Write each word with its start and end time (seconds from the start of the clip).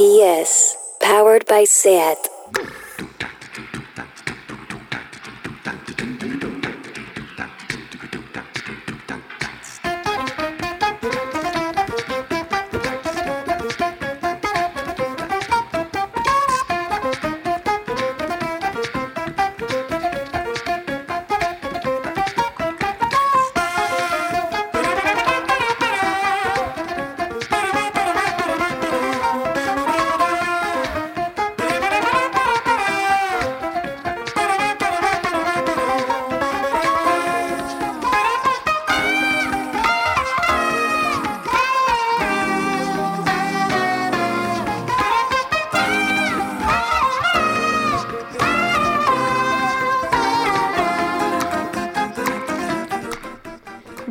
PS, 0.00 0.78
powered 0.98 1.44
by 1.44 1.64
SAT. 1.64 2.29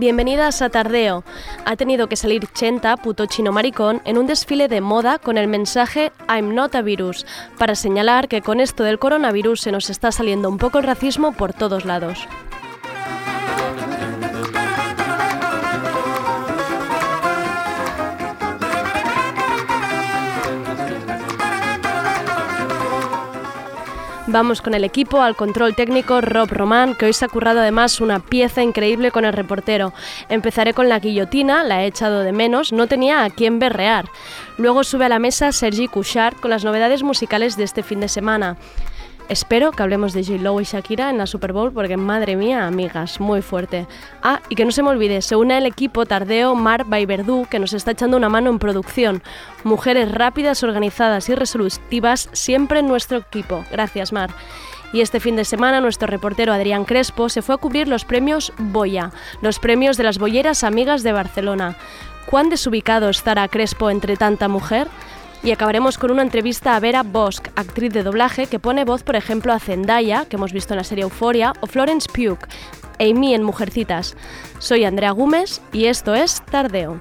Bienvenidas 0.10 0.64
a 0.64 0.70
Tardeo. 0.70 1.24
Ha 1.66 1.76
tenido 1.76 2.10
que 2.10 2.16
salir 2.16 2.48
Chenta, 2.48 2.98
puto 2.98 3.28
chino 3.28 3.52
maricón, 3.52 4.02
en 4.06 4.18
un 4.18 4.26
desfile 4.26 4.68
de 4.68 4.82
moda 4.82 5.20
con 5.20 5.38
el 5.38 5.48
mensaje 5.48 6.12
I'm 6.28 6.56
not 6.56 6.74
a 6.74 6.82
virus, 6.82 7.28
para 7.60 7.76
señalar 7.76 8.28
que 8.28 8.42
con 8.42 8.60
esto 8.60 8.84
del 8.84 8.98
coronavirus 8.98 9.62
se 9.62 9.72
nos 9.72 9.92
está 9.92 10.12
saliendo 10.12 10.50
un 10.50 10.58
poco 10.58 10.80
el 10.80 10.86
racismo 10.86 11.34
por 11.34 11.54
todos 11.54 11.86
lados. 11.86 12.28
Vamos 24.32 24.62
con 24.62 24.76
el 24.76 24.84
equipo, 24.84 25.24
al 25.24 25.36
control 25.36 25.74
técnico 25.74 26.22
Rob 26.22 26.52
Román, 26.52 26.94
que 26.94 27.08
hoy 27.08 27.14
se 27.14 27.26
ha 27.26 27.30
currado 27.30 27.62
además 27.62 28.00
una 28.00 28.20
pieza 28.20 28.62
increíble 28.62 29.10
con 29.10 29.26
el 29.26 29.34
reportero. 29.34 29.92
Empezaré 30.30 30.76
con 30.76 30.88
la 30.88 31.00
guillotina, 31.00 31.64
la 31.64 31.84
he 31.84 31.88
echado 31.88 32.22
de 32.22 32.32
menos, 32.32 32.72
no 32.72 32.86
tenía 32.86 33.24
a 33.24 33.32
quién 33.32 33.58
berrear. 33.58 34.06
Luego 34.60 34.84
sube 34.84 35.06
a 35.06 35.10
la 35.10 35.18
mesa 35.18 35.52
Sergi 35.52 35.88
Couchard 35.88 36.36
con 36.36 36.52
las 36.52 36.64
novedades 36.64 37.02
musicales 37.02 37.58
de 37.58 37.64
este 37.64 37.82
fin 37.82 38.02
de 38.02 38.08
semana. 38.08 38.56
Espero 39.30 39.72
que 39.72 39.84
hablemos 39.84 40.14
de 40.14 40.24
J-Lo 40.24 40.60
y 40.60 40.64
Shakira 40.64 41.12
en 41.12 41.20
la 41.20 41.28
Super 41.28 41.54
Bowl 41.54 41.72
porque, 41.72 41.98
madre 41.98 42.36
mía, 42.36 42.66
amigas, 42.66 43.20
muy 43.20 43.44
fuerte. 43.44 43.86
Ah, 44.24 44.42
y 44.50 44.56
que 44.56 44.66
no 44.66 44.72
se 44.72 44.82
me 44.82 44.90
olvide, 44.90 45.22
se 45.22 45.36
une 45.36 45.54
al 45.54 45.68
equipo 45.68 46.08
Tardeo 46.08 46.56
Mar 46.56 46.86
Verdú 46.86 47.46
que 47.48 47.60
nos 47.60 47.74
está 47.74 47.92
echando 47.92 48.18
una 48.18 48.28
mano 48.28 48.50
en 48.50 48.58
producción. 48.58 49.22
Mujeres 49.64 50.12
rápidas, 50.12 50.64
organizadas 50.64 51.30
y 51.30 51.36
resolutivas 51.36 52.28
siempre 52.32 52.80
en 52.80 52.88
nuestro 52.88 53.20
equipo. 53.20 53.64
Gracias, 53.72 54.12
Mar. 54.12 54.32
Y 54.94 55.02
este 55.02 55.20
fin 55.20 55.36
de 55.36 55.46
semana 55.46 55.80
nuestro 55.80 56.08
reportero 56.08 56.52
Adrián 56.52 56.84
Crespo 56.84 57.30
se 57.30 57.44
fue 57.44 57.54
a 57.54 57.60
cubrir 57.60 57.88
los 57.88 58.06
premios 58.06 58.52
Boya, 58.58 59.12
los 59.44 59.60
premios 59.60 59.96
de 59.98 60.06
las 60.06 60.18
bolleras 60.18 60.64
amigas 60.64 61.04
de 61.04 61.12
Barcelona. 61.12 61.76
¿Cuán 62.26 62.50
desubicado 62.50 63.10
estará 63.10 63.48
Crespo 63.48 63.92
entre 63.92 64.18
tanta 64.18 64.48
mujer? 64.48 64.88
Y 65.42 65.52
acabaremos 65.52 65.98
con 65.98 66.12
una 66.12 66.22
entrevista 66.22 66.76
a 66.76 66.80
Vera 66.82 67.04
Bosch, 67.04 67.48
actriz 67.56 67.94
de 67.94 68.04
doblaje 68.04 68.48
que 68.48 68.60
pone 68.60 68.84
voz, 68.84 69.04
por 69.04 69.16
ejemplo, 69.16 69.54
a 69.54 69.60
Zendaya, 69.60 70.26
que 70.26 70.36
hemos 70.36 70.52
visto 70.52 70.74
en 70.74 70.78
la 70.80 70.84
serie 70.84 71.04
Euphoria, 71.04 71.54
o 71.62 71.68
Florence 71.68 72.10
Pugh, 72.12 72.40
Amy 73.00 73.34
en 73.34 73.44
Mujercitas. 73.44 74.18
Soy 74.60 74.84
Andrea 74.84 75.12
Gómez 75.12 75.62
y 75.72 75.86
esto 75.86 76.14
es 76.14 76.42
Tardeo. 76.52 76.98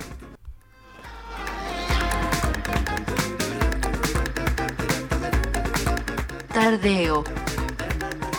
Tardeo. 6.55 7.25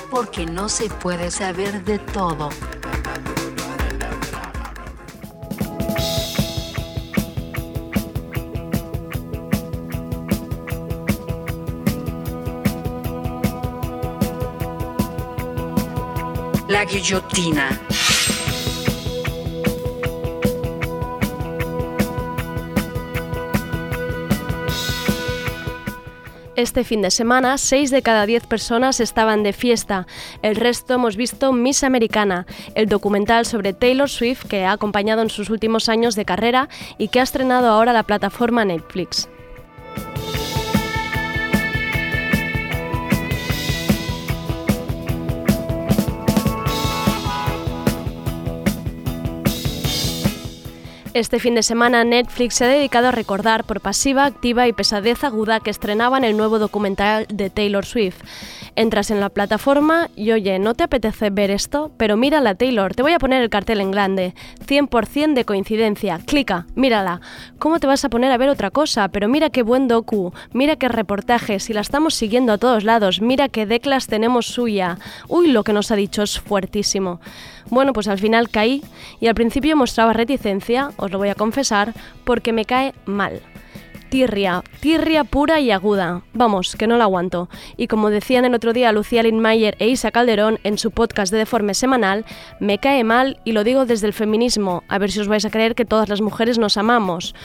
Porque 0.09 0.45
no 0.45 0.69
se 0.69 0.89
puede 0.89 1.29
saber 1.29 1.83
de 1.83 1.99
todo. 1.99 2.49
La 16.79 16.85
guillotina. 16.85 17.67
Este 26.55 26.85
fin 26.85 27.01
de 27.01 27.11
semana, 27.11 27.57
6 27.57 27.91
de 27.91 28.01
cada 28.01 28.25
10 28.25 28.45
personas 28.47 29.01
estaban 29.01 29.43
de 29.43 29.51
fiesta. 29.51 30.07
El 30.41 30.55
resto 30.55 30.93
hemos 30.93 31.17
visto 31.17 31.51
Miss 31.51 31.83
Americana, 31.83 32.45
el 32.75 32.87
documental 32.87 33.45
sobre 33.45 33.73
Taylor 33.73 34.09
Swift 34.09 34.45
que 34.45 34.63
ha 34.63 34.71
acompañado 34.71 35.21
en 35.21 35.29
sus 35.29 35.49
últimos 35.49 35.89
años 35.89 36.15
de 36.15 36.23
carrera 36.23 36.69
y 36.97 37.09
que 37.09 37.19
ha 37.19 37.23
estrenado 37.23 37.67
ahora 37.67 37.91
la 37.91 38.03
plataforma 38.03 38.63
Netflix. 38.63 39.27
Este 51.15 51.39
fin 51.39 51.55
de 51.55 51.63
semana 51.63 52.03
Netflix 52.03 52.53
se 52.53 52.65
ha 52.65 52.67
dedicado 52.67 53.07
a 53.07 53.11
recordar 53.11 53.63
por 53.63 53.81
pasiva, 53.81 54.25
activa 54.25 54.67
y 54.67 54.73
pesadez 54.73 55.23
aguda 55.23 55.59
que 55.59 55.71
estrenaban 55.71 56.23
el 56.23 56.37
nuevo 56.37 56.59
documental 56.59 57.25
de 57.33 57.49
Taylor 57.49 57.83
Swift. 57.83 58.21
Entras 58.75 59.09
en 59.09 59.19
la 59.19 59.29
plataforma 59.29 60.09
y 60.15 60.31
oye, 60.31 60.59
¿no 60.59 60.75
te 60.75 60.83
apetece 60.83 61.31
ver 61.31 61.49
esto? 61.49 61.91
Pero 61.97 62.15
mírala 62.15 62.53
Taylor, 62.53 62.93
te 62.93 63.01
voy 63.01 63.13
a 63.13 63.19
poner 63.19 63.41
el 63.41 63.49
cartel 63.49 63.81
en 63.81 63.89
grande. 63.89 64.35
100% 64.67 65.33
de 65.33 65.45
coincidencia. 65.45 66.19
Clica, 66.25 66.67
mírala. 66.75 67.21
¿Cómo 67.57 67.79
te 67.79 67.87
vas 67.87 68.05
a 68.05 68.09
poner 68.09 68.31
a 68.31 68.37
ver 68.37 68.49
otra 68.49 68.69
cosa? 68.69 69.07
Pero 69.07 69.27
mira 69.27 69.49
qué 69.49 69.63
buen 69.63 69.87
docu, 69.87 70.31
mira 70.53 70.75
qué 70.75 70.89
reportaje, 70.89 71.59
si 71.59 71.73
la 71.73 71.81
estamos 71.81 72.13
siguiendo 72.13 72.53
a 72.53 72.59
todos 72.59 72.83
lados, 72.83 73.19
mira 73.19 73.49
qué 73.49 73.65
declas 73.65 74.05
tenemos 74.05 74.45
suya. 74.45 74.99
Uy, 75.27 75.47
lo 75.47 75.63
que 75.63 75.73
nos 75.73 75.89
ha 75.89 75.95
dicho 75.95 76.21
es 76.21 76.39
fuertísimo. 76.39 77.19
Bueno, 77.69 77.93
pues 77.93 78.07
al 78.07 78.19
final 78.19 78.49
caí 78.49 78.83
y 79.19 79.27
al 79.27 79.35
principio 79.35 79.77
mostraba 79.77 80.13
reticencia, 80.13 80.91
os 80.97 81.11
lo 81.11 81.17
voy 81.17 81.29
a 81.29 81.35
confesar, 81.35 81.93
porque 82.23 82.53
me 82.53 82.65
cae 82.65 82.93
mal. 83.05 83.41
Tirria, 84.09 84.63
tirria 84.79 85.23
pura 85.23 85.59
y 85.59 85.69
aguda. 85.69 86.23
Vamos, 86.33 86.75
que 86.75 86.87
no 86.87 86.97
la 86.97 87.03
aguanto. 87.03 87.47
Y 87.77 87.85
como 87.85 88.09
decían 88.09 88.43
el 88.43 88.55
otro 88.55 88.73
día 88.73 88.91
Lucía 88.91 89.21
Lindmayer 89.21 89.75
e 89.77 89.87
Isa 89.87 90.09
Calderón 90.09 90.59
en 90.63 90.79
su 90.79 90.89
podcast 90.89 91.31
de 91.31 91.37
Deforme 91.37 91.75
semanal, 91.75 92.25
me 92.59 92.79
cae 92.79 93.03
mal 93.03 93.39
y 93.45 93.51
lo 93.51 93.63
digo 93.63 93.85
desde 93.85 94.07
el 94.07 94.13
feminismo, 94.13 94.83
a 94.87 94.97
ver 94.97 95.11
si 95.11 95.19
os 95.19 95.27
vais 95.27 95.45
a 95.45 95.51
creer 95.51 95.75
que 95.75 95.85
todas 95.85 96.09
las 96.09 96.21
mujeres 96.21 96.57
nos 96.57 96.77
amamos. 96.77 97.35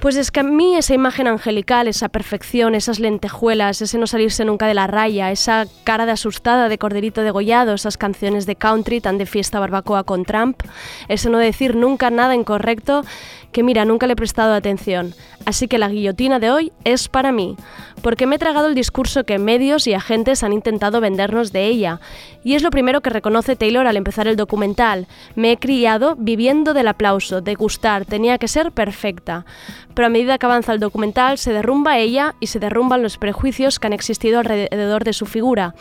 Pues 0.00 0.16
es 0.16 0.30
que 0.30 0.40
a 0.40 0.42
mí 0.42 0.76
esa 0.76 0.92
imagen 0.92 1.26
angelical, 1.26 1.88
esa 1.88 2.10
perfección, 2.10 2.74
esas 2.74 3.00
lentejuelas, 3.00 3.80
ese 3.80 3.96
no 3.96 4.06
salirse 4.06 4.44
nunca 4.44 4.66
de 4.66 4.74
la 4.74 4.86
raya, 4.86 5.30
esa 5.30 5.66
cara 5.84 6.04
de 6.04 6.12
asustada 6.12 6.68
de 6.68 6.76
corderito 6.76 7.22
degollado, 7.22 7.72
esas 7.72 7.96
canciones 7.96 8.44
de 8.44 8.56
country 8.56 9.00
tan 9.00 9.16
de 9.16 9.24
fiesta 9.24 9.58
barbacoa 9.58 10.04
con 10.04 10.24
Trump, 10.24 10.62
ese 11.08 11.30
no 11.30 11.38
decir 11.38 11.76
nunca 11.76 12.10
nada 12.10 12.34
incorrecto, 12.34 13.04
que 13.52 13.62
mira, 13.62 13.84
nunca 13.84 14.06
le 14.06 14.14
he 14.14 14.16
prestado 14.16 14.54
atención. 14.54 15.14
Así 15.44 15.68
que 15.68 15.78
la 15.78 15.88
guillotina 15.88 16.38
de 16.38 16.50
hoy 16.50 16.72
es 16.84 17.08
para 17.08 17.32
mí, 17.32 17.56
porque 18.02 18.26
me 18.26 18.36
he 18.36 18.38
tragado 18.38 18.66
el 18.66 18.74
discurso 18.74 19.24
que 19.24 19.38
medios 19.38 19.86
y 19.86 19.94
agentes 19.94 20.42
han 20.42 20.52
intentado 20.52 21.00
vendernos 21.00 21.52
de 21.52 21.66
ella. 21.66 22.00
Y 22.42 22.54
es 22.54 22.62
lo 22.62 22.70
primero 22.70 23.00
que 23.00 23.10
reconoce 23.10 23.56
Taylor 23.56 23.86
al 23.86 23.96
empezar 23.96 24.28
el 24.28 24.36
documental. 24.36 25.06
Me 25.34 25.52
he 25.52 25.56
criado 25.56 26.16
viviendo 26.16 26.74
del 26.74 26.88
aplauso, 26.88 27.40
de 27.40 27.54
gustar, 27.54 28.04
tenía 28.04 28.38
que 28.38 28.48
ser 28.48 28.72
perfecta. 28.72 29.46
Pero 29.94 30.06
a 30.06 30.10
medida 30.10 30.36
que 30.38 30.46
avanza 30.46 30.72
el 30.72 30.80
documental 30.80 31.38
se 31.38 31.52
derrumba 31.52 31.98
ella 31.98 32.34
y 32.40 32.48
se 32.48 32.58
derrumban 32.58 33.02
los 33.02 33.16
prejuicios 33.16 33.78
que 33.78 33.86
han 33.86 33.92
existido 33.92 34.40
alrededor 34.40 35.04
de 35.04 35.12
su 35.12 35.26
figura. 35.26 35.74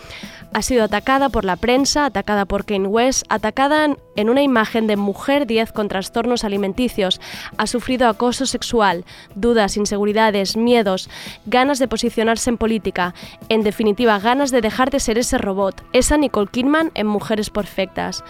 Ha 0.53 0.61
sido 0.61 0.85
atacada 0.85 1.29
por 1.29 1.43
la 1.43 1.57
prensa, 1.57 2.05
atacada 2.05 2.45
por 2.45 2.65
Kane 2.65 2.87
West, 2.87 3.25
atacada 3.29 3.87
en 4.15 4.29
una 4.29 4.41
imagen 4.41 4.87
de 4.87 4.95
mujer 4.95 5.47
10 5.47 5.73
con 5.73 5.89
trastornos 5.89 6.45
alimenticios, 6.45 7.19
ha 7.57 7.67
sufrido 7.67 8.07
acoso 8.07 8.45
sexual, 8.45 9.05
dudas, 9.35 9.77
inseguridades, 9.77 10.57
miedos, 10.57 11.09
ganas 11.45 11.79
de 11.79 11.87
posicionarse 11.87 12.49
en 12.49 12.57
política, 12.57 13.13
en 13.49 13.63
definitiva 13.63 14.19
ganas 14.19 14.51
de 14.51 14.61
dejar 14.61 14.89
de 14.89 14.99
ser 14.99 15.17
ese 15.17 15.37
robot, 15.37 15.83
esa 15.93 16.17
Nicole 16.17 16.49
Kidman 16.51 16.91
en 16.95 17.07
Mujeres 17.07 17.49
Perfectas. 17.49 18.23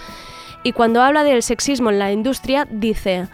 Y 0.63 0.72
cuando 0.72 1.01
habla 1.01 1.24
del 1.24 1.44
sexismo 1.44 1.89
en 1.92 2.00
la 2.00 2.12
industria, 2.12 2.68
dice, 2.69 3.27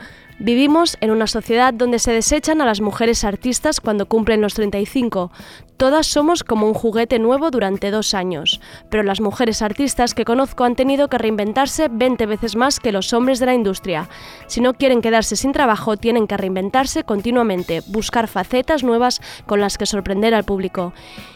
Vivimos 0.44 0.98
en 1.02 1.12
una 1.12 1.28
sociedad 1.28 1.72
donde 1.72 2.00
se 2.00 2.12
desechan 2.12 2.62
a 2.62 2.66
las 2.66 2.82
mujeres 2.82 3.24
artistas 3.24 3.80
cuando 3.80 4.08
cumplen 4.08 4.42
los 4.42 4.56
35. 4.56 5.32
Todas 5.82 6.06
somos 6.06 6.44
como 6.44 6.68
un 6.68 6.76
juguete 6.76 7.18
nuevo 7.18 7.50
durante 7.50 7.90
dos 7.90 8.14
años, 8.14 8.62
pero 8.92 9.02
las 9.02 9.20
mujeres 9.20 9.64
artistas 9.64 10.14
que 10.14 10.26
conozco 10.26 10.64
han 10.64 10.76
tenido 10.76 11.08
que 11.08 11.18
reinventarse 11.18 11.88
20 11.92 12.28
veces 12.28 12.56
más 12.56 12.80
que 12.80 12.92
los 12.92 13.14
hombres 13.14 13.40
de 13.40 13.48
la 13.48 13.56
industria. 13.56 14.08
Si 14.46 14.62
no 14.62 14.76
quieren 14.76 15.02
quedarse 15.02 15.36
sin 15.36 15.54
trabajo, 15.54 15.98
tienen 15.98 16.28
que 16.28 16.38
reinventarse 16.38 17.04
continuamente, 17.04 17.82
buscar 17.88 18.28
facetas 18.28 18.84
nuevas 18.84 19.22
con 19.48 19.60
las 19.60 19.80
que 19.80 19.88
sorprender 19.88 20.36
al 20.36 20.44
público. 20.44 20.94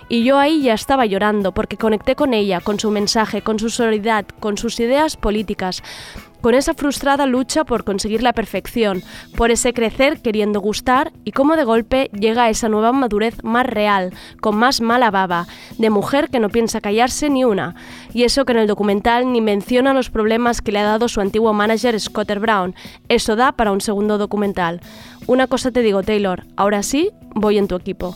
Y 0.09 0.23
yo 0.23 0.37
ahí 0.37 0.61
ya 0.61 0.75
estaba 0.75 1.07
llorando 1.07 1.51
porque 1.51 1.75
conecté 1.75 2.15
con 2.15 2.35
ella, 2.35 2.61
con 2.61 2.79
su 2.79 2.91
mensaje, 2.91 3.41
con 3.41 3.57
su 3.57 3.71
solidaridad, 3.71 4.25
con 4.39 4.59
sus 4.59 4.79
ideas 4.79 5.17
políticas 5.17 5.81
con 6.45 6.53
esa 6.53 6.75
frustrada 6.75 7.25
lucha 7.25 7.63
por 7.63 7.83
conseguir 7.83 8.21
la 8.21 8.31
perfección, 8.31 9.01
por 9.35 9.49
ese 9.49 9.73
crecer 9.73 10.21
queriendo 10.21 10.61
gustar 10.61 11.11
y 11.23 11.31
cómo 11.31 11.55
de 11.55 11.63
golpe 11.63 12.11
llega 12.13 12.51
esa 12.51 12.69
nueva 12.69 12.91
madurez 12.91 13.43
más 13.43 13.65
real, 13.65 14.13
con 14.41 14.55
más 14.55 14.79
mala 14.79 15.09
baba, 15.09 15.47
de 15.79 15.89
mujer 15.89 16.29
que 16.29 16.39
no 16.39 16.49
piensa 16.49 16.81
callarse 16.81 17.31
ni 17.31 17.43
una. 17.43 17.73
Y 18.13 18.25
eso 18.25 18.45
que 18.45 18.51
en 18.51 18.59
el 18.59 18.67
documental 18.67 19.31
ni 19.31 19.41
menciona 19.41 19.91
los 19.95 20.11
problemas 20.11 20.61
que 20.61 20.71
le 20.71 20.77
ha 20.77 20.83
dado 20.83 21.07
su 21.07 21.19
antiguo 21.19 21.51
manager 21.51 21.99
Scotter 21.99 22.39
Brown. 22.39 22.75
Eso 23.09 23.35
da 23.35 23.53
para 23.53 23.71
un 23.71 23.81
segundo 23.81 24.19
documental. 24.19 24.81
Una 25.25 25.47
cosa 25.47 25.71
te 25.71 25.81
digo, 25.81 26.03
Taylor, 26.03 26.43
ahora 26.57 26.83
sí, 26.83 27.09
voy 27.33 27.57
en 27.57 27.67
tu 27.67 27.75
equipo. 27.75 28.15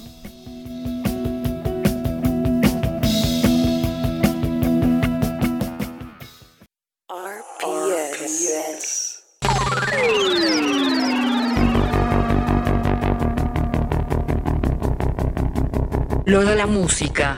Lo 16.30 16.46
de 16.46 16.56
la 16.56 16.68
música. 16.68 17.38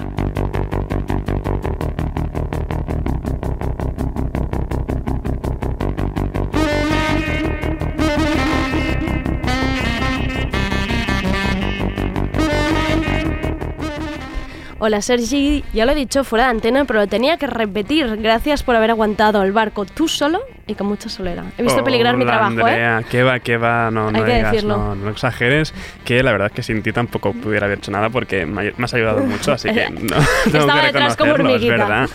Hola 14.83 14.99
Sergi, 15.03 15.63
ya 15.73 15.85
lo 15.85 15.91
he 15.91 15.95
dicho 15.95 16.23
fuera 16.23 16.45
de 16.45 16.49
antena, 16.49 16.85
pero 16.85 17.01
lo 17.01 17.07
tenía 17.07 17.37
que 17.37 17.45
repetir. 17.45 18.17
Gracias 18.17 18.63
por 18.63 18.75
haber 18.75 18.89
aguantado 18.89 19.43
el 19.43 19.51
barco 19.51 19.85
tú 19.85 20.07
solo 20.07 20.41
y 20.65 20.73
con 20.73 20.87
mucha 20.87 21.07
solera. 21.07 21.43
He 21.59 21.61
visto 21.61 21.83
peligrar 21.83 22.17
mi 22.17 22.25
trabajo, 22.25 22.51
¿eh? 22.51 22.61
Andrea, 22.61 22.99
¿eh? 23.01 23.05
qué 23.07 23.21
va, 23.21 23.39
qué 23.41 23.57
va, 23.57 23.91
no, 23.91 24.07
Hay 24.07 24.13
no 24.13 24.25
que 24.25 24.35
digas, 24.37 24.51
decirlo. 24.51 24.77
no, 24.77 24.95
no 24.95 25.11
exageres, 25.11 25.71
que 26.03 26.23
la 26.23 26.31
verdad 26.31 26.47
es 26.47 26.53
que 26.53 26.63
sin 26.63 26.81
ti 26.81 26.91
tampoco 26.91 27.31
pudiera 27.31 27.67
haber 27.67 27.77
hecho 27.77 27.91
nada 27.91 28.09
porque 28.09 28.47
me, 28.47 28.73
has 28.75 28.93
ayudado 28.95 29.19
mucho, 29.19 29.51
así 29.51 29.71
que 29.71 29.87
no, 29.91 30.17
Estaba 30.47 30.81
detrás 30.81 31.15
como 31.15 31.33
reconocerlo, 31.33 31.35
es 31.35 31.39
hormiguita. 31.39 31.75
verdad. 31.75 32.09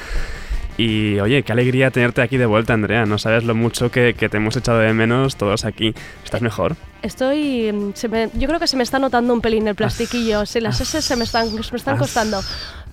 Y 0.78 1.18
oye, 1.20 1.42
qué 1.42 1.52
alegría 1.52 1.90
tenerte 1.90 2.20
aquí 2.20 2.36
de 2.36 2.44
vuelta, 2.46 2.74
Andrea. 2.74 3.06
No 3.06 3.16
sabes 3.18 3.44
lo 3.44 3.54
mucho 3.54 3.90
que, 3.90 4.12
que 4.14 4.28
te 4.28 4.36
hemos 4.36 4.56
echado 4.56 4.78
de 4.80 4.92
menos 4.92 5.36
todos 5.36 5.64
aquí. 5.64 5.94
¿Estás 6.24 6.42
mejor? 6.42 6.76
Estoy. 7.02 7.72
mm, 7.72 7.90
se 7.94 8.08
me- 8.08 8.28
yo 8.34 8.46
creo 8.46 8.60
que 8.60 8.66
se 8.66 8.76
me 8.76 8.82
está 8.82 8.98
notando 8.98 9.32
un 9.32 9.40
pelín 9.40 9.66
el 9.68 9.74
plastiquillo. 9.74 10.44
Sí, 10.44 10.60
las 10.60 10.80
S 10.80 11.00
se 11.00 11.16
me 11.16 11.24
están, 11.24 11.48
se 11.48 11.72
me 11.72 11.78
están 11.78 11.94
Has- 11.94 12.00
costando. 12.00 12.40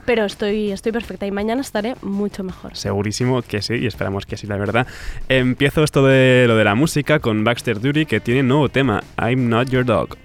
Pero 0.06 0.26
estoy, 0.26 0.72
estoy 0.72 0.92
perfecta 0.92 1.26
y 1.26 1.32
mañana 1.32 1.62
estaré 1.62 1.96
mucho 2.02 2.44
mejor. 2.44 2.76
Segurísimo 2.76 3.42
que 3.42 3.62
sí, 3.62 3.76
y 3.76 3.86
esperamos 3.88 4.26
que 4.26 4.36
sí, 4.36 4.48
la 4.48 4.58
verdad. 4.58 4.86
Empiezo 5.30 5.82
esto 5.84 6.06
de 6.06 6.44
lo 6.48 6.58
de 6.58 6.64
la 6.66 6.76
música 6.76 7.20
con 7.20 7.44
Baxter 7.46 7.80
Duty, 7.80 8.06
que 8.06 8.20
tiene 8.20 8.44
nuevo 8.44 8.68
tema, 8.68 9.02
I'm 9.18 9.48
Not 9.48 9.70
Your 9.70 9.86
Dog. 9.86 10.18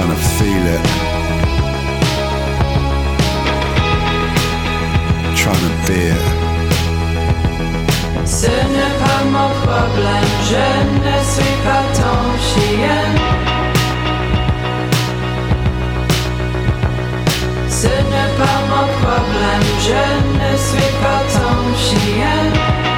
Trying 0.00 0.16
to 0.16 0.22
feel 0.38 0.66
it. 0.76 0.84
Trying 5.36 5.64
to 5.66 5.72
be 5.86 6.00
it. 6.16 6.24
Ce 8.24 8.46
n'est 8.46 8.96
pas 9.04 9.22
mon 9.30 9.50
problème, 9.60 10.30
je 10.50 10.68
ne 11.04 11.16
suis 11.32 11.56
pas 11.66 11.84
ton 12.00 12.20
chien. 12.48 13.04
Ce 17.68 17.92
n'est 18.12 18.32
pas 18.40 18.58
mon 18.72 18.86
problème, 19.02 19.66
je 19.86 20.02
ne 20.40 20.50
suis 20.56 20.92
pas 21.02 21.20
ton 21.34 21.56
chien. 21.76 22.89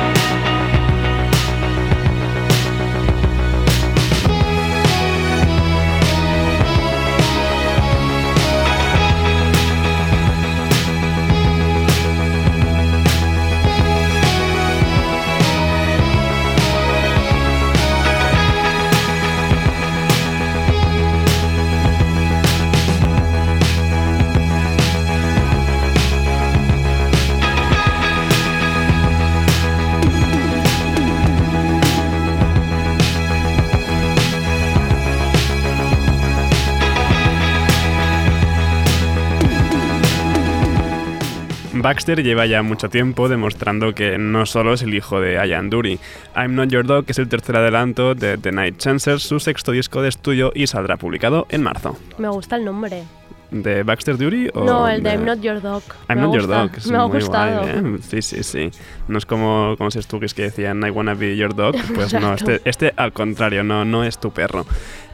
Baxter 41.82 42.22
lleva 42.22 42.46
ya 42.46 42.62
mucho 42.62 42.88
tiempo 42.88 43.28
demostrando 43.28 43.92
que 43.92 44.16
no 44.16 44.46
solo 44.46 44.74
es 44.74 44.82
el 44.82 44.94
hijo 44.94 45.20
de 45.20 45.34
Ian 45.34 45.68
Dury. 45.68 45.98
I'm 46.36 46.54
Not 46.54 46.70
Your 46.70 46.86
Dog 46.86 47.06
es 47.08 47.18
el 47.18 47.28
tercer 47.28 47.56
adelanto 47.56 48.14
de 48.14 48.38
The 48.38 48.52
Night 48.52 48.78
Chancers, 48.78 49.24
su 49.24 49.40
sexto 49.40 49.72
disco 49.72 50.00
de 50.00 50.08
estudio 50.08 50.52
y 50.54 50.68
saldrá 50.68 50.96
publicado 50.96 51.46
en 51.48 51.64
marzo. 51.64 51.98
Me 52.18 52.28
gusta 52.28 52.54
el 52.54 52.64
nombre. 52.64 53.02
¿De 53.50 53.82
Baxter 53.82 54.16
Dury 54.16 54.48
o 54.54 54.64
no, 54.64 54.88
el 54.88 55.02
de 55.02 55.10
I'm 55.10 55.24
Not 55.26 55.40
Your 55.40 55.60
Dog. 55.60 55.82
I'm 56.08 56.18
me 56.20 56.22
Not 56.22 56.34
Your 56.34 56.42
gusta, 56.46 56.60
Dog, 56.62 56.70
es 56.76 56.86
me 56.90 56.96
ha 56.98 57.02
gustado. 57.02 57.60
guay, 57.62 57.96
¿eh? 57.96 57.98
Sí, 58.00 58.22
sí, 58.22 58.42
sí. 58.44 58.70
No 59.08 59.18
es 59.18 59.26
como, 59.26 59.74
como 59.76 59.90
tukis 59.90 60.34
que 60.34 60.42
decían 60.42 60.86
I 60.86 60.90
wanna 60.90 61.14
be 61.14 61.36
your 61.36 61.54
dog. 61.54 61.74
Pues 61.94 62.14
no, 62.14 62.32
este, 62.34 62.60
este 62.64 62.94
al 62.96 63.12
contrario, 63.12 63.64
no, 63.64 63.84
no 63.84 64.04
es 64.04 64.18
tu 64.18 64.30
perro. 64.30 64.64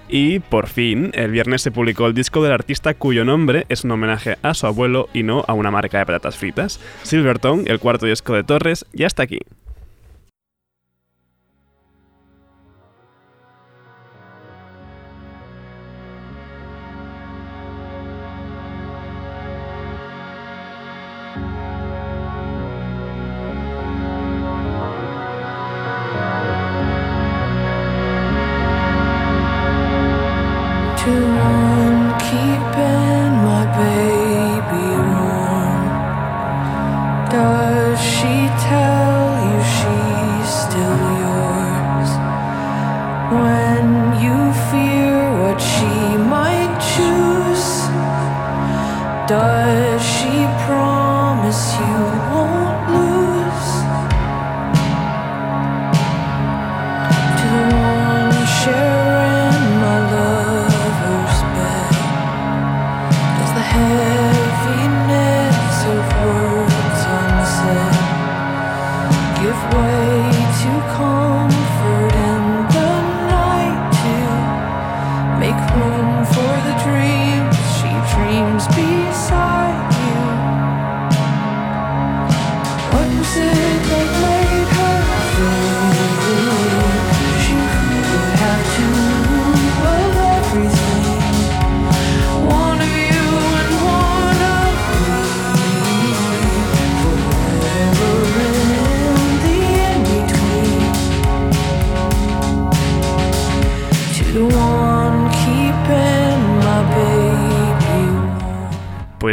Y 0.08 0.38
por 0.38 0.68
fin, 0.68 1.10
el 1.14 1.30
viernes 1.30 1.62
se 1.62 1.70
publicó 1.70 2.06
el 2.06 2.14
disco 2.14 2.42
del 2.42 2.52
artista 2.52 2.94
cuyo 2.94 3.24
nombre 3.24 3.66
es 3.68 3.84
un 3.84 3.90
homenaje 3.90 4.38
a 4.42 4.54
su 4.54 4.66
abuelo 4.66 5.08
y 5.12 5.22
no 5.22 5.44
a 5.46 5.52
una 5.52 5.70
marca 5.70 5.98
de 5.98 6.06
patatas 6.06 6.36
fritas. 6.36 6.80
Silvertone, 7.02 7.64
el 7.66 7.78
cuarto 7.78 8.06
disco 8.06 8.34
de 8.34 8.44
Torres, 8.44 8.86
ya 8.92 9.06
está 9.06 9.24
aquí. 9.24 9.40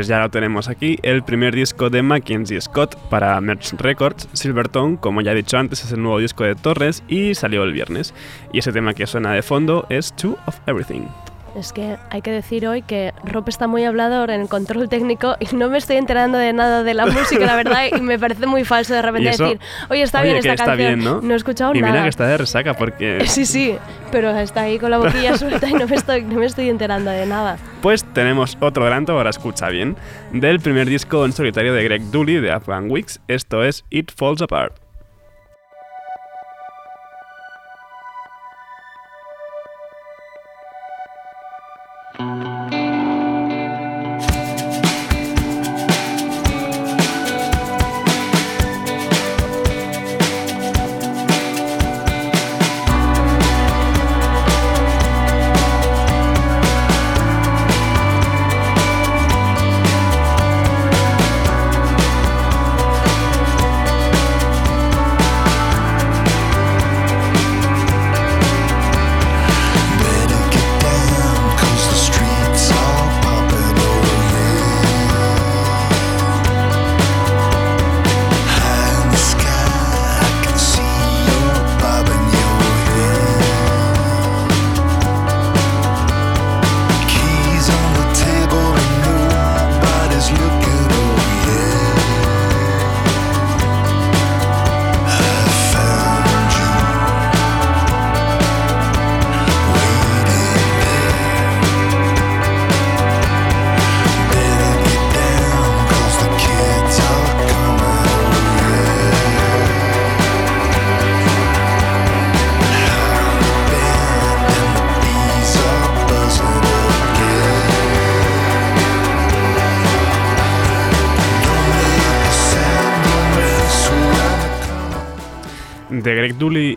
Pues 0.05 0.09
ya 0.11 0.19
lo 0.19 0.29
tenemos 0.29 0.67
aquí, 0.67 0.99
el 1.01 1.23
primer 1.23 1.55
disco 1.55 1.89
de 1.89 2.03
Mackenzie 2.03 2.61
Scott 2.61 2.95
para 3.09 3.41
Merch 3.41 3.73
Records, 3.73 4.29
Silvertone, 4.33 4.97
como 4.97 5.21
ya 5.21 5.31
he 5.31 5.35
dicho 5.35 5.57
antes, 5.57 5.83
es 5.83 5.91
el 5.93 6.03
nuevo 6.03 6.19
disco 6.19 6.43
de 6.43 6.53
Torres 6.53 7.01
y 7.07 7.33
salió 7.33 7.63
el 7.63 7.73
viernes. 7.73 8.13
Y 8.53 8.59
ese 8.59 8.71
tema 8.71 8.93
que 8.93 9.07
suena 9.07 9.33
de 9.33 9.41
fondo 9.41 9.87
es 9.89 10.15
Two 10.15 10.37
of 10.45 10.59
Everything. 10.67 11.07
Es 11.55 11.71
que 11.71 11.95
hay 12.09 12.21
que 12.21 12.31
decir 12.31 12.67
hoy 12.67 12.81
que 12.81 13.13
Rob 13.23 13.47
está 13.47 13.67
muy 13.67 13.85
hablador 13.85 14.29
en 14.29 14.41
el 14.41 14.49
control 14.49 14.89
técnico 14.89 15.37
y 15.39 15.55
no 15.55 15.69
me 15.69 15.77
estoy 15.77 15.95
enterando 15.95 16.37
de 16.37 16.51
nada 16.51 16.83
de 16.83 16.93
la 16.93 17.05
música, 17.05 17.45
la 17.45 17.55
verdad, 17.55 17.83
y 17.95 18.01
me 18.01 18.19
parece 18.19 18.45
muy 18.45 18.65
falso 18.65 18.93
de 18.93 19.01
repente 19.01 19.29
¿Y 19.29 19.31
decir, 19.31 19.59
oye, 19.89 20.01
está 20.01 20.19
Oye, 20.19 20.33
bien 20.33 20.37
esta 20.39 20.51
está 20.53 20.65
canción. 20.65 20.99
bien, 20.99 21.21
¿no? 21.27 21.33
he 21.33 21.37
escuchado 21.37 21.73
Y 21.73 21.79
nada. 21.79 21.93
mira 21.93 22.03
que 22.03 22.09
está 22.09 22.27
de 22.27 22.37
resaca 22.37 22.73
porque... 22.73 23.23
Sí, 23.25 23.45
sí, 23.45 23.77
pero 24.11 24.31
está 24.37 24.61
ahí 24.61 24.79
con 24.79 24.91
la 24.91 24.97
boquilla 24.97 25.37
suelta 25.37 25.69
y 25.69 25.73
no 25.73 25.87
me 25.87 25.95
estoy, 25.95 26.23
no 26.23 26.35
me 26.39 26.45
estoy 26.45 26.69
enterando 26.69 27.09
de 27.09 27.25
nada. 27.25 27.57
Pues 27.81 28.03
tenemos 28.03 28.57
otro 28.59 28.83
adelanto, 28.83 29.13
ahora 29.13 29.29
escucha 29.29 29.69
bien, 29.69 29.95
del 30.33 30.59
primer 30.59 30.87
disco 30.89 31.23
en 31.25 31.31
solitario 31.31 31.73
de 31.73 31.83
Greg 31.85 32.01
Dooley 32.11 32.35
de 32.41 32.51
Afghan 32.51 32.91
Weeks. 32.91 33.21
Esto 33.29 33.63
es 33.63 33.85
It 33.89 34.11
Falls 34.13 34.41
Apart. 34.41 34.84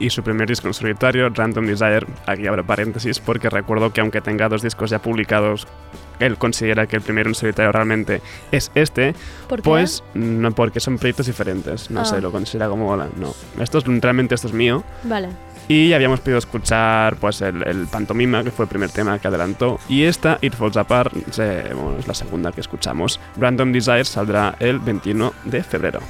Y 0.08 0.10
su 0.10 0.22
primer 0.22 0.48
disco 0.48 0.66
en 0.66 0.74
solitario, 0.74 1.28
Random 1.28 1.66
Desire, 1.66 2.06
aquí 2.26 2.46
abro 2.46 2.64
paréntesis 2.66 3.20
porque 3.20 3.48
recuerdo 3.48 3.92
que 3.92 4.00
aunque 4.00 4.20
tenga 4.20 4.48
dos 4.48 4.62
discos 4.62 4.90
ya 4.90 4.98
publicados, 5.00 5.68
él 6.18 6.36
considera 6.36 6.86
que 6.86 6.96
el 6.96 7.02
primero 7.02 7.28
en 7.28 7.34
solitario 7.34 7.70
realmente 7.70 8.20
es 8.50 8.70
este, 8.74 9.14
¿Por 9.48 9.58
qué? 9.60 9.62
pues 9.62 10.02
no 10.14 10.50
porque 10.52 10.80
son 10.80 10.98
proyectos 10.98 11.26
diferentes, 11.26 11.90
no 11.90 12.00
Ah. 12.00 12.04
sé, 12.04 12.20
lo 12.20 12.32
considera 12.32 12.68
como, 12.68 12.90
hola, 12.90 13.08
no, 13.16 13.34
esto 13.62 13.78
es, 13.78 13.84
realmente 13.84 14.34
esto 14.34 14.48
es 14.48 14.52
mío. 14.52 14.82
Vale. 15.04 15.28
Y 15.68 15.92
habíamos 15.92 16.20
podido 16.20 16.38
escuchar 16.38 17.16
pues 17.16 17.42
el, 17.42 17.62
el 17.68 17.86
Pantomima, 17.88 18.42
que 18.42 18.50
fue 18.50 18.64
el 18.64 18.70
primer 18.70 18.88
tema 18.90 19.18
que 19.18 19.28
adelantó. 19.28 19.78
Y 19.86 20.04
esta, 20.04 20.38
It 20.40 20.54
Falls 20.54 20.78
Apart, 20.78 21.12
se- 21.30 21.74
bueno, 21.74 21.96
es 21.98 22.06
la 22.08 22.14
segunda 22.14 22.52
que 22.52 22.62
escuchamos. 22.62 23.20
Random 23.36 23.70
Desire 23.70 24.04
saldrá 24.06 24.56
el 24.60 24.78
21 24.78 25.34
de 25.44 25.62
febrero. 25.62 26.00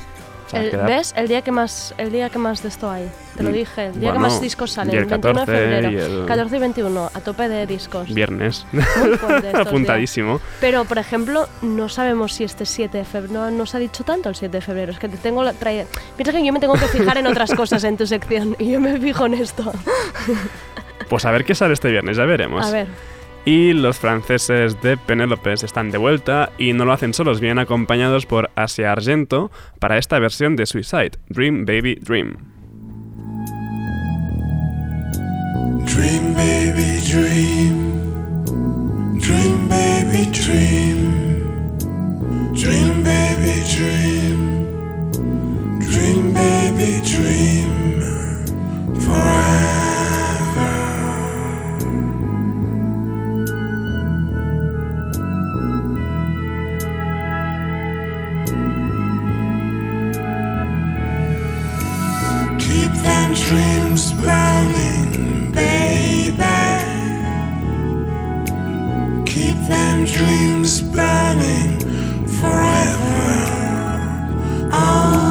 O 0.48 0.50
sea, 0.50 0.62
El- 0.62 0.70
queda- 0.70 0.86
¿Ves? 0.86 1.12
El 1.16 1.28
día 1.28 1.42
que 1.42 1.52
más 1.52 1.94
el 1.98 2.10
día 2.10 2.30
que 2.30 2.38
más 2.38 2.62
de 2.62 2.68
esto 2.70 2.90
hay. 2.90 3.08
Te 3.36 3.42
lo 3.42 3.50
Mm, 3.50 3.52
dije. 3.52 3.86
El 3.86 4.00
día 4.00 4.12
que 4.14 4.18
más 4.18 4.40
discos 4.40 4.72
salen. 4.72 4.94
el 4.94 5.02
El 5.02 5.06
21 5.06 5.40
de 5.40 5.46
14 5.46 5.52
febrero. 5.62 5.90
y 5.90 5.96
el- 6.20 6.26
14 6.26 6.56
y 6.56 6.58
21. 6.58 7.10
A 7.12 7.20
tope 7.20 7.48
de 7.50 7.66
discos. 7.66 8.12
Viernes. 8.14 8.66
Días. 8.72 9.54
Apuntadísimo. 9.54 10.40
Pero, 10.60 10.84
por 10.86 10.96
ejemplo, 10.98 11.46
no 11.62 11.88
sabemos 11.90 12.32
si 12.32 12.44
este 12.44 12.64
7 12.66 12.98
de 12.98 13.04
febrero. 13.04 13.34
No, 13.34 13.50
no 13.50 13.66
se 13.66 13.76
ha 13.76 13.80
dicho 13.80 14.04
tanto 14.04 14.28
el 14.30 14.34
7 14.34 14.56
de 14.56 14.60
febrero. 14.62 14.90
Es 14.92 14.98
que 14.98 15.08
te 15.08 15.18
tengo 15.18 15.42
la 15.44 15.52
traída. 15.52 15.84
Piensa 16.16 16.32
que 16.32 16.44
yo 16.44 16.52
me 16.52 16.60
tengo 16.60 16.74
que 16.74 16.86
fijar 16.88 17.18
en 17.18 17.26
otras 17.26 17.52
cosas 17.54 17.84
en 17.84 17.96
tu 17.98 18.06
sección. 18.06 18.56
Y 18.58 18.70
yo 18.72 18.80
me 18.80 18.98
fijo 18.98 19.26
en 19.26 19.34
esto. 19.34 19.70
Pues 21.08 21.24
a 21.24 21.30
ver 21.30 21.44
qué 21.44 21.54
sale 21.54 21.74
este 21.74 21.90
viernes, 21.90 22.16
ya 22.16 22.24
veremos. 22.24 22.66
A 22.66 22.70
ver. 22.70 22.86
Y 23.48 23.72
los 23.72 23.98
franceses 23.98 24.78
de 24.82 24.98
Penélopes 24.98 25.62
están 25.62 25.90
de 25.90 25.96
vuelta 25.96 26.52
y 26.58 26.74
no 26.74 26.84
lo 26.84 26.92
hacen 26.92 27.14
solos, 27.14 27.40
vienen 27.40 27.58
acompañados 27.58 28.26
por 28.26 28.50
Asia 28.56 28.92
Argento 28.92 29.50
para 29.78 29.96
esta 29.96 30.18
versión 30.18 30.54
de 30.54 30.66
Suicide, 30.66 31.12
Dream 31.30 31.64
Baby 31.64 31.94
Dream. 31.94 32.36
Dream, 35.86 36.34
baby, 36.34 37.00
dream. 37.10 38.04
Dream, 39.18 39.66
baby, 39.66 40.26
dream. 40.30 41.38
Dream, 42.52 43.02
baby, 43.02 43.62
dream. 43.74 44.68
Dream, 45.78 46.34
baby, 46.34 47.00
dream. 47.00 47.70
Forever. 49.00 49.87
Dreams 63.46 64.12
burning, 64.12 65.52
baby. 65.52 66.58
Keep 69.26 69.56
them 69.68 70.04
dreams 70.04 70.82
burning 70.82 71.78
forever. 72.38 73.30
Oh, 74.72 75.27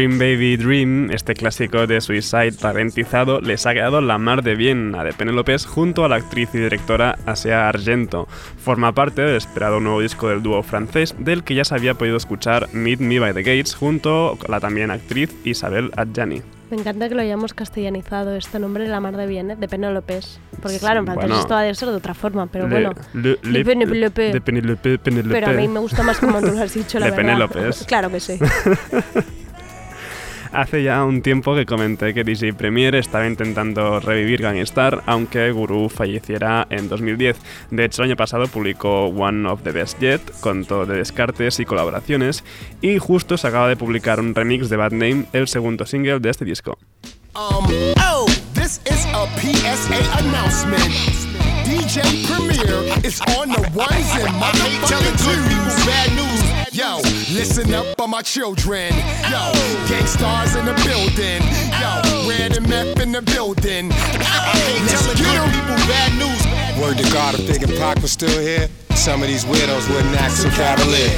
Dream 0.00 0.18
Baby 0.18 0.56
Dream, 0.56 1.10
este 1.10 1.34
clásico 1.34 1.86
de 1.86 2.00
Suicide 2.00 2.52
ralentizado, 2.62 3.42
les 3.42 3.66
ha 3.66 3.74
quedado 3.74 4.00
la 4.00 4.16
mar 4.16 4.42
de 4.42 4.54
bien 4.54 4.94
a 4.94 5.04
de 5.04 5.12
Penélopes 5.12 5.66
junto 5.66 6.06
a 6.06 6.08
la 6.08 6.16
actriz 6.16 6.48
y 6.54 6.58
directora 6.58 7.18
Asia 7.26 7.68
Argento. 7.68 8.26
Forma 8.56 8.94
parte 8.94 9.20
del 9.20 9.36
esperado 9.36 9.78
nuevo 9.78 10.00
disco 10.00 10.30
del 10.30 10.42
dúo 10.42 10.62
francés, 10.62 11.14
del 11.18 11.44
que 11.44 11.54
ya 11.54 11.64
se 11.66 11.74
había 11.74 11.92
podido 11.96 12.16
escuchar 12.16 12.70
Meet 12.72 13.00
Me 13.00 13.18
by 13.20 13.34
the 13.34 13.42
Gates 13.42 13.74
junto 13.74 14.38
a 14.42 14.50
la 14.50 14.58
también 14.58 14.90
actriz 14.90 15.36
Isabel 15.44 15.90
Adjani. 15.94 16.40
Me 16.70 16.78
encanta 16.78 17.08
que 17.10 17.14
lo 17.14 17.20
hayamos 17.20 17.52
castellanizado 17.52 18.34
este 18.36 18.58
nombre 18.58 18.88
la 18.88 19.00
mar 19.00 19.18
de 19.18 19.26
bien, 19.26 19.50
¿eh? 19.50 19.56
de 19.56 19.68
Penélopes. 19.68 20.40
Porque 20.62 20.78
claro, 20.78 21.00
en 21.00 21.06
francés 21.06 21.26
Bueno. 21.26 21.40
esto 21.42 21.54
ha 21.56 21.60
de 21.62 21.74
ser 21.74 21.88
de 21.90 21.96
otra 21.96 22.14
forma, 22.14 22.46
pero 22.46 22.66
Le- 22.68 22.74
bueno. 22.74 22.92
le- 23.12 23.38
Le 23.42 23.58
de 23.58 23.64
Penélope. 24.98 24.98
Pero 25.30 25.48
a 25.48 25.52
mí 25.52 25.68
me 25.68 25.80
gusta 25.80 26.02
más 26.02 26.18
como 26.18 26.40
tú 26.40 26.46
lo 26.52 26.62
has 26.62 26.72
dicho, 26.72 26.98
la 26.98 27.06
De 27.06 27.10
verdad. 27.10 27.22
Penélopes. 27.48 27.84
Claro 27.86 28.08
que 28.10 28.20
sí. 28.20 28.38
Hace 30.52 30.82
ya 30.82 31.04
un 31.04 31.22
tiempo 31.22 31.54
que 31.54 31.64
comenté 31.64 32.12
que 32.12 32.24
DJ 32.24 32.54
Premier 32.54 32.96
estaba 32.96 33.26
intentando 33.26 34.00
revivir 34.00 34.42
Gangstar, 34.42 35.02
aunque 35.06 35.52
Guru 35.52 35.88
falleciera 35.88 36.66
en 36.70 36.88
2010. 36.88 37.36
De 37.70 37.84
hecho, 37.84 38.02
el 38.02 38.10
año 38.10 38.16
pasado 38.16 38.48
publicó 38.48 39.06
One 39.06 39.48
of 39.48 39.62
the 39.62 39.70
Best 39.70 40.00
Yet, 40.00 40.20
con 40.40 40.64
todo 40.64 40.86
de 40.86 40.96
descartes 40.96 41.60
y 41.60 41.64
colaboraciones, 41.64 42.42
y 42.80 42.98
justo 42.98 43.36
se 43.36 43.46
acaba 43.46 43.68
de 43.68 43.76
publicar 43.76 44.18
un 44.18 44.34
remix 44.34 44.68
de 44.68 44.76
Bad 44.76 44.92
Name, 44.92 45.26
el 45.32 45.46
segundo 45.46 45.86
single 45.86 46.18
de 46.18 46.30
este 46.30 46.44
disco. 46.44 46.78
Um, 47.36 47.66
oh. 48.04 48.26
Yo, 56.72 56.98
listen 57.32 57.74
up 57.74 57.84
for 57.98 58.06
my 58.06 58.22
children. 58.22 58.94
Yo, 59.28 59.52
gangstars 59.88 60.54
in 60.54 60.64
the 60.64 60.74
building. 60.86 61.42
Yo, 61.80 62.28
red 62.28 62.56
and 62.56 62.68
meth 62.68 63.00
in 63.00 63.10
the 63.10 63.20
building. 63.22 63.88
Let's 63.88 65.04
get 65.14 65.34
'em. 65.34 65.50
people 65.50 65.74
bad 65.90 66.12
news. 66.14 66.80
Word 66.80 66.98
to 66.98 67.10
God, 67.12 67.34
if 67.34 67.46
Big 67.48 67.64
and 67.64 67.76
Pac 67.76 68.00
was 68.00 68.12
still 68.12 68.40
here, 68.40 68.68
some 68.94 69.20
of 69.20 69.26
these 69.26 69.44
widows 69.44 69.88
wouldn't 69.88 70.14
act 70.20 70.34
so 70.34 70.48
cavalier. 70.50 71.10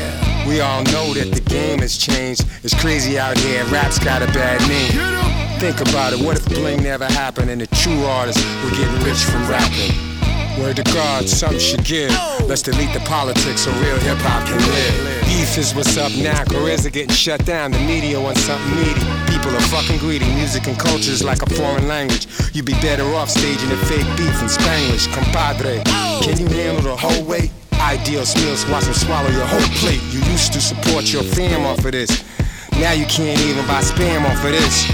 We 0.48 0.62
all 0.62 0.84
know 0.84 1.12
that 1.12 1.32
the 1.32 1.40
game 1.42 1.80
has 1.80 1.98
changed. 1.98 2.46
It's 2.62 2.74
crazy 2.74 3.18
out 3.18 3.36
here, 3.36 3.62
rap's 3.66 3.98
got 3.98 4.22
a 4.22 4.26
bad 4.28 4.58
name. 4.68 5.60
Think 5.60 5.82
about 5.82 6.14
it, 6.14 6.20
what 6.20 6.38
if 6.38 6.46
bling 6.46 6.82
never 6.82 7.04
happened 7.04 7.50
and 7.50 7.60
the 7.60 7.66
true 7.66 8.04
artists 8.06 8.42
were 8.64 8.70
getting 8.70 9.04
rich 9.04 9.18
from 9.18 9.46
rapping? 9.48 10.11
Word 10.58 10.76
to 10.76 10.82
God, 10.84 11.28
some 11.28 11.58
should 11.58 11.84
give. 11.84 12.10
Let's 12.46 12.62
delete 12.62 12.92
the 12.92 13.00
politics 13.00 13.62
so 13.62 13.72
real 13.80 13.98
hip 13.98 14.18
hop 14.20 14.46
can 14.46 14.58
live. 14.60 15.24
Beef 15.24 15.56
is 15.56 15.74
what's 15.74 15.96
up 15.96 16.12
now, 16.12 16.44
careers 16.44 16.84
are 16.84 16.90
getting 16.90 17.14
shut 17.14 17.44
down. 17.46 17.72
The 17.72 17.80
media 17.80 18.20
wants 18.20 18.42
something 18.42 18.76
needy. 18.76 19.00
People 19.32 19.56
are 19.56 19.66
fucking 19.72 19.98
greedy. 19.98 20.26
Music 20.34 20.66
and 20.68 20.78
culture 20.78 21.10
is 21.10 21.24
like 21.24 21.42
a 21.42 21.50
foreign 21.54 21.88
language. 21.88 22.26
You'd 22.52 22.66
be 22.66 22.74
better 22.84 23.04
off 23.16 23.30
staging 23.30 23.72
a 23.72 23.76
fake 23.88 24.06
beef 24.16 24.42
in 24.42 24.48
Spanish. 24.48 25.06
Compadre, 25.08 25.82
can 26.20 26.38
you 26.38 26.46
handle 26.48 26.82
the 26.82 26.96
whole 26.96 27.24
weight? 27.24 27.50
Ideal 27.80 28.24
meals, 28.36 28.66
watch 28.68 28.84
them 28.84 28.94
swallow 28.94 29.30
your 29.30 29.46
whole 29.46 29.68
plate. 29.80 30.02
You 30.12 30.20
used 30.30 30.52
to 30.52 30.60
support 30.60 31.12
your 31.12 31.22
fam 31.22 31.64
off 31.64 31.84
of 31.84 31.92
this. 31.92 32.24
Now 32.72 32.92
you 32.92 33.06
can't 33.06 33.40
even 33.40 33.66
buy 33.66 33.80
spam 33.80 34.28
off 34.28 34.44
of 34.44 34.52
this. 34.52 34.90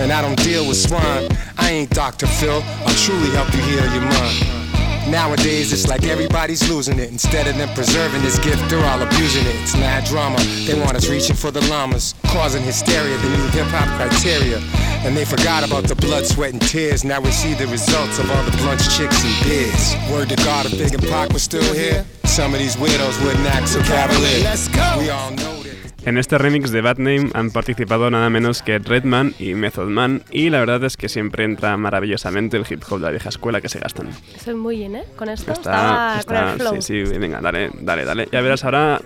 And 0.00 0.10
I 0.10 0.22
don't 0.22 0.42
deal 0.42 0.66
with 0.66 0.76
swine. 0.76 1.28
I 1.58 1.70
ain't 1.70 1.90
Dr. 1.90 2.26
Phil. 2.26 2.62
I'll 2.86 2.94
truly 2.94 3.30
help 3.30 3.52
you 3.54 3.60
heal 3.60 3.92
your 3.92 4.02
mind. 4.02 4.63
Nowadays, 5.08 5.72
it's 5.72 5.86
like 5.86 6.04
everybody's 6.04 6.68
losing 6.68 6.98
it. 6.98 7.10
Instead 7.10 7.46
of 7.46 7.56
them 7.56 7.68
preserving 7.74 8.22
this 8.22 8.38
gift, 8.38 8.68
they're 8.70 8.84
all 8.84 9.02
abusing 9.02 9.44
it. 9.46 9.54
It's 9.62 9.74
mad 9.74 10.04
drama. 10.04 10.38
They 10.66 10.78
want 10.78 10.96
us 10.96 11.08
reaching 11.08 11.36
for 11.36 11.50
the 11.50 11.60
llamas, 11.62 12.14
causing 12.24 12.62
hysteria, 12.62 13.16
the 13.18 13.28
new 13.28 13.46
hip 13.48 13.66
hop 13.68 13.88
criteria. 13.96 14.58
And 15.04 15.16
they 15.16 15.24
forgot 15.24 15.66
about 15.66 15.84
the 15.84 15.94
blood, 15.96 16.24
sweat, 16.26 16.52
and 16.52 16.62
tears. 16.62 17.04
Now 17.04 17.20
we 17.20 17.30
see 17.30 17.52
the 17.54 17.66
results 17.66 18.18
of 18.18 18.30
all 18.30 18.42
the 18.44 18.56
blunts, 18.56 18.96
chicks, 18.96 19.22
and 19.22 19.44
beers. 19.44 19.94
Word 20.10 20.30
to 20.30 20.36
God, 20.36 20.66
if 20.66 20.72
Big 20.78 20.94
and 20.94 21.02
Pac 21.02 21.32
was 21.32 21.42
still 21.42 21.74
here, 21.74 22.04
some 22.24 22.54
of 22.54 22.58
these 22.58 22.78
widows 22.78 23.20
wouldn't 23.20 23.46
act 23.46 23.68
so 23.68 23.82
cavalier. 23.82 24.42
Let's 24.42 24.68
go. 24.68 24.96
We 24.98 25.10
all 25.10 25.30
know. 25.32 25.63
En 26.06 26.18
este 26.18 26.36
remix 26.36 26.70
de 26.70 26.82
Bad 26.82 26.98
Name 26.98 27.30
han 27.32 27.50
participado 27.50 28.10
nada 28.10 28.28
menos 28.28 28.60
que 28.62 28.78
Redman 28.78 29.32
y 29.38 29.54
Method 29.54 29.88
Man, 29.88 30.22
y 30.30 30.50
la 30.50 30.60
verdad 30.60 30.84
es 30.84 30.98
que 30.98 31.08
siempre 31.08 31.44
entra 31.44 31.78
maravillosamente 31.78 32.58
el 32.58 32.66
hip 32.68 32.82
hop 32.90 32.98
de 32.98 33.04
la 33.06 33.10
vieja 33.10 33.30
escuela 33.30 33.62
que 33.62 33.70
se 33.70 33.78
gastan. 33.78 34.10
Soy 34.38 34.54
muy 34.54 34.76
bien, 34.76 34.96
¿eh? 34.96 35.04
Con 35.16 35.30
esto 35.30 35.52
Está, 35.52 36.18
estaba 36.20 36.42
con 36.42 36.50
el 36.52 36.60
flow. 36.60 36.82
sí, 36.82 37.06
sí, 37.06 37.18
venga, 37.18 37.40
dale, 37.40 37.70
dale, 37.80 38.04
dale. 38.04 38.28
Ya 38.30 38.42
verás 38.42 38.62
ahora, 38.66 39.00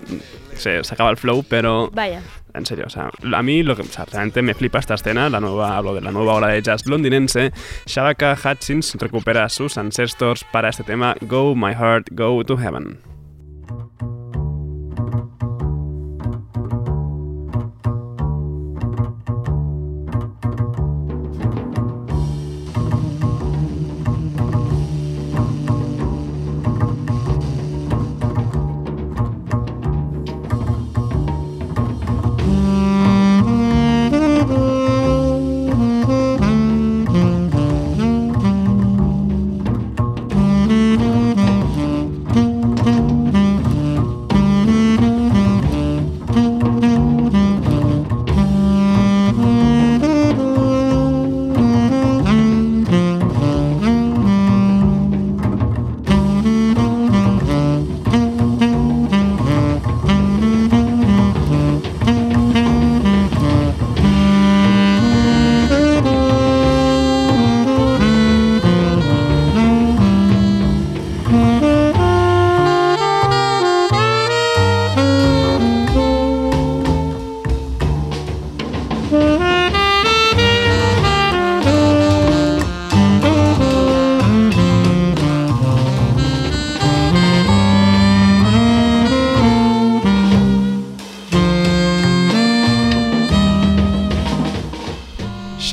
se, 0.55 0.83
se 0.83 0.93
acaba 0.93 1.09
el 1.09 1.15
flow, 1.15 1.45
pero 1.47 1.89
Vaya. 1.93 2.21
en 2.53 2.65
serio, 2.65 2.83
o 2.87 2.89
sea, 2.89 3.09
a 3.33 3.43
mí 3.43 3.63
lo 3.63 3.77
que, 3.77 3.83
o 3.83 3.85
sea, 3.85 4.03
realmente 4.03 4.41
me 4.41 4.53
flipa 4.53 4.79
esta 4.79 4.95
escena, 4.95 5.29
la 5.29 5.39
nueva, 5.39 5.77
hablo 5.77 5.93
de 5.95 6.01
la 6.01 6.11
nueva 6.11 6.33
ola 6.33 6.47
de 6.49 6.61
jazz 6.61 6.85
londinense. 6.85 7.53
Shabaka 7.85 8.37
Hutchins 8.43 8.95
recupera 8.95 9.45
a 9.45 9.49
sus 9.49 9.77
ancestors 9.77 10.43
para 10.51 10.67
este 10.67 10.83
tema 10.83 11.15
Go 11.21 11.55
My 11.55 11.73
Heart, 11.73 12.07
Go 12.11 12.43
to 12.43 12.57
Heaven. 12.57 12.99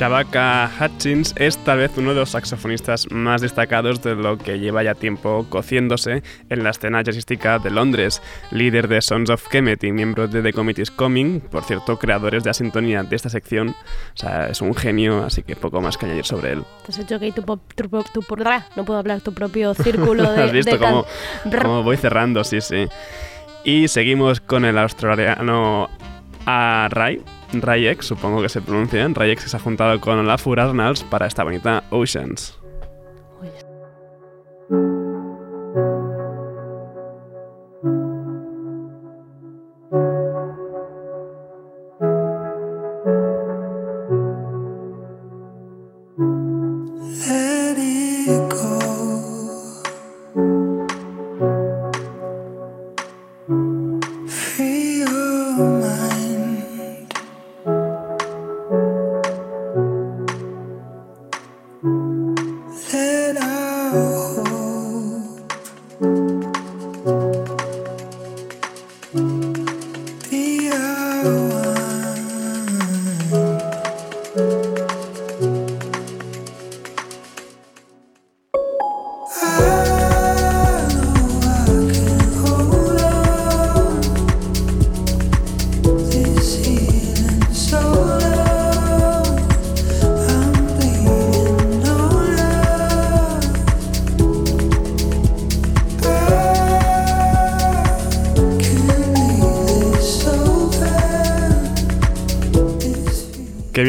Shabaka 0.01 0.69
Hutchins 0.79 1.33
es 1.37 1.57
tal 1.57 1.79
vez 1.79 1.91
uno 1.97 2.11
de 2.11 2.17
los 2.17 2.29
saxofonistas 2.29 3.09
más 3.09 3.41
destacados 3.41 3.99
de 4.03 4.13
lo 4.13 4.37
que 4.37 4.59
lleva 4.59 4.83
ya 4.83 4.93
tiempo 4.93 5.47
cociéndose 5.49 6.21
en 6.51 6.63
la 6.63 6.69
escena 6.69 7.01
jazzística 7.01 7.57
de 7.57 7.71
Londres, 7.71 8.21
líder 8.51 8.89
de 8.89 9.01
Sons 9.01 9.31
of 9.31 9.47
Kemet 9.47 9.83
y 9.83 9.91
miembro 9.91 10.27
de 10.27 10.43
The 10.43 10.53
Committee's 10.53 10.91
Coming, 10.91 11.39
por 11.39 11.63
cierto, 11.63 11.97
creadores 11.97 12.43
de 12.43 12.51
la 12.51 12.53
sintonía 12.53 13.01
de 13.01 13.15
esta 13.15 13.29
sección. 13.29 13.69
O 13.69 13.73
sea, 14.13 14.49
es 14.49 14.61
un 14.61 14.75
genio, 14.75 15.23
así 15.25 15.41
que 15.41 15.55
poco 15.55 15.81
más 15.81 15.97
que 15.97 16.05
añadir 16.05 16.25
sobre 16.25 16.51
él. 16.51 16.63
Te 16.85 16.91
has 16.91 16.99
hecho 16.99 17.19
que 17.19 17.31
tu, 17.31 17.41
pop- 17.41 17.73
tu, 17.73 17.89
pop- 17.89 18.07
tu 18.13 18.21
no 18.75 18.85
puedo 18.85 18.99
hablar, 18.99 19.21
tu 19.21 19.33
propio 19.33 19.73
círculo 19.73 20.31
de. 20.31 20.43
¿Has 20.43 20.51
visto 20.51 20.73
de 20.73 20.77
cómo, 20.77 21.05
cómo 21.59 21.81
voy 21.81 21.97
cerrando? 21.97 22.43
Sí, 22.43 22.61
sí. 22.61 22.87
Y 23.63 23.87
seguimos 23.87 24.41
con 24.41 24.63
el 24.63 24.77
australiano 24.77 25.89
a 26.45 26.87
Ray, 26.91 27.23
Rayex, 27.53 28.05
supongo 28.05 28.41
que 28.41 28.49
se 28.49 28.61
pronuncia. 28.61 29.07
Rayex 29.07 29.43
se 29.43 29.57
ha 29.57 29.59
juntado 29.59 29.99
con 29.99 30.19
Olafur 30.19 30.59
Arnalds 30.59 31.03
para 31.03 31.27
esta 31.27 31.43
bonita 31.43 31.83
Oceans. 31.89 32.56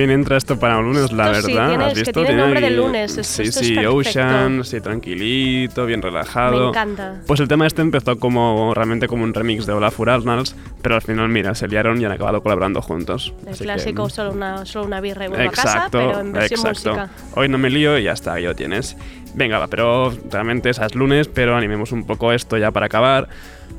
Bien 0.08 0.20
entra 0.20 0.36
esto 0.36 0.58
para 0.58 0.78
un 0.78 0.86
lunes, 0.86 1.12
la 1.12 1.30
Esto 1.32 1.46
sí, 1.46 1.52
verdad. 1.54 1.68
tiene- 1.68 1.84
¿Has 1.84 1.92
es 1.92 1.98
que 1.98 2.00
visto? 2.10 2.24
tiene 2.24 2.40
nombre 2.40 2.60
de 2.60 2.70
lunes, 2.70 3.16
es- 3.18 3.26
sí, 3.26 3.42
esto 3.42 3.60
es 3.60 3.66
sí, 3.66 3.74
perfecto. 3.74 3.96
Ocean, 3.96 4.64
sí, 4.64 4.80
tranquilito, 4.80 5.86
bien 5.86 6.02
relajado. 6.02 6.60
Me 6.60 6.68
encanta. 6.68 7.14
Pues 7.26 7.40
el 7.40 7.48
tema 7.48 7.66
este 7.66 7.82
empezó 7.82 8.18
como 8.18 8.72
realmente 8.74 9.06
como 9.08 9.22
un 9.24 9.32
remix 9.34 9.66
de 9.66 9.72
Olafur 9.72 10.10
Arnalds, 10.10 10.56
pero 10.82 10.96
al 10.96 11.02
final, 11.02 11.28
mira, 11.28 11.54
se 11.54 11.68
liaron 11.68 12.00
y 12.00 12.04
han 12.04 12.12
acabado 12.12 12.42
colaborando 12.42 12.82
juntos. 12.82 13.32
El 13.42 13.48
Así 13.50 13.58
que- 13.58 13.64
clásico, 13.64 14.08
solo, 14.08 14.32
una, 14.32 14.66
solo 14.66 14.86
una 14.86 15.00
birra 15.00 15.26
y 15.26 15.28
vuelvo 15.28 15.48
a 15.48 15.52
casa, 15.52 15.68
Exacto, 15.76 15.98
pero 15.98 16.20
en 16.20 16.32
versión 16.32 16.60
exacto. 16.66 16.90
música. 16.90 17.10
Hoy 17.34 17.48
no 17.48 17.58
me 17.58 17.70
lío 17.70 17.98
y 17.98 18.04
ya 18.04 18.12
está, 18.12 18.34
ahí 18.34 18.44
lo 18.44 18.54
tienes. 18.54 18.96
Venga, 19.34 19.58
va, 19.58 19.68
pero 19.68 20.12
realmente 20.30 20.70
es 20.70 20.94
lunes, 20.94 21.28
pero 21.28 21.54
animemos 21.56 21.92
un 21.92 22.06
poco 22.06 22.32
esto 22.32 22.56
ya 22.56 22.70
para 22.70 22.86
acabar 22.86 23.28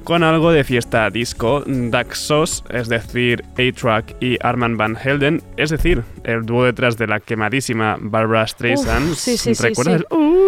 con 0.03 0.23
algo 0.23 0.51
de 0.51 0.63
fiesta 0.63 1.09
disco. 1.09 1.63
Daxos, 1.65 2.63
es 2.69 2.89
decir, 2.89 3.43
A-Track 3.57 4.15
y 4.19 4.37
Arman 4.41 4.77
Van 4.77 4.95
Helden, 4.95 5.41
es 5.57 5.69
decir, 5.69 6.03
el 6.23 6.45
dúo 6.45 6.65
detrás 6.65 6.97
de 6.97 7.07
la 7.07 7.19
quemadísima 7.19 7.97
Barbara 7.99 8.47
Streisand. 8.47 9.11
Uf, 9.11 9.17
sí, 9.17 9.37
sí, 9.37 9.53
sí, 9.55 9.63
¿Recuerdas? 9.63 10.01
sí. 10.09 10.39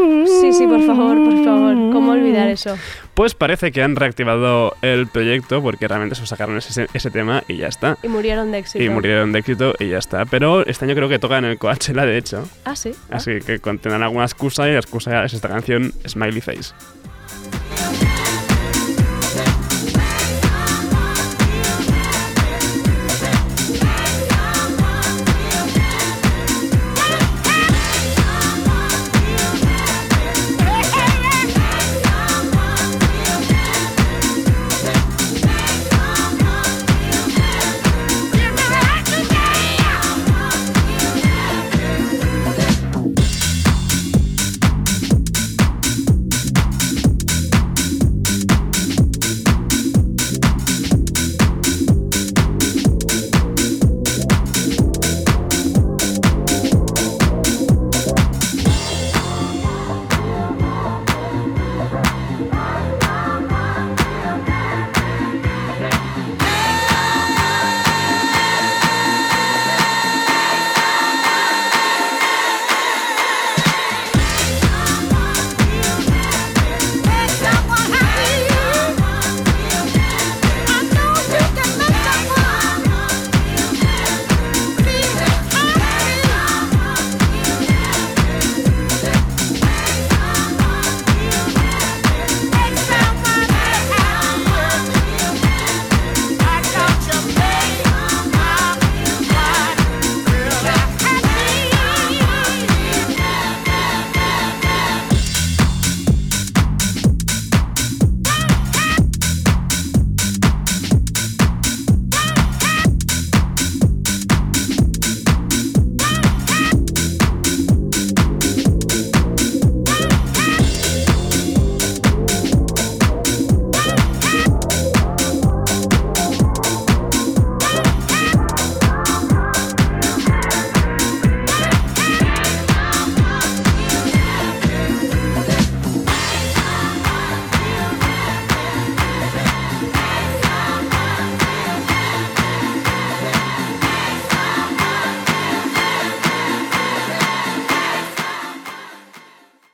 Sí, 0.42 0.54
sí, 0.54 0.68
por 0.68 0.84
favor, 0.86 1.24
por 1.24 1.44
favor. 1.44 1.76
¿Cómo 1.94 2.12
olvidar 2.12 2.48
eso? 2.48 2.76
Pues 3.14 3.36
parece 3.36 3.72
que 3.72 3.84
han 3.84 3.96
reactivado 3.96 4.74
el 4.82 5.08
proyecto 5.08 5.62
porque 5.62 5.88
realmente 5.88 6.16
se 6.16 6.26
sacaron 6.26 6.58
ese, 6.58 6.88
ese 6.94 7.12
tema 7.12 7.44
y 7.48 7.58
ya 7.58 7.68
está. 7.68 7.98
Y 8.02 8.08
murieron 8.08 8.52
de 8.52 8.60
éxito. 8.60 8.84
Y 8.84 8.90
murieron 8.90 9.32
de 9.32 9.40
éxito 9.40 9.74
y 9.80 9.90
ya 9.90 9.98
está. 9.98 10.26
Pero 10.26 10.66
este 10.66 10.86
año 10.86 10.96
creo 10.96 11.10
que 11.10 11.20
tocan 11.20 11.46
en 11.46 11.52
el 11.52 11.58
Coachella, 11.58 12.06
de 12.06 12.18
hecho. 12.18 12.48
Ah, 12.66 12.76
sí. 12.76 12.92
Ah. 13.10 13.18
Así 13.18 13.40
que 13.46 13.60
tendrán 13.60 14.04
alguna 14.04 14.26
excusa 14.26 14.68
y 14.68 14.74
la 14.74 14.80
excusa 14.80 15.24
es 15.24 15.34
esta 15.34 15.50
canción 15.50 15.94
Smiley 16.08 16.42
Face. 16.42 16.74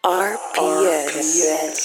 RPS. 0.10 1.82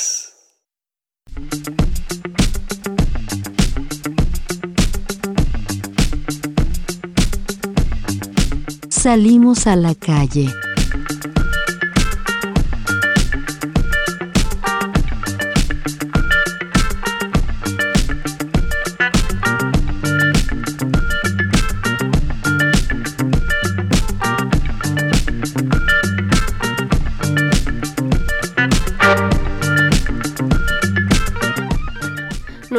Salimos 8.88 9.66
a 9.66 9.74
la 9.74 9.96
calle. 9.96 10.71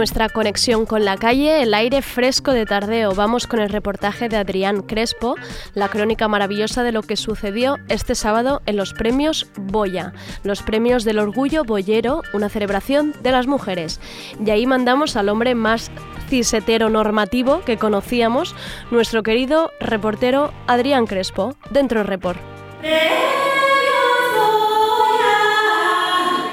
Nuestra 0.03 0.27
conexión 0.27 0.85
con 0.85 1.05
la 1.05 1.15
calle, 1.15 1.61
el 1.61 1.73
aire 1.73 2.01
fresco 2.01 2.51
de 2.51 2.65
tardeo. 2.65 3.15
Vamos 3.15 3.47
con 3.47 3.61
el 3.61 3.69
reportaje 3.69 4.27
de 4.27 4.35
Adrián 4.35 4.81
Crespo, 4.81 5.35
la 5.75 5.87
crónica 5.87 6.27
maravillosa 6.27 6.83
de 6.83 6.91
lo 6.91 7.03
que 7.03 7.15
sucedió 7.15 7.77
este 7.87 8.13
sábado 8.13 8.61
en 8.65 8.75
los 8.75 8.93
premios 8.93 9.47
Boya, 9.55 10.11
los 10.43 10.61
premios 10.61 11.05
del 11.05 11.19
orgullo 11.19 11.63
boyero, 11.63 12.21
una 12.33 12.49
celebración 12.49 13.15
de 13.23 13.31
las 13.31 13.47
mujeres. 13.47 14.01
Y 14.45 14.49
ahí 14.49 14.65
mandamos 14.67 15.15
al 15.15 15.29
hombre 15.29 15.55
más 15.55 15.89
cisetero 16.27 16.89
normativo 16.89 17.61
que 17.61 17.77
conocíamos, 17.77 18.57
nuestro 18.91 19.23
querido 19.23 19.71
reportero 19.79 20.51
Adrián 20.67 21.07
Crespo, 21.07 21.55
dentro 21.69 22.03
Report. 22.03 22.41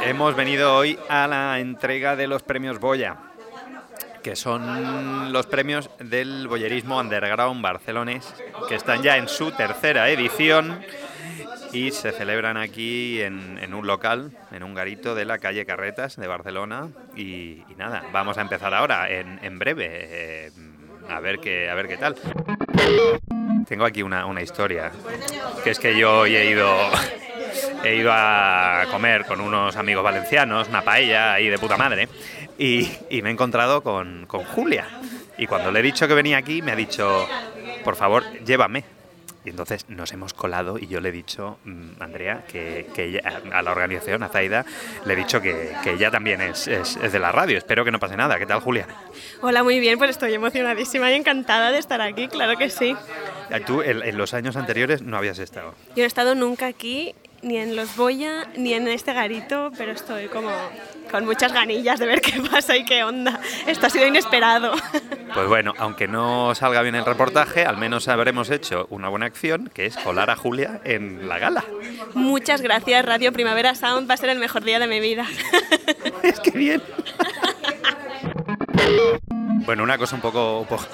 Hemos 0.05 0.35
venido 0.35 0.77
hoy 0.77 0.99
a 1.09 1.27
la 1.27 1.61
entrega 1.61 2.17
de 2.17 2.27
los 2.27 2.43
premios 2.43 2.81
Boya, 2.81 3.30
que 4.23 4.37
son 4.37 5.33
los 5.33 5.47
premios 5.47 5.91
del 5.99 6.49
boyerismo 6.49 6.99
underground 6.99 7.63
barcelonés, 7.63 8.35
que 8.69 8.75
están 8.75 9.03
ya 9.03 9.17
en 9.17 9.29
su 9.29 9.53
tercera 9.53 10.11
edición 10.11 10.81
y 11.73 11.91
se 11.93 12.13
celebran 12.13 12.57
aquí 12.57 13.21
en, 13.21 13.59
en 13.63 13.75
un 13.75 13.87
local, 13.87 14.33
en 14.53 14.63
un 14.63 14.75
garito 14.75 15.15
de 15.15 15.25
la 15.25 15.39
calle 15.39 15.65
Carretas 15.65 16.17
de 16.17 16.27
Barcelona. 16.27 16.89
Y, 17.17 17.63
nada, 17.77 18.05
vamos 18.13 18.39
a 18.39 18.41
empezar 18.41 18.75
ahora, 18.75 19.09
en, 19.09 19.39
en 19.43 19.59
breve, 19.59 19.89
eh, 19.91 20.51
a, 21.09 21.21
ver 21.21 21.39
qué, 21.39 21.71
a 21.71 21.75
ver 21.75 21.89
qué 21.89 21.97
tal. 21.97 22.17
Tengo 23.69 23.85
aquí 23.85 24.03
una, 24.03 24.27
una 24.27 24.43
historia, 24.43 24.91
que 25.63 25.71
es 25.71 25.79
que 25.79 25.97
yo 25.97 26.21
hoy 26.21 26.35
he 26.35 26.51
ido, 26.51 26.75
he 27.85 27.95
ido 27.95 28.11
a 28.13 28.87
comer 28.91 29.25
con 29.27 29.41
unos 29.41 29.77
amigos 29.77 30.03
valencianos, 30.03 30.69
una 30.69 30.83
paella 30.83 31.35
ahí 31.35 31.49
de 31.49 31.59
puta 31.59 31.77
madre, 31.77 32.09
y, 32.61 32.91
y 33.09 33.23
me 33.23 33.31
he 33.31 33.33
encontrado 33.33 33.83
con, 33.83 34.27
con 34.27 34.45
Julia. 34.45 34.87
Y 35.39 35.47
cuando 35.47 35.73
le 35.73 35.81
he 35.81 35.83
dicho 35.83 36.07
que 36.07 36.15
venía 36.15 36.37
aquí, 36.37 36.61
me 36.61 36.73
ha 36.73 36.77
dicho, 36.77 37.27
por 37.83 37.97
favor, 37.97 38.25
llévame. 38.45 38.85
Y 39.43 39.49
entonces 39.49 39.87
nos 39.89 40.13
hemos 40.13 40.35
colado 40.35 40.79
y 40.79 40.87
yo 40.87 41.01
le 41.01 41.09
he 41.09 41.13
dicho, 41.13 41.59
mm, 41.65 42.03
Andrea, 42.03 42.45
que, 42.47 42.87
que 42.95 43.05
ella- 43.05 43.41
a 43.55 43.63
la 43.63 43.71
organización, 43.73 44.23
a 44.23 44.29
Zaida, 44.29 44.67
le 45.07 45.15
he 45.15 45.17
dicho 45.17 45.41
que, 45.41 45.73
que 45.83 45.93
ella 45.93 46.11
también 46.11 46.43
es, 46.43 46.69
es- 46.69 46.97
es 46.97 47.11
de 47.11 47.19
la 47.19 47.33
radio. 47.33 47.57
Espero 47.57 47.83
que 47.83 47.91
no 47.91 47.99
pase 47.99 48.19
nada. 48.19 48.39
¿Qué 48.39 48.45
tal, 48.45 48.61
Julia? 48.61 48.87
Hola, 49.41 49.63
muy 49.63 49.81
bien, 49.81 49.97
pues 49.97 50.11
estoy 50.11 50.35
emocionadísima 50.35 51.11
y 51.11 51.15
encantada 51.15 51.71
de 51.73 51.79
estar 51.79 52.03
aquí, 52.03 52.29
claro 52.29 52.59
que 52.59 52.69
sí. 52.69 52.95
Tú 53.65 53.81
en, 53.81 54.03
en 54.03 54.19
los 54.19 54.35
años 54.35 54.57
anteriores 54.57 55.01
no 55.01 55.17
habías 55.17 55.39
estado. 55.39 55.75
Yo 55.89 55.97
no 55.97 56.03
he 56.03 56.07
estado 56.07 56.35
nunca 56.35 56.67
aquí, 56.67 57.15
ni 57.43 57.57
en 57.57 57.75
Los 57.77 57.97
Boya, 57.97 58.47
ni 58.57 58.75
en 58.75 58.87
este 58.89 59.13
garito, 59.13 59.71
pero 59.77 59.93
estoy 59.93 60.27
como 60.29 60.51
con 61.11 61.25
muchas 61.25 61.53
ganillas 61.53 61.99
de 61.99 62.07
ver 62.07 62.21
qué 62.21 62.41
pasa 62.51 62.77
y 62.77 62.85
qué 62.85 63.03
onda. 63.03 63.41
Esto 63.67 63.87
ha 63.87 63.91
sido 63.91 64.07
inesperado. 64.07 64.73
Pues 65.35 65.49
bueno, 65.49 65.75
aunque 65.79 66.07
no 66.07 66.55
salga 66.55 66.83
bien 66.83 66.95
el 66.95 67.05
reportaje, 67.05 67.65
al 67.65 67.77
menos 67.77 68.09
habremos 68.09 68.51
hecho 68.51 68.87
una 68.91 69.09
buena 69.09 69.27
acción, 69.27 69.71
que 69.73 69.87
es 69.87 69.97
colar 69.97 70.31
a 70.31 70.37
Julia 70.37 70.81
en 70.85 71.29
la 71.29 71.39
gala. 71.39 71.65
Muchas 72.15 72.61
gracias, 72.63 73.05
Radio 73.05 73.33
Primavera 73.33 73.75
Sound, 73.75 74.09
va 74.09 74.15
a 74.15 74.19
ser 74.19 74.29
el 74.31 74.39
mejor 74.39 74.63
día 74.65 74.79
de 74.79 74.87
mi 74.87 75.01
vida. 75.01 75.27
es 76.23 76.41
que 76.41 76.51
bien. 76.51 76.83
Bueno, 79.67 79.83
una 79.85 79.99
cosa 79.99 80.17
un 80.17 80.23
poco... 80.23 80.61
un 80.61 80.67
poco- 80.67 80.87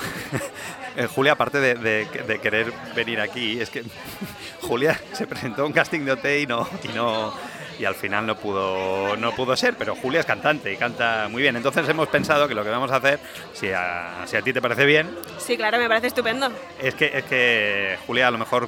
Eh, 0.96 1.06
Julia, 1.06 1.32
aparte 1.32 1.60
de, 1.60 1.74
de- 1.74 2.04
de 2.26 2.38
querer 2.40 2.72
venir 2.94 3.20
aquí, 3.20 3.60
es 3.60 3.70
que 3.70 3.82
Julia 4.62 4.98
se 5.12 5.26
presentó 5.26 5.62
a 5.62 5.66
un 5.66 5.72
casting 5.72 6.00
de 6.00 6.12
OT 6.12 6.24
y 6.42 6.46
no... 6.46 6.68
Y 6.84 6.88
no 6.88 7.56
y 7.78 7.84
al 7.84 7.94
final 7.94 8.24
no 8.24 8.38
pudo, 8.38 9.18
no 9.18 9.32
pudo 9.32 9.54
ser, 9.54 9.74
pero 9.76 9.94
Julia 9.94 10.20
es 10.20 10.24
cantante 10.24 10.72
y 10.72 10.78
canta 10.78 11.28
muy 11.30 11.42
bien. 11.42 11.56
Entonces 11.56 11.86
hemos 11.86 12.08
pensado 12.08 12.48
que 12.48 12.54
lo 12.54 12.64
que 12.64 12.70
vamos 12.70 12.90
a 12.90 12.96
hacer, 12.96 13.20
si 13.52 13.68
a, 13.70 14.22
si 14.24 14.34
a 14.34 14.40
ti 14.40 14.54
te 14.54 14.62
parece 14.62 14.86
bien, 14.86 15.10
Sí, 15.36 15.58
claro, 15.58 15.76
me 15.76 15.86
parece 15.86 16.06
estupendo. 16.06 16.50
es 16.80 16.94
que, 16.94 17.10
es 17.18 17.24
que 17.24 17.98
Julia 18.06 18.28
a 18.28 18.30
lo 18.30 18.38
mejor 18.38 18.66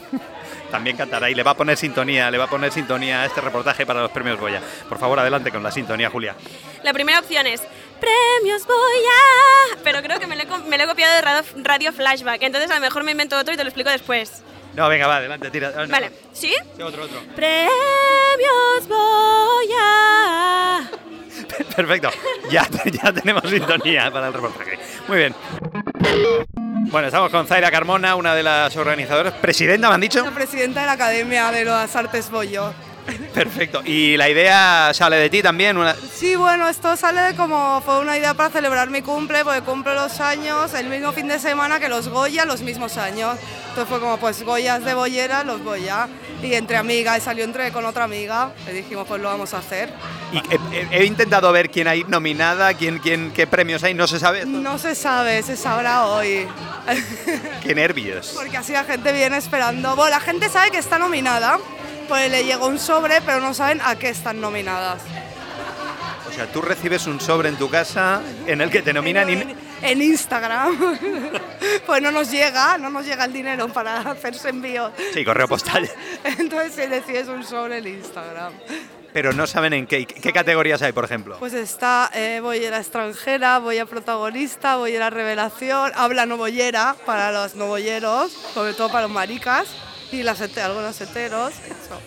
también 0.70 0.96
cantará 0.96 1.28
y 1.28 1.34
le 1.34 1.42
va 1.42 1.50
a 1.50 1.54
poner 1.54 1.76
sintonía, 1.76 2.30
le 2.30 2.38
va 2.38 2.44
a 2.44 2.48
poner 2.48 2.72
sintonía 2.72 3.20
a 3.22 3.26
este 3.26 3.42
reportaje 3.42 3.84
para 3.84 4.00
los 4.00 4.10
premios 4.10 4.38
Goya. 4.40 4.62
Por 4.88 4.98
favor, 4.98 5.18
adelante 5.18 5.50
con 5.50 5.62
la 5.62 5.70
sintonía, 5.70 6.08
Julia. 6.08 6.34
La 6.82 6.94
primera 6.94 7.18
opción 7.20 7.46
es 7.46 7.62
Premios 8.00 8.66
Boya, 8.66 9.80
pero 9.84 10.02
creo 10.02 10.18
que 10.18 10.26
me 10.26 10.36
lo 10.36 10.42
he, 10.42 10.46
co- 10.46 10.58
me 10.58 10.78
lo 10.78 10.84
he 10.84 10.86
copiado 10.86 11.14
de 11.14 11.20
radio, 11.20 11.42
Radio 11.62 11.92
Flashback, 11.92 12.42
entonces 12.42 12.70
a 12.70 12.74
lo 12.74 12.80
mejor 12.80 13.04
me 13.04 13.12
invento 13.12 13.36
otro 13.38 13.54
y 13.54 13.56
te 13.56 13.62
lo 13.64 13.68
explico 13.68 13.90
después. 13.90 14.42
No, 14.74 14.88
venga, 14.88 15.06
va, 15.06 15.16
adelante, 15.16 15.50
tira. 15.50 15.72
Ah, 15.76 15.84
no. 15.84 15.88
Vale, 15.92 16.10
¿sí? 16.32 16.54
Sí, 16.76 16.82
otro, 16.82 17.04
otro. 17.04 17.20
Premios 17.34 18.88
Boya. 18.88 20.90
Perfecto, 21.76 22.10
ya, 22.50 22.66
ya 22.92 23.12
tenemos 23.12 23.48
sintonía 23.50 24.10
para 24.10 24.28
el 24.28 24.32
reportaje. 24.32 24.78
Muy 25.08 25.18
bien. 25.18 25.34
Bueno, 26.90 27.08
estamos 27.08 27.30
con 27.30 27.46
Zaira 27.46 27.70
Carmona, 27.70 28.16
una 28.16 28.34
de 28.34 28.42
las 28.42 28.74
organizadoras. 28.76 29.34
Presidenta, 29.34 29.88
me 29.88 29.94
han 29.94 30.00
dicho. 30.00 30.24
La 30.24 30.30
presidenta 30.32 30.80
de 30.80 30.86
la 30.86 30.92
Academia 30.92 31.50
de 31.52 31.64
las 31.64 31.94
Artes 31.94 32.30
Bollo. 32.30 32.72
Perfecto. 33.34 33.82
Y 33.84 34.16
la 34.16 34.28
idea 34.28 34.90
sale 34.94 35.16
de 35.16 35.30
ti 35.30 35.42
también. 35.42 35.76
Una... 35.76 35.94
Sí, 35.94 36.36
bueno, 36.36 36.68
esto 36.68 36.96
sale 36.96 37.20
de 37.22 37.34
como 37.36 37.80
fue 37.84 37.98
una 38.00 38.16
idea 38.16 38.34
para 38.34 38.50
celebrar 38.50 38.90
mi 38.90 39.02
cumple, 39.02 39.44
porque 39.44 39.62
cumplo 39.62 39.94
los 39.94 40.20
años 40.20 40.72
el 40.74 40.88
mismo 40.88 41.12
fin 41.12 41.28
de 41.28 41.38
semana 41.38 41.78
que 41.80 41.88
los 41.88 42.08
Goya, 42.08 42.44
los 42.44 42.60
mismos 42.62 42.96
años. 42.96 43.36
Entonces 43.68 43.88
fue 43.88 44.00
como, 44.00 44.16
pues 44.18 44.42
Goyas 44.42 44.84
de 44.84 44.94
Bollera, 44.94 45.44
los 45.44 45.62
Goya. 45.62 46.08
Y 46.42 46.54
entre 46.54 46.78
amigas, 46.78 47.18
y 47.18 47.20
salió 47.20 47.44
entre 47.44 47.70
con 47.70 47.84
otra 47.84 48.04
amiga, 48.04 48.52
y 48.66 48.72
dijimos, 48.72 49.06
pues 49.06 49.20
lo 49.20 49.28
vamos 49.28 49.52
a 49.52 49.58
hacer. 49.58 49.92
Y 50.32 50.38
he, 50.38 50.58
he- 50.80 50.88
he 51.02 51.04
intentado 51.04 51.52
ver 51.52 51.68
quién 51.70 51.86
hay 51.86 52.02
nominada, 52.04 52.72
quién, 52.72 52.98
quién, 52.98 53.30
qué 53.32 53.46
premios 53.46 53.82
hay, 53.84 53.92
no 53.92 54.06
se 54.06 54.18
sabe. 54.18 54.46
No 54.46 54.78
se 54.78 54.94
sabe, 54.94 55.42
se 55.42 55.54
sabrá 55.56 56.06
hoy. 56.06 56.48
Qué 57.62 57.74
nervios. 57.74 58.32
Porque 58.34 58.56
así 58.56 58.72
la 58.72 58.84
gente 58.84 59.12
viene 59.12 59.36
esperando. 59.36 59.94
Bueno, 59.96 60.10
la 60.16 60.20
gente 60.20 60.48
sabe 60.48 60.70
que 60.70 60.78
está 60.78 60.98
nominada, 60.98 61.58
pues 62.10 62.28
le 62.28 62.44
llegó 62.44 62.66
un 62.66 62.80
sobre, 62.80 63.20
pero 63.20 63.38
no 63.38 63.54
saben 63.54 63.80
a 63.84 63.94
qué 63.96 64.08
están 64.08 64.40
nominadas. 64.40 65.00
O 66.28 66.32
sea, 66.32 66.50
tú 66.50 66.60
recibes 66.60 67.06
un 67.06 67.20
sobre 67.20 67.48
en 67.48 67.54
tu 67.54 67.70
casa 67.70 68.20
en 68.48 68.60
el 68.60 68.68
que 68.68 68.82
te 68.82 68.92
nominan 68.92 69.30
y... 69.30 69.56
En 69.80 70.02
Instagram. 70.02 70.76
pues 71.86 72.02
no 72.02 72.10
nos 72.10 72.28
llega, 72.28 72.78
no 72.78 72.90
nos 72.90 73.06
llega 73.06 73.26
el 73.26 73.32
dinero 73.32 73.68
para 73.68 74.00
hacerse 74.00 74.48
envíos. 74.48 74.90
Sí, 75.14 75.24
correo 75.24 75.46
postal. 75.46 75.88
Entonces 76.24 76.72
si 76.74 76.90
decides 76.90 77.28
un 77.28 77.44
sobre 77.44 77.78
en 77.78 77.86
Instagram. 77.86 78.54
Pero 79.12 79.32
no 79.32 79.46
saben 79.46 79.72
en 79.72 79.86
qué, 79.86 80.04
qué 80.04 80.32
categorías 80.32 80.82
hay, 80.82 80.90
por 80.90 81.04
ejemplo. 81.04 81.36
Pues 81.38 81.54
está 81.54 82.10
eh, 82.12 82.40
bollera 82.42 82.78
extranjera, 82.78 83.60
boya 83.60 83.86
protagonista, 83.86 84.76
bollera 84.76 85.10
revelación, 85.10 85.92
habla 85.94 86.26
novollera 86.26 86.96
para 87.06 87.30
los 87.30 87.54
novolleros, 87.54 88.32
sobre 88.32 88.74
todo 88.74 88.88
para 88.88 89.02
los 89.02 89.12
maricas 89.12 89.68
y 90.12 90.22
las 90.22 90.40
algunos 90.40 91.00
heteros. 91.00 91.52
eso. 91.52 92.00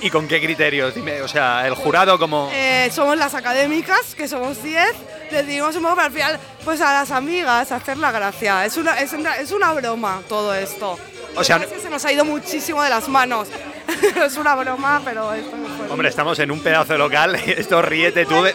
¿Y 0.00 0.10
con 0.10 0.28
qué 0.28 0.40
criterios? 0.40 0.94
Dime, 0.94 1.22
o 1.22 1.28
sea, 1.28 1.66
el 1.66 1.74
jurado 1.74 2.18
como... 2.18 2.50
Eh, 2.52 2.90
somos 2.92 3.16
las 3.16 3.34
académicas, 3.34 4.14
que 4.14 4.28
somos 4.28 4.62
10, 4.62 4.84
decidimos 5.30 5.74
un 5.76 5.82
poco 5.82 5.96
para 5.96 6.06
al 6.06 6.12
final, 6.12 6.38
pues 6.64 6.80
a 6.80 6.92
las 6.92 7.10
amigas, 7.10 7.72
hacer 7.72 7.96
la 7.96 8.12
gracia. 8.12 8.64
Es 8.64 8.76
una, 8.76 8.98
es 9.00 9.12
una, 9.12 9.36
es 9.36 9.50
una 9.52 9.72
broma 9.72 10.22
todo 10.28 10.54
esto. 10.54 10.98
O 11.34 11.42
sea, 11.42 11.56
Es 11.56 11.82
se 11.82 11.88
nos 11.88 12.04
ha 12.04 12.12
ido 12.12 12.24
muchísimo 12.24 12.82
de 12.82 12.90
las 12.90 13.08
manos. 13.08 13.48
es 14.16 14.36
una 14.36 14.54
broma, 14.54 15.00
pero 15.04 15.32
esto 15.32 15.56
fue. 15.78 15.88
Hombre, 15.88 16.08
estamos 16.08 16.38
en 16.38 16.50
un 16.50 16.60
pedazo 16.60 16.92
de 16.92 16.98
local, 16.98 17.34
esto 17.46 17.80
ríete 17.82 18.26
tú 18.26 18.42
de... 18.42 18.54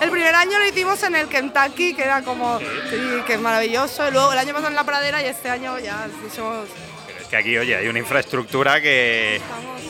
El 0.00 0.10
primer 0.10 0.34
año 0.34 0.58
lo 0.58 0.66
hicimos 0.66 1.02
en 1.02 1.16
el 1.16 1.28
Kentucky, 1.28 1.94
que 1.94 2.04
era 2.04 2.22
como, 2.22 2.58
sí, 2.58 3.22
que 3.26 3.34
es 3.34 3.40
maravilloso. 3.40 4.08
Y 4.08 4.12
luego 4.12 4.32
el 4.32 4.38
año 4.38 4.52
pasado 4.52 4.68
en 4.68 4.76
la 4.76 4.84
pradera 4.84 5.22
y 5.22 5.26
este 5.26 5.50
año 5.50 5.78
ya 5.78 6.06
somos, 6.34 6.66
Es 6.68 6.95
que 7.30 7.36
aquí, 7.36 7.56
oye, 7.58 7.76
hay 7.76 7.88
una 7.88 7.98
infraestructura 7.98 8.80
que... 8.80 9.40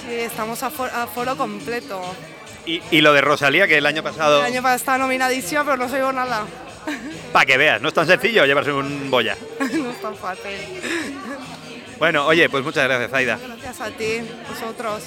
sí, 0.08 0.14
estamos 0.14 0.62
a, 0.62 0.70
for- 0.70 0.90
a 0.90 1.06
foro 1.06 1.36
completo. 1.36 2.00
Y, 2.64 2.82
y 2.90 3.00
lo 3.00 3.12
de 3.12 3.20
Rosalía, 3.20 3.66
que 3.68 3.78
el 3.78 3.86
año 3.86 4.02
pasado... 4.02 4.40
El 4.40 4.46
año 4.46 4.62
pasado 4.62 4.76
estaba 4.76 4.98
nominadísima, 4.98 5.64
pero 5.64 5.76
no 5.76 5.88
soy 5.88 6.00
nada. 6.14 6.44
Para 7.32 7.46
que 7.46 7.56
veas, 7.56 7.80
no 7.82 7.88
es 7.88 7.94
tan 7.94 8.06
sencillo 8.06 8.44
llevarse 8.44 8.72
un 8.72 9.10
boya. 9.10 9.36
no 9.60 9.90
es 9.90 10.00
tan 10.00 10.16
fácil. 10.16 10.52
Bueno, 11.98 12.26
oye, 12.26 12.48
pues 12.48 12.62
muchas 12.64 12.84
gracias, 12.84 13.10
Zaida. 13.10 13.38
Gracias 13.46 13.80
a 13.80 13.90
ti, 13.90 14.20
vosotros. 14.48 15.02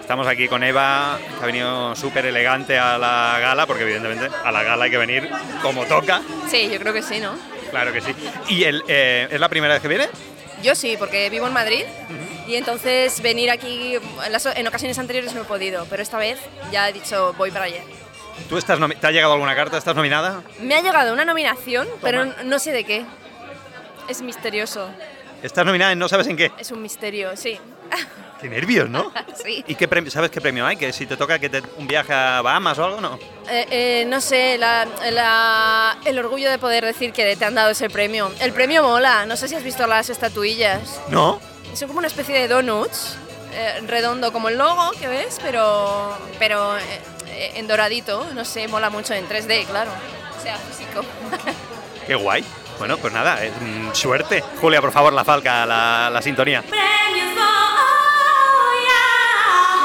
Estamos 0.00 0.26
aquí 0.26 0.46
con 0.48 0.62
Eva, 0.62 1.18
que 1.38 1.42
ha 1.42 1.46
venido 1.46 1.94
súper 1.96 2.26
elegante 2.26 2.78
a 2.78 2.96
la 2.98 3.38
gala, 3.40 3.66
porque 3.66 3.82
evidentemente 3.82 4.28
a 4.44 4.52
la 4.52 4.62
gala 4.62 4.84
hay 4.84 4.90
que 4.90 4.98
venir 4.98 5.28
como 5.62 5.84
toca. 5.86 6.22
Sí, 6.48 6.68
yo 6.72 6.78
creo 6.78 6.92
que 6.92 7.02
sí, 7.02 7.18
¿no? 7.20 7.32
Claro 7.70 7.92
que 7.92 8.00
sí. 8.00 8.12
¿Y 8.48 8.64
el, 8.64 8.82
eh, 8.88 9.28
es 9.30 9.40
la 9.40 9.48
primera 9.48 9.74
vez 9.74 9.82
que 9.82 9.88
viene? 9.88 10.08
Yo 10.62 10.74
sí, 10.74 10.96
porque 10.98 11.28
vivo 11.30 11.46
en 11.46 11.52
Madrid 11.52 11.84
y 12.48 12.54
entonces 12.56 13.20
venir 13.20 13.50
aquí 13.50 13.96
en, 14.24 14.32
las- 14.32 14.46
en 14.46 14.66
ocasiones 14.66 14.98
anteriores 14.98 15.34
no 15.34 15.42
he 15.42 15.44
podido, 15.44 15.86
pero 15.90 16.02
esta 16.02 16.18
vez 16.18 16.38
ya 16.72 16.88
he 16.88 16.92
dicho 16.92 17.34
voy 17.36 17.50
para 17.50 17.66
allá. 17.66 17.82
¿Tú 18.48 18.56
estás 18.58 18.78
¿Te 19.00 19.06
ha 19.06 19.10
llegado 19.10 19.32
alguna 19.32 19.54
carta? 19.54 19.76
¿Estás 19.78 19.94
nominada? 19.96 20.42
Me 20.60 20.74
ha 20.74 20.80
llegado 20.82 21.12
una 21.12 21.24
nominación, 21.24 21.86
pero 22.02 22.22
n- 22.22 22.34
no 22.44 22.58
sé 22.58 22.72
de 22.72 22.84
qué. 22.84 23.04
Es 24.08 24.22
misterioso, 24.22 24.88
¿Estás 25.42 25.66
nominada 25.66 25.92
y 25.92 25.96
no 25.96 26.08
sabes 26.08 26.26
en 26.28 26.36
qué? 26.36 26.50
es 26.58 26.70
un 26.70 26.80
misterio, 26.80 27.36
sí. 27.36 27.58
Qué 28.40 28.48
nervios, 28.48 28.88
¿no? 28.88 29.12
sí. 29.44 29.64
¿Y 29.66 29.74
qué 29.74 29.88
premio, 29.88 30.10
sabes 30.10 30.30
qué 30.30 30.40
premio 30.40 30.66
hay? 30.66 30.76
Que 30.76 30.92
si 30.92 31.06
te 31.06 31.16
toca 31.16 31.38
que 31.38 31.48
te, 31.48 31.62
un 31.76 31.86
viaje 31.86 32.12
a 32.12 32.40
Bahamas 32.42 32.78
o 32.78 32.84
algo, 32.84 33.00
¿no? 33.00 33.18
Eh, 33.48 33.66
eh, 33.70 34.04
no 34.08 34.20
sé, 34.20 34.58
la- 34.58 34.86
la- 35.12 35.98
el 36.04 36.18
orgullo 36.18 36.50
de 36.50 36.58
poder 36.58 36.84
decir 36.84 37.12
que 37.12 37.36
te 37.36 37.44
han 37.44 37.54
dado 37.54 37.70
ese 37.70 37.88
premio. 37.88 38.30
El 38.40 38.52
premio 38.52 38.82
mola, 38.82 39.24
no 39.26 39.36
sé 39.36 39.46
si 39.48 39.54
has 39.54 39.62
visto 39.62 39.86
las 39.86 40.10
estatuillas. 40.10 41.00
¿No? 41.08 41.40
Son 41.74 41.86
como 41.88 41.98
una 41.98 42.08
especie 42.08 42.34
de 42.36 42.48
donuts, 42.48 43.16
eh, 43.52 43.82
redondo 43.86 44.32
como 44.32 44.48
el 44.48 44.56
logo 44.58 44.90
que 44.98 45.06
ves, 45.08 45.38
pero, 45.42 46.16
pero 46.38 46.74
en 47.38 47.66
doradito, 47.68 48.26
no 48.34 48.44
sé, 48.44 48.66
mola 48.66 48.90
mucho 48.90 49.14
en 49.14 49.28
3D, 49.28 49.64
claro. 49.66 49.90
O 50.38 50.42
sea, 50.42 50.56
físico. 50.56 51.04
Qué 52.06 52.14
guay. 52.14 52.44
Bueno, 52.78 52.98
pues 52.98 53.12
nada, 53.12 53.44
eh, 53.44 53.50
mm, 53.60 53.92
suerte. 53.94 54.42
Julia, 54.60 54.80
por 54.80 54.92
favor, 54.92 55.12
la 55.12 55.24
falca, 55.24 55.64
la, 55.66 56.10
la 56.12 56.20
sintonía. 56.22 56.62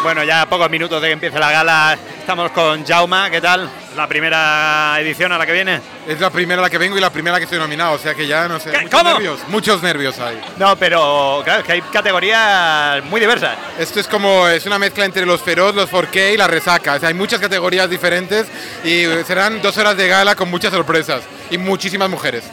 Bueno, 0.04 0.24
ya 0.24 0.42
a 0.42 0.50
pocos 0.50 0.70
minutos 0.70 1.00
de 1.00 1.10
que 1.10 1.14
empiece 1.14 1.40
la 1.40 1.52
gala, 1.52 1.98
estamos 2.20 2.52
con 2.52 2.84
Jauma, 2.86 3.30
¿qué 3.30 3.40
tal? 3.40 3.70
¿La 3.96 4.08
primera 4.08 4.96
edición 5.00 5.32
a 5.32 5.38
la 5.38 5.46
que 5.46 5.52
viene? 5.54 5.80
Es 6.08 6.20
la 6.20 6.32
primera 6.32 6.60
a 6.60 6.64
la 6.64 6.70
que 6.72 6.80
vengo 6.80 6.98
y 6.98 7.02
la 7.02 7.12
primera 7.12 7.38
que 7.38 7.44
estoy 7.44 7.60
nominado, 7.60 7.94
o 7.94 7.98
sea 8.00 8.16
que 8.16 8.26
ya 8.26 8.48
no 8.48 8.60
sé. 8.60 8.72
Muchos 8.72 8.90
¿Cómo? 8.90 9.14
nervios, 9.14 9.40
muchos 9.50 9.84
nervios 9.84 10.20
hay. 10.20 10.42
No, 10.58 10.76
pero 10.76 11.42
claro, 11.44 11.60
es 11.60 11.66
que 11.68 11.74
hay 11.74 11.82
categorías 11.82 13.04
muy 13.06 13.22
diversas. 13.22 13.56
Esto 13.78 14.00
es 14.00 14.08
como, 14.08 14.48
es 14.48 14.66
una 14.66 14.80
mezcla 14.80 15.06
entre 15.06 15.26
los 15.26 15.42
feroz, 15.42 15.76
los 15.76 15.90
4K 15.92 16.34
y 16.34 16.38
la 16.38 16.48
resaca. 16.48 16.96
O 16.96 17.00
sea, 17.00 17.10
hay 17.10 17.16
muchas 17.16 17.40
categorías 17.40 17.88
diferentes 17.88 18.48
y 18.84 19.04
eh, 19.04 19.24
serán 19.24 19.62
dos 19.62 19.78
horas 19.78 19.96
de 19.98 20.08
gala 20.08 20.36
con 20.36 20.50
muchas 20.50 20.74
sorpresas 20.74 21.22
y 21.52 21.60
muchísimas 21.60 22.10
mujeres. 22.10 22.46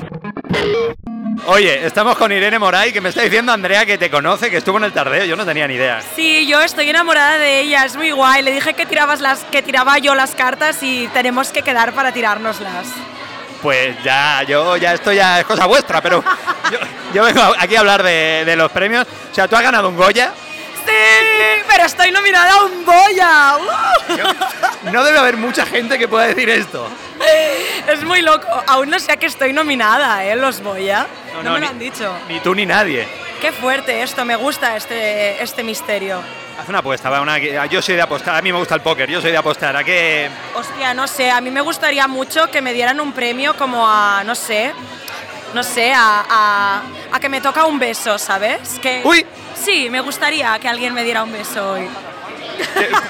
Oye, 1.46 1.86
estamos 1.86 2.16
con 2.16 2.30
Irene 2.30 2.58
Moray, 2.58 2.92
que 2.92 3.00
me 3.00 3.08
está 3.08 3.22
diciendo 3.22 3.52
Andrea 3.52 3.86
que 3.86 3.96
te 3.96 4.10
conoce, 4.10 4.50
que 4.50 4.58
estuvo 4.58 4.76
en 4.78 4.84
el 4.84 4.92
tardeo, 4.92 5.24
yo 5.24 5.36
no 5.36 5.46
tenía 5.46 5.66
ni 5.66 5.74
idea. 5.74 6.02
Sí, 6.14 6.46
yo 6.46 6.60
estoy 6.62 6.90
enamorada 6.90 7.38
de 7.38 7.60
ella, 7.60 7.84
es 7.84 7.96
muy 7.96 8.10
guay. 8.10 8.42
Le 8.42 8.52
dije 8.52 8.74
que 8.74 8.86
tirabas 8.86 9.20
las, 9.20 9.44
que 9.44 9.62
tiraba 9.62 9.98
yo 9.98 10.14
las 10.14 10.34
cartas 10.34 10.82
y 10.82 11.08
tenemos 11.08 11.50
que 11.50 11.62
quedar 11.62 11.92
para 11.92 12.12
tirárnoslas. 12.12 12.86
Pues 13.62 13.96
ya, 14.04 14.42
yo 14.44 14.76
ya 14.76 14.94
esto 14.94 15.12
ya 15.12 15.40
es 15.40 15.46
cosa 15.46 15.66
vuestra, 15.66 16.00
pero 16.00 16.22
yo, 16.70 16.78
yo 17.14 17.24
vengo 17.24 17.42
aquí 17.58 17.76
a 17.76 17.80
hablar 17.80 18.02
de, 18.02 18.44
de 18.44 18.56
los 18.56 18.70
premios. 18.70 19.06
O 19.30 19.34
sea, 19.34 19.48
tú 19.48 19.56
has 19.56 19.62
ganado 19.62 19.88
un 19.88 19.96
Goya. 19.96 20.32
Sí, 20.92 21.62
pero 21.70 21.84
estoy 21.84 22.10
nominada 22.10 22.52
a 22.52 22.64
un 22.64 22.84
Goya. 22.84 23.56
¡Uh! 23.58 24.90
No 24.90 25.04
debe 25.04 25.18
haber 25.18 25.36
mucha 25.36 25.66
gente 25.66 25.98
que 25.98 26.08
pueda 26.08 26.26
decir 26.26 26.48
esto. 26.48 26.88
Es 27.86 28.02
muy 28.04 28.22
loco. 28.22 28.46
Aún 28.66 28.88
no 28.90 28.98
sé 28.98 29.12
a 29.12 29.16
qué 29.16 29.26
estoy 29.26 29.52
nominada, 29.52 30.24
¿eh? 30.24 30.34
Los 30.36 30.60
Goya. 30.62 31.06
No, 31.34 31.42
no, 31.42 31.50
me 31.52 31.60
ni- 31.60 31.66
lo 31.66 31.70
han 31.72 31.78
dicho. 31.78 32.12
Ni 32.28 32.40
tú 32.40 32.54
ni 32.54 32.64
nadie. 32.66 33.06
Qué 33.40 33.52
fuerte 33.52 34.02
esto, 34.02 34.24
me 34.24 34.34
gusta 34.36 34.76
este, 34.76 35.40
este 35.42 35.62
misterio. 35.62 36.20
Haz 36.58 36.68
una 36.68 36.78
apuesta, 36.78 37.08
va, 37.08 37.20
una, 37.20 37.38
yo 37.38 37.80
soy 37.80 37.94
de 37.94 38.02
apostar, 38.02 38.34
a 38.34 38.42
mí 38.42 38.50
me 38.50 38.58
gusta 38.58 38.74
el 38.74 38.80
póker, 38.80 39.08
yo 39.08 39.20
soy 39.20 39.30
de 39.30 39.36
apostar. 39.36 39.76
¿A 39.76 39.84
qué? 39.84 40.28
Hostia, 40.54 40.92
no 40.92 41.06
sé, 41.06 41.30
a 41.30 41.40
mí 41.40 41.52
me 41.52 41.60
gustaría 41.60 42.08
mucho 42.08 42.50
que 42.50 42.60
me 42.60 42.72
dieran 42.72 42.98
un 42.98 43.12
premio 43.12 43.54
como 43.56 43.86
a, 43.88 44.24
no 44.24 44.34
sé, 44.34 44.72
no 45.54 45.62
sé, 45.62 45.92
a, 45.92 46.24
a, 46.28 46.82
a 47.12 47.20
que 47.20 47.28
me 47.28 47.40
toca 47.40 47.64
un 47.66 47.78
beso, 47.78 48.18
¿sabes? 48.18 48.78
Que, 48.80 49.02
¡Uy! 49.04 49.24
Sí, 49.54 49.88
me 49.90 50.00
gustaría 50.00 50.58
que 50.58 50.68
alguien 50.68 50.94
me 50.94 51.04
diera 51.04 51.22
un 51.22 51.32
beso 51.32 51.72
hoy. 51.72 51.88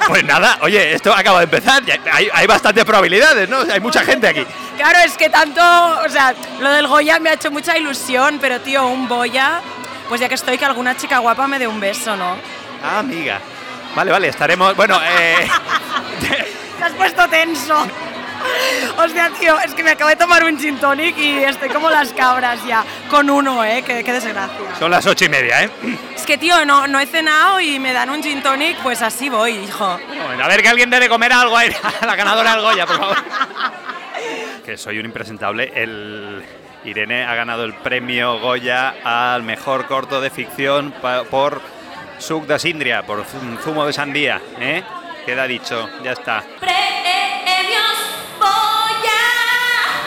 Pues 0.06 0.24
nada, 0.24 0.58
oye, 0.60 0.92
esto 0.92 1.12
acaba 1.14 1.38
de 1.38 1.44
empezar, 1.44 1.82
hay, 2.12 2.28
hay 2.32 2.46
bastantes 2.46 2.84
probabilidades, 2.84 3.48
¿no? 3.48 3.60
O 3.60 3.64
sea, 3.64 3.74
hay 3.74 3.80
mucha 3.80 4.02
gente 4.02 4.28
aquí. 4.28 4.44
Claro, 4.76 4.98
es 5.04 5.16
que 5.16 5.30
tanto, 5.30 5.60
o 6.04 6.08
sea, 6.08 6.34
lo 6.60 6.70
del 6.70 6.86
Goya 6.86 7.18
me 7.18 7.30
ha 7.30 7.32
hecho 7.34 7.50
mucha 7.50 7.76
ilusión, 7.76 8.38
pero 8.40 8.60
tío, 8.60 8.86
un 8.86 9.08
Goya, 9.08 9.60
pues 10.08 10.20
ya 10.20 10.28
que 10.28 10.34
estoy, 10.34 10.58
que 10.58 10.64
alguna 10.64 10.96
chica 10.96 11.18
guapa 11.18 11.46
me 11.46 11.58
dé 11.58 11.66
un 11.66 11.80
beso, 11.80 12.14
¿no? 12.16 12.36
Ah, 12.82 12.98
amiga. 13.00 13.40
Vale, 13.94 14.10
vale, 14.12 14.28
estaremos. 14.28 14.76
Bueno, 14.76 15.00
eh, 15.02 15.48
Te 16.78 16.84
has 16.84 16.92
puesto 16.92 17.26
tenso. 17.28 17.86
Hostia, 18.98 19.30
tío, 19.38 19.58
es 19.60 19.74
que 19.74 19.82
me 19.82 19.92
acabo 19.92 20.10
de 20.10 20.16
tomar 20.16 20.44
un 20.44 20.58
gin 20.58 20.78
tonic 20.78 21.16
y 21.18 21.38
estoy 21.44 21.68
como 21.68 21.90
las 21.90 22.12
cabras 22.12 22.64
ya. 22.66 22.84
Con 23.10 23.30
uno, 23.30 23.64
¿eh? 23.64 23.82
Qué, 23.86 24.02
qué 24.04 24.12
desgracia. 24.12 24.48
son 24.78 24.90
las 24.90 25.06
ocho 25.06 25.24
y 25.24 25.28
media, 25.28 25.62
¿eh? 25.64 25.70
Es 26.14 26.22
que, 26.26 26.36
tío, 26.38 26.64
no, 26.64 26.86
no 26.86 26.98
he 27.00 27.06
cenado 27.06 27.60
y 27.60 27.78
me 27.78 27.92
dan 27.92 28.10
un 28.10 28.22
gin 28.22 28.42
tonic, 28.42 28.76
pues 28.78 29.02
así 29.02 29.28
voy, 29.28 29.52
hijo. 29.52 29.98
Bueno, 30.26 30.44
a 30.44 30.48
ver 30.48 30.62
que 30.62 30.68
alguien 30.68 30.90
dé 30.90 31.00
de 31.00 31.08
comer 31.08 31.32
algo 31.32 31.56
a 31.56 31.62
a 31.62 32.06
la 32.06 32.16
ganadora 32.16 32.52
del 32.52 32.60
Goya, 32.62 32.86
por 32.86 32.98
favor. 32.98 33.16
Que 34.64 34.76
soy 34.76 34.98
un 34.98 35.06
impresentable. 35.06 35.72
El 35.74 36.42
Irene 36.84 37.24
ha 37.24 37.34
ganado 37.34 37.64
el 37.64 37.74
premio 37.74 38.38
Goya 38.38 38.94
al 39.04 39.42
mejor 39.42 39.86
corto 39.86 40.20
de 40.20 40.30
ficción 40.30 40.92
por 41.30 41.60
Suc 42.18 42.46
de 42.46 42.58
Sindria, 42.58 43.02
por 43.02 43.24
zum- 43.24 43.58
zumo 43.62 43.86
de 43.86 43.92
sandía, 43.92 44.40
¿eh? 44.60 44.82
Queda 45.24 45.46
dicho, 45.46 45.88
ya 46.02 46.12
está. 46.12 46.42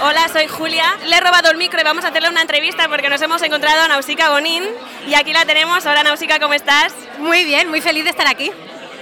Hola, 0.03 0.27
soy 0.29 0.47
Julia. 0.47 0.97
Le 1.05 1.15
he 1.15 1.19
robado 1.19 1.51
el 1.51 1.57
micro 1.57 1.79
y 1.79 1.83
vamos 1.83 2.03
a 2.05 2.07
hacerle 2.07 2.29
una 2.29 2.41
entrevista 2.41 2.87
porque 2.87 3.07
nos 3.07 3.21
hemos 3.21 3.39
encontrado 3.43 3.83
a 3.83 3.87
Nausicaa 3.87 4.31
Bonín 4.31 4.63
y 5.07 5.13
aquí 5.13 5.31
la 5.31 5.45
tenemos. 5.45 5.85
Hola, 5.85 6.01
Nausicaa, 6.01 6.39
¿cómo 6.39 6.55
estás? 6.55 6.91
Muy 7.19 7.43
bien, 7.43 7.69
muy 7.69 7.81
feliz 7.81 8.03
de 8.05 8.09
estar 8.09 8.25
aquí. 8.25 8.51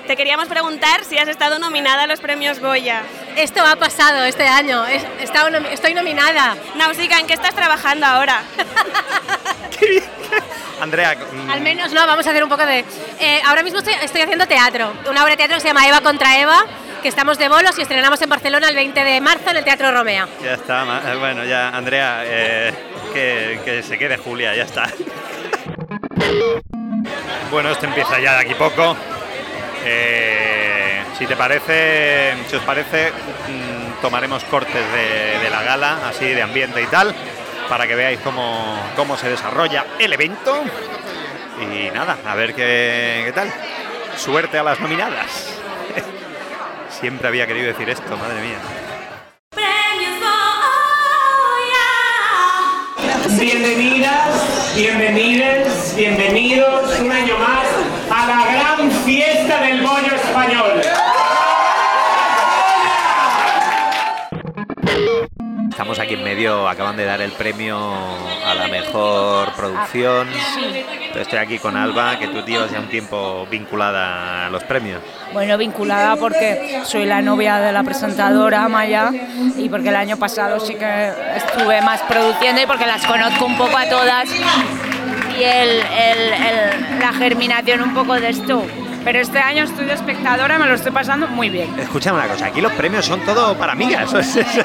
Te 0.10 0.18
queríamos 0.18 0.48
preguntar 0.48 1.04
si 1.06 1.20
has 1.20 1.28
estado 1.28 1.60
nominada 1.60 2.02
a 2.02 2.08
los 2.08 2.20
premios 2.20 2.60
Goya. 2.60 3.04
Esto 3.38 3.62
ha 3.64 3.76
pasado 3.76 4.24
este 4.24 4.48
año, 4.48 4.84
es- 4.88 5.06
he 5.20 5.24
estado 5.24 5.50
nomi- 5.50 5.70
estoy 5.72 5.94
nominada. 5.94 6.56
Nausicaa, 6.74 7.20
¿en 7.20 7.28
qué 7.28 7.36
estás 7.36 7.54
trabajando 7.54 8.08
ahora? 8.08 8.42
Andrea, 10.82 11.16
mm, 11.32 11.52
Al 11.52 11.62
menos 11.62 11.94
no, 11.94 12.08
vamos 12.08 12.26
a 12.26 12.32
hacer 12.32 12.44
un 12.44 12.50
poco 12.50 12.66
de... 12.66 12.84
eh, 13.20 13.40
ahora 13.46 13.62
mismo 13.62 13.78
estoy, 13.80 13.94
estoy 14.02 14.22
haciendo 14.22 14.48
teatro, 14.48 14.92
una 15.08 15.22
obra 15.22 15.34
de 15.34 15.38
teatro 15.38 15.58
que 15.58 15.62
se 15.62 15.68
llama 15.68 15.88
Eva 15.88 16.02
contra 16.02 16.40
Eva, 16.40 16.64
que 17.04 17.08
estamos 17.10 17.38
de 17.38 17.48
bolos 17.48 17.78
y 17.78 17.84
estrenamos 17.84 18.20
en 18.24 18.30
Barcelona 18.30 18.68
el 18.70 18.76
20 18.76 19.04
de 19.04 19.22
marzo 19.22 19.52
en 19.52 19.58
el 19.58 19.64
Teatro 19.64 19.92
Romea. 19.92 20.28
ya 20.44 20.54
está. 20.56 21.04
eh, 21.06 21.16
Bueno, 21.20 21.46
ya, 21.46 21.70
Andrea, 21.70 22.24
eh, 22.26 22.74
que, 23.14 23.60
que 23.64 23.84
se 23.84 24.00
quede 24.00 24.18
Julia, 24.18 24.56
ya 24.56 24.64
está. 24.64 24.90
Bueno, 27.52 27.72
esto 27.72 27.86
empieza 27.88 28.20
ya 28.20 28.34
de 28.34 28.40
aquí 28.42 28.54
poco. 28.54 28.96
Eh, 29.86 31.04
si 31.18 31.26
te 31.26 31.36
parece, 31.36 32.34
si 32.48 32.56
os 32.56 32.64
parece, 32.64 33.12
mm, 33.12 34.02
tomaremos 34.02 34.44
cortes 34.46 34.84
de, 34.94 35.50
la 35.50 35.64
gala, 35.64 36.08
así 36.08 36.26
de 36.26 36.42
ambiente 36.42 36.82
y 36.82 36.86
tal, 36.86 37.14
para 37.68 37.88
que 37.88 37.96
veáis 37.96 38.20
cómo, 38.20 38.78
cómo 38.96 39.18
se 39.18 39.30
desarrolla 39.30 39.86
el 39.98 40.14
evento. 40.14 40.64
Y 41.60 41.92
nada, 41.92 42.18
a 42.26 42.36
ver 42.36 42.54
qué, 42.54 43.24
qué 43.26 43.32
tal. 43.34 43.52
Suerte 44.16 44.58
a 44.58 44.64
las 44.64 44.80
nominadas. 44.80 45.56
Siempre 46.90 47.28
había 47.28 47.48
querido 47.48 47.68
decir 47.68 47.90
esto, 47.90 48.16
madre 48.18 48.42
mía. 48.42 48.58
Bienvenidas, 53.40 54.76
bienvenidos, 54.76 55.96
bienvenidos 55.96 57.00
un 57.00 57.12
año 57.12 57.38
más 57.38 57.68
a 58.10 58.26
la 58.26 58.46
gran 58.52 58.92
español. 60.44 60.82
Estamos 65.70 65.98
aquí 66.00 66.14
en 66.16 66.24
medio, 66.24 66.68
acaban 66.68 66.98
de 66.98 67.06
dar 67.06 67.22
el 67.22 67.32
premio 67.32 67.78
a 68.46 68.54
la 68.54 68.68
mejor 68.68 69.54
producción. 69.54 70.28
Estoy 71.16 71.40
aquí 71.40 71.58
con 71.58 71.76
Alba, 71.78 72.20
que 72.20 72.28
tú 72.28 72.42
llevas 72.46 72.72
ya 72.72 72.80
un 72.80 72.90
tiempo 72.90 73.48
vinculada 73.50 74.48
a 74.48 74.50
los 74.50 74.64
premios. 74.66 75.02
Bueno, 75.34 75.58
vinculada 75.58 76.16
porque 76.18 76.82
soy 76.84 77.06
la 77.06 77.22
novia 77.22 77.58
de 77.60 77.72
la 77.72 77.84
presentadora 77.84 78.68
Maya 78.68 79.12
y 79.58 79.70
porque 79.70 79.90
el 79.90 79.96
año 79.96 80.18
pasado 80.18 80.60
sí 80.60 80.76
que 80.76 81.12
estuve 81.36 81.82
más 81.82 82.02
produciendo 82.02 82.62
y 82.62 82.66
porque 82.66 82.86
las 82.86 83.06
conozco 83.06 83.46
un 83.46 83.58
poco 83.58 83.78
a 83.78 83.88
todas 83.88 84.30
y 84.30 85.44
el, 85.44 85.70
el- 85.80 86.34
el- 86.34 87.00
la 87.00 87.14
germinación 87.14 87.82
un 87.82 87.94
poco 87.94 88.16
de 88.16 88.30
esto. 88.30 88.64
Pero 89.04 89.20
este 89.20 89.40
año 89.40 89.64
estoy 89.64 89.86
de 89.86 89.94
espectadora 89.94 90.60
me 90.60 90.68
lo 90.68 90.76
estoy 90.76 90.92
pasando 90.92 91.28
muy 91.28 91.50
bien. 91.50 91.78
Escúchame 91.80 92.20
una 92.20 92.28
cosa, 92.28 92.48
aquí 92.48 92.62
los 92.62 92.72
premios 92.74 93.06
son 93.06 93.22
todo 93.22 93.58
para 93.58 93.72
amigas. 93.74 94.14
¿o 94.14 94.20
es 94.20 94.36
eso? 94.36 94.62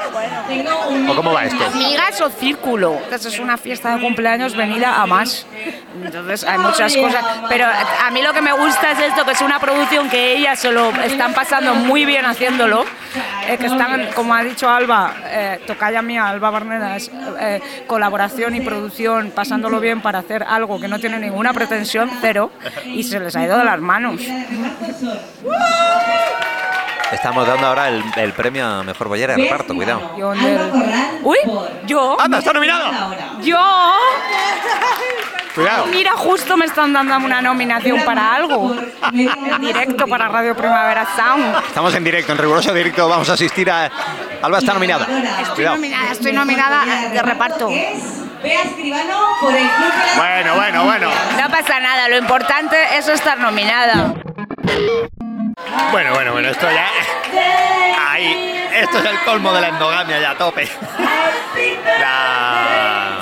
¿O 1.09 1.15
cómo 1.15 1.33
va 1.33 1.45
esto? 1.45 1.63
Amigas 1.65 2.21
o 2.21 2.29
círculo. 2.29 2.99
Entonces 3.03 3.33
es 3.33 3.39
una 3.39 3.57
fiesta 3.57 3.95
de 3.95 4.01
cumpleaños 4.01 4.55
venida 4.55 5.01
a 5.01 5.05
más. 5.05 5.45
Entonces 6.03 6.43
hay 6.43 6.57
muchas 6.59 6.95
cosas. 6.95 7.23
Pero 7.49 7.65
a 7.65 8.11
mí 8.11 8.21
lo 8.21 8.33
que 8.33 8.41
me 8.41 8.51
gusta 8.53 8.91
es 8.91 8.99
esto, 8.99 9.25
que 9.25 9.31
es 9.31 9.41
una 9.41 9.59
producción 9.59 10.09
que 10.09 10.35
ellas 10.37 10.59
se 10.59 10.71
lo 10.71 10.89
están 11.01 11.33
pasando 11.33 11.73
muy 11.75 12.05
bien 12.05 12.25
haciéndolo. 12.25 12.85
eh, 13.47 13.57
que 13.57 13.67
están, 13.67 14.09
como 14.13 14.33
ha 14.33 14.43
dicho 14.43 14.69
Alba, 14.69 15.13
eh, 15.25 15.59
tocaya 15.65 16.01
mía, 16.01 16.27
Alba 16.27 16.49
Barneda, 16.49 16.95
es 16.95 17.11
eh, 17.39 17.61
colaboración 17.87 18.55
y 18.55 18.61
producción, 18.61 19.31
pasándolo 19.31 19.79
bien 19.79 20.01
para 20.01 20.19
hacer 20.19 20.43
algo 20.43 20.79
que 20.79 20.87
no 20.87 20.99
tiene 20.99 21.19
ninguna 21.19 21.53
pretensión, 21.53 22.09
cero, 22.21 22.51
y 22.85 23.03
se 23.03 23.19
les 23.19 23.35
ha 23.35 23.43
ido 23.43 23.57
de 23.57 23.63
las 23.63 23.79
manos. 23.79 24.21
Estamos 27.11 27.47
dando 27.47 27.67
ahora 27.67 27.87
el, 27.89 28.03
el 28.17 28.33
premio 28.33 28.65
a 28.65 28.83
mejor 28.83 29.07
bollera 29.07 29.35
de 29.35 29.43
reparto, 29.43 29.73
cuidado. 29.75 30.15
Uy, 31.23 31.37
yo. 31.85 32.17
¡Anda, 32.19 32.39
está 32.39 32.51
nominado! 32.53 32.91
Yo. 33.41 33.57
Cuidado. 35.53 35.85
Mira, 35.85 36.11
justo 36.13 36.57
me 36.57 36.65
están 36.65 36.91
dando 36.91 37.15
una 37.17 37.41
nominación 37.41 38.01
para 38.03 38.33
algo. 38.35 38.75
En 39.13 39.61
directo 39.61 40.05
para 40.07 40.27
Radio 40.27 40.55
Primavera 40.55 41.07
Sound. 41.15 41.63
Estamos 41.67 41.95
en 41.95 42.03
directo, 42.03 42.33
en 42.33 42.37
riguroso 42.39 42.73
directo, 42.73 43.07
vamos 43.07 43.29
a 43.29 43.33
asistir 43.33 43.69
a... 43.71 43.89
Alba 44.41 44.57
está 44.57 44.73
nominada. 44.73 45.05
Estoy 45.39 45.55
Cuidado. 45.55 45.75
nominada, 45.77 46.11
estoy 46.11 46.33
nominada 46.33 46.85
de 47.09 47.21
reparto. 47.21 47.69
Bueno, 50.15 50.55
bueno, 50.55 50.85
bueno. 50.85 51.11
No 51.41 51.49
pasa 51.49 51.79
nada, 51.79 52.07
lo 52.09 52.17
importante 52.17 52.77
es 52.97 53.07
estar 53.07 53.37
nominada. 53.39 54.13
Bueno, 55.91 56.13
bueno, 56.13 56.33
bueno, 56.33 56.49
esto 56.49 56.67
ya... 56.71 56.87
Ahí, 58.11 58.67
esto 58.73 58.99
es 58.99 59.05
el 59.05 59.19
colmo 59.21 59.51
de 59.53 59.61
la 59.61 59.67
endogamia 59.69 60.19
ya 60.19 60.31
a 60.31 60.37
tope. 60.37 60.69
La, 61.99 63.17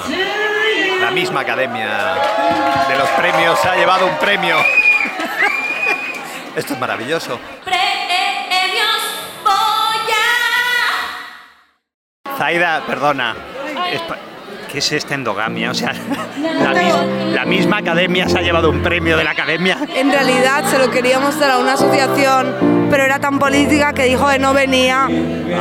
la 0.99 1.11
misma 1.11 1.41
academia 1.41 2.15
de 2.87 2.97
los 2.97 3.09
premios 3.09 3.59
se 3.59 3.69
ha 3.69 3.75
llevado 3.75 4.07
un 4.07 4.17
premio. 4.17 4.57
Esto 6.55 6.73
es 6.73 6.79
maravilloso. 6.79 7.39
Zaida, 12.37 12.81
perdona. 12.85 13.35
¿Qué 14.73 14.79
es 14.79 14.91
esta 14.91 15.13
endogamia? 15.13 15.69
O 15.69 15.73
sea, 15.75 15.93
la, 16.41 16.73
mis- 16.73 17.33
la 17.35 17.45
misma 17.45 17.77
academia 17.77 18.27
se 18.27 18.39
ha 18.39 18.41
llevado 18.41 18.71
un 18.71 18.81
premio 18.81 19.15
de 19.15 19.23
la 19.23 19.29
academia. 19.31 19.77
En 19.95 20.11
realidad 20.11 20.63
se 20.65 20.79
lo 20.79 20.89
queríamos 20.89 21.39
dar 21.39 21.51
a 21.51 21.57
una 21.59 21.73
asociación, 21.73 22.87
pero 22.89 23.03
era 23.03 23.19
tan 23.19 23.37
política 23.37 23.93
que 23.93 24.05
dijo 24.05 24.27
que 24.27 24.39
no 24.39 24.51
venía 24.55 25.07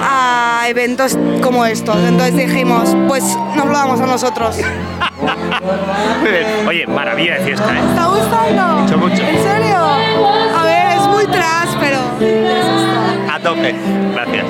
a 0.02 0.64
eventos 0.66 1.18
como 1.42 1.66
estos. 1.66 1.96
Entonces 2.08 2.36
dijimos, 2.36 2.96
pues 3.06 3.22
nos 3.54 3.66
lo 3.66 3.72
damos 3.72 4.00
a 4.00 4.06
nosotros. 4.06 4.56
Muy 6.22 6.30
bien. 6.30 6.46
Oye, 6.66 6.86
maravilla 6.86 7.34
de 7.34 7.40
fiesta, 7.44 7.70
¿eh? 7.70 7.80
¿Está 7.90 8.06
gustando? 8.06 8.62
Mucho, 8.80 8.96
mucho. 8.96 9.22
¿En 9.22 9.42
serio? 9.42 9.76
A 9.76 10.64
ver, 10.64 10.96
es 10.98 11.06
muy 11.06 11.26
tras, 11.26 11.68
pero... 11.78 11.98
A 13.30 13.38
tope. 13.40 13.74
Gracias. 14.14 14.46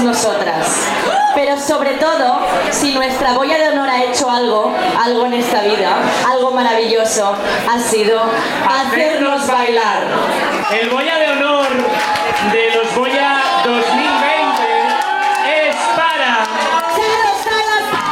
Todas 0.00 0.02
nosotras. 0.02 0.88
Pero 1.34 1.58
sobre 1.58 1.92
todo, 1.94 2.40
si 2.70 2.94
nuestra 2.94 3.32
boya 3.34 3.58
de 3.58 3.68
honor 3.68 3.88
ha 3.88 4.04
hecho 4.04 4.30
algo, 4.30 4.74
algo 5.02 5.26
en 5.26 5.34
esta 5.34 5.62
vida, 5.62 5.96
algo 6.28 6.50
maravilloso, 6.50 7.36
ha 7.70 7.78
sido 7.78 8.20
hacernos 8.68 9.46
bailar. 9.46 10.02
El 10.80 10.90
Goya 10.90 11.18
de 11.18 11.30
honor 11.30 11.68
de 12.52 12.74
los 12.74 12.94
Goya 12.94 13.40
2020 13.64 14.06
es 15.68 15.76
para... 15.96 16.46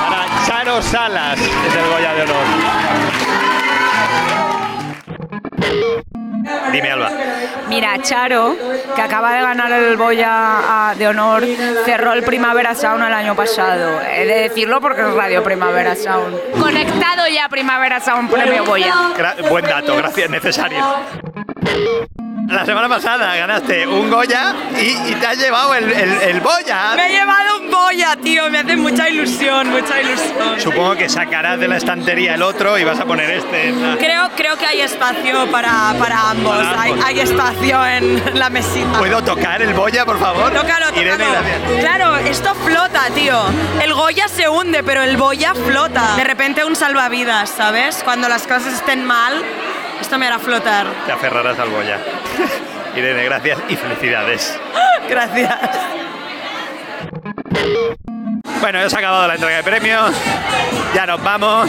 Para 0.09 0.47
Charo 0.47 0.83
Salas 0.83 1.39
es 1.39 1.75
el 1.75 1.91
Goya 1.91 2.15
de 2.15 2.23
honor. 2.23 2.88
Dime, 6.73 6.91
Alba. 6.91 7.11
Mira, 7.69 7.99
Charo, 8.03 8.57
que 8.95 9.03
acaba 9.03 9.33
de 9.35 9.41
ganar 9.43 9.71
el 9.73 9.97
Boya 9.97 10.29
ah, 10.31 10.95
de 10.97 11.09
honor, 11.09 11.45
cerró 11.85 12.13
el 12.13 12.23
Primavera 12.23 12.75
Sound 12.75 13.05
el 13.05 13.13
año 13.13 13.35
pasado. 13.35 14.01
He 14.03 14.25
de 14.27 14.35
decirlo 14.49 14.81
porque 14.81 15.03
es 15.03 15.13
Radio 15.15 15.43
Primavera 15.43 15.95
Sound. 15.95 16.37
Conectado 16.59 17.27
ya 17.29 17.49
Primavera 17.49 18.01
Sound 18.01 18.31
Premio 18.31 18.65
Boya. 18.65 18.95
Gra- 19.17 19.49
buen 19.49 19.65
dato, 19.65 19.97
gracias, 19.97 20.31
necesario. 20.31 20.79
La 22.49 22.65
semana 22.65 22.89
pasada 22.89 23.37
ganaste 23.37 23.87
un 23.87 24.11
Goya 24.11 24.55
y, 24.81 25.11
y 25.11 25.15
te 25.21 25.27
has 25.27 25.37
llevado 25.37 25.75
el, 25.75 25.93
el, 25.93 26.13
el 26.23 26.41
Boya. 26.41 26.95
Me 26.97 27.07
he 27.09 27.11
llevado 27.11 27.59
un 27.61 27.71
boya, 27.71 28.17
tío, 28.17 28.49
me 28.49 28.59
hace 28.61 28.75
mucha 28.75 29.07
ilusión, 29.11 29.69
mucha 29.71 30.01
ilusión. 30.01 30.59
Supongo 30.59 30.97
que 30.97 31.11
sacarás 31.11 31.61
de 31.61 31.69
la 31.69 31.77
estantería 31.77 32.35
el 32.37 32.43
otro 32.43 32.79
y 32.79 32.85
vas 32.85 32.99
a 33.01 33.05
poner 33.05 33.31
este. 33.33 33.71
la- 33.73 33.97
Creo, 33.99 34.31
creo 34.35 34.57
que 34.57 34.65
hay 34.65 34.81
espacio 34.81 35.47
para, 35.51 35.93
para 35.99 36.31
ambos, 36.31 36.57
Para 36.57 36.81
Hay, 36.81 36.93
ambos. 36.93 37.05
hay 37.07 37.21
espacio 37.21 37.87
en 37.87 38.39
la 38.39 38.49
mesita. 38.49 38.99
¿Puedo 38.99 39.23
tocar 39.23 39.61
el 39.61 39.75
Boya, 39.75 40.07
por 40.07 40.19
favor? 40.19 40.51
Tócalo, 40.51 40.87
tócalo. 40.87 41.81
Claro, 41.81 42.17
esto 42.17 42.55
flota, 42.55 43.03
tío. 43.15 43.39
El 43.83 43.93
Goya 43.93 44.27
se 44.27 44.49
hunde, 44.49 44.83
pero 44.83 45.03
el 45.03 45.19
Boya 45.19 45.53
flota. 45.55 46.17
De 46.17 46.25
repente 46.25 46.65
un 46.65 46.75
salvavidas, 46.77 47.51
¿sabes? 47.51 48.01
Cuando 48.05 48.27
las 48.27 48.45
cosas 48.47 48.73
estén 48.73 49.05
mal, 49.05 49.35
esto 50.01 50.19
me 50.19 50.27
hará 50.27 50.39
flotar. 50.39 50.87
Te 51.07 51.13
aferrarás 51.13 51.59
al 51.59 51.69
Boya. 51.69 51.99
Irene, 52.97 53.25
gracias 53.25 53.59
y 53.69 53.77
felicidades. 53.77 54.59
Gracias. 55.09 55.57
Bueno, 58.61 58.81
ya 58.81 58.91
se 58.91 58.97
ha 58.97 58.99
acabado 58.99 59.27
la 59.27 59.35
entrega 59.35 59.57
de 59.57 59.63
premios. 59.63 60.13
Ya 60.95 61.07
nos 61.07 61.23
vamos. 61.23 61.69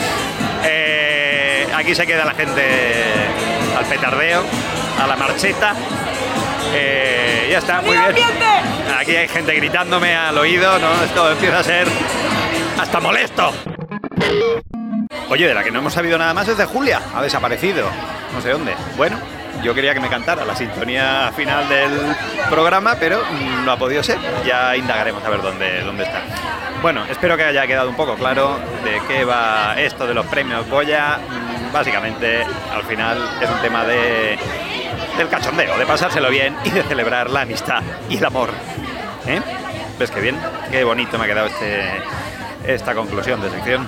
Eh, 0.66 1.68
aquí 1.74 1.96
se 1.96 2.06
queda 2.06 2.26
la 2.26 2.34
gente 2.34 2.64
al 3.78 3.86
petardeo, 3.86 4.44
a 5.02 5.08
la 5.08 5.16
marcheta. 5.16 5.74
Eh, 6.74 7.48
ya 7.52 7.60
está, 7.60 7.82
muy 7.82 7.96
bien. 7.96 8.16
Aquí 9.00 9.16
hay 9.16 9.28
gente 9.28 9.56
gritándome 9.56 10.16
al 10.16 10.38
oído, 10.38 10.78
¿no? 10.80 11.04
Esto 11.04 11.32
empieza 11.32 11.60
a 11.60 11.64
ser 11.64 11.88
hasta 12.80 13.00
molesto. 13.00 13.54
Oye, 15.30 15.48
de 15.48 15.54
la 15.54 15.64
que 15.64 15.72
no 15.72 15.80
hemos 15.80 15.94
sabido 15.94 16.18
nada 16.18 16.34
más 16.34 16.48
es 16.48 16.58
de 16.58 16.66
Julia. 16.66 17.02
Ha 17.16 17.22
desaparecido. 17.22 17.88
No 18.34 18.42
sé 18.42 18.50
dónde. 18.50 18.74
Bueno, 18.96 19.18
yo 19.64 19.74
quería 19.74 19.94
que 19.94 20.00
me 20.00 20.10
cantara 20.10 20.46
la 20.46 20.56
sintonía 20.56 21.32
final 21.36 21.68
del 21.68 22.16
programa, 22.50 22.96
pero 23.00 23.22
no 23.66 23.72
ha 23.72 23.78
podido 23.78 24.04
ser. 24.04 24.18
Ya 24.46 24.76
indagaremos 24.76 25.24
a 25.24 25.30
ver 25.30 25.42
dónde, 25.42 25.82
dónde 25.82 26.04
está. 26.04 26.22
Bueno, 26.82 27.06
espero 27.10 27.38
que 27.38 27.44
haya 27.44 27.68
quedado 27.68 27.90
un 27.90 27.96
poco 27.96 28.16
claro 28.16 28.60
de 28.84 29.02
qué 29.08 29.26
va 29.26 29.76
esto 29.78 30.08
de 30.08 30.14
los 30.14 30.26
premios 30.28 30.68
Goya. 30.70 31.18
Mm, 31.18 31.60
Básicamente, 31.72 32.44
al 32.74 32.84
final 32.84 33.30
es 33.40 33.48
un 33.50 33.62
tema 33.62 33.86
de 33.86 34.40
del 35.18 35.28
cachondeo, 35.30 35.78
de 35.78 35.86
pasárselo 35.86 36.30
bien 36.32 36.56
y 36.64 36.72
de 36.72 36.82
celebrar 36.84 37.30
la 37.30 37.42
amistad 37.42 37.84
y 38.10 38.18
el 38.18 38.26
amor. 38.26 38.50
¿Eh? 39.28 39.40
¿Ves 40.00 40.10
qué 40.10 40.20
bien? 40.22 40.40
Qué 40.72 40.84
bonito 40.84 41.20
me 41.20 41.26
ha 41.26 41.28
quedado 41.28 41.48
este, 41.48 41.84
esta 42.66 42.96
conclusión 42.96 43.40
de 43.42 43.52
sección. 43.52 43.88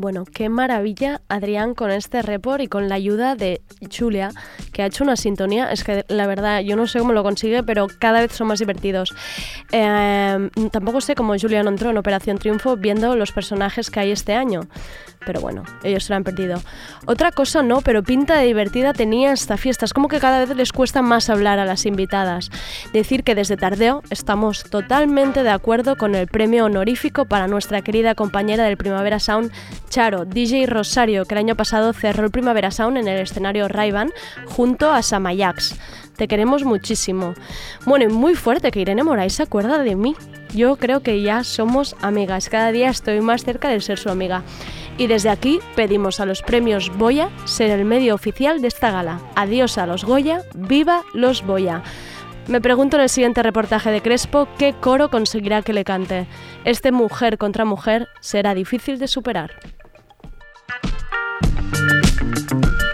Bueno, 0.00 0.24
qué 0.24 0.48
maravilla 0.48 1.22
Adrián 1.26 1.74
con 1.74 1.90
este 1.90 2.22
report 2.22 2.62
y 2.62 2.68
con 2.68 2.88
la 2.88 2.94
ayuda 2.94 3.34
de 3.34 3.62
Julia, 3.90 4.30
que 4.72 4.82
ha 4.82 4.86
hecho 4.86 5.02
una 5.02 5.16
sintonía. 5.16 5.72
Es 5.72 5.82
que 5.82 6.04
la 6.06 6.28
verdad, 6.28 6.60
yo 6.60 6.76
no 6.76 6.86
sé 6.86 7.00
cómo 7.00 7.12
lo 7.12 7.24
consigue, 7.24 7.64
pero 7.64 7.88
cada 7.98 8.20
vez 8.20 8.30
son 8.30 8.46
más 8.46 8.60
divertidos. 8.60 9.12
Eh, 9.72 10.50
tampoco 10.70 11.00
sé 11.00 11.16
cómo 11.16 11.34
Julia 11.36 11.64
no 11.64 11.70
entró 11.70 11.90
en 11.90 11.98
Operación 11.98 12.38
Triunfo 12.38 12.76
viendo 12.76 13.16
los 13.16 13.32
personajes 13.32 13.90
que 13.90 13.98
hay 13.98 14.12
este 14.12 14.34
año. 14.34 14.68
Pero 15.26 15.40
bueno, 15.40 15.64
ellos 15.82 16.04
se 16.04 16.12
lo 16.12 16.16
han 16.16 16.24
perdido. 16.24 16.62
Otra 17.06 17.32
cosa 17.32 17.62
no, 17.62 17.80
pero 17.80 18.04
pinta 18.04 18.36
de 18.38 18.46
divertida 18.46 18.92
tenía 18.92 19.32
esta 19.32 19.56
fiesta. 19.56 19.84
Es 19.84 19.92
como 19.92 20.08
que 20.08 20.20
cada 20.20 20.44
vez 20.44 20.56
les 20.56 20.72
cuesta 20.72 21.02
más 21.02 21.28
hablar 21.28 21.58
a 21.58 21.64
las 21.64 21.86
invitadas. 21.86 22.50
Decir 22.92 23.24
que 23.24 23.34
desde 23.34 23.56
Tardeo 23.56 24.02
estamos 24.10 24.62
totalmente 24.70 25.42
de 25.42 25.50
acuerdo 25.50 25.96
con 25.96 26.14
el 26.14 26.28
premio 26.28 26.66
honorífico 26.66 27.24
para 27.24 27.48
nuestra 27.48 27.82
querida 27.82 28.14
compañera 28.14 28.64
del 28.64 28.76
Primavera 28.76 29.18
Sound, 29.18 29.50
Charo, 29.88 30.24
DJ 30.24 30.66
Rosario, 30.66 31.24
que 31.24 31.34
el 31.34 31.38
año 31.38 31.56
pasado 31.56 31.92
cerró 31.92 32.24
el 32.24 32.30
Primavera 32.30 32.70
Sound 32.70 32.98
en 32.98 33.08
el 33.08 33.20
escenario 33.20 33.68
Raivan 33.68 34.10
junto 34.46 34.92
a 34.92 35.02
Samayax. 35.02 35.78
Te 36.16 36.28
queremos 36.28 36.64
muchísimo. 36.64 37.34
Bueno, 37.86 38.04
y 38.04 38.08
muy 38.08 38.34
fuerte 38.34 38.70
que 38.70 38.80
Irene 38.80 39.04
Moray 39.04 39.30
se 39.30 39.44
acuerda 39.44 39.78
de 39.78 39.96
mí. 39.96 40.16
Yo 40.54 40.76
creo 40.76 41.00
que 41.00 41.22
ya 41.22 41.44
somos 41.44 41.96
amigas. 42.02 42.48
Cada 42.48 42.72
día 42.72 42.90
estoy 42.90 43.20
más 43.20 43.44
cerca 43.44 43.68
de 43.68 43.80
ser 43.80 43.98
su 43.98 44.10
amiga. 44.10 44.42
Y 44.98 45.06
desde 45.06 45.30
aquí 45.30 45.60
pedimos 45.76 46.20
a 46.20 46.26
los 46.26 46.42
premios 46.42 46.90
Boya 46.96 47.30
ser 47.44 47.70
el 47.70 47.84
medio 47.84 48.14
oficial 48.14 48.60
de 48.60 48.68
esta 48.68 48.90
gala. 48.90 49.20
Adiós 49.36 49.78
a 49.78 49.86
los 49.86 50.04
Goya, 50.04 50.42
viva 50.54 51.02
los 51.14 51.46
Boya. 51.46 51.82
Me 52.48 52.62
pregunto 52.62 52.96
en 52.96 53.02
el 53.02 53.08
siguiente 53.10 53.42
reportaje 53.42 53.90
de 53.90 54.00
Crespo 54.00 54.48
qué 54.58 54.72
coro 54.72 55.10
conseguirá 55.10 55.60
que 55.60 55.74
le 55.74 55.84
cante. 55.84 56.26
Este 56.64 56.92
mujer 56.92 57.36
contra 57.36 57.66
mujer 57.66 58.08
será 58.20 58.54
difícil 58.54 58.98
de 58.98 59.06
superar. 59.06 59.52
Thank 61.70 62.82
you. 62.82 62.87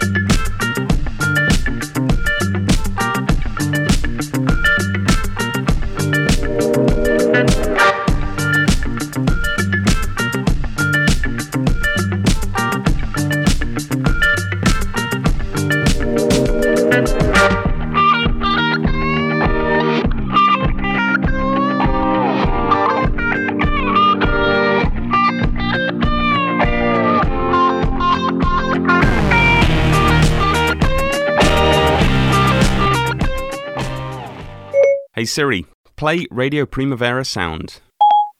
Hey 35.25 35.29
Siri, 35.29 35.65
play 35.95 36.27
Radio 36.29 36.67
Primavera 36.67 37.25
Sound. 37.25 37.81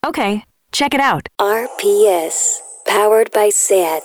Okay, 0.06 0.44
check 0.72 0.94
it 0.94 1.02
out. 1.02 1.28
RPS, 1.42 2.62
powered 2.86 3.32
by 3.34 3.50
SAT. 3.52 4.04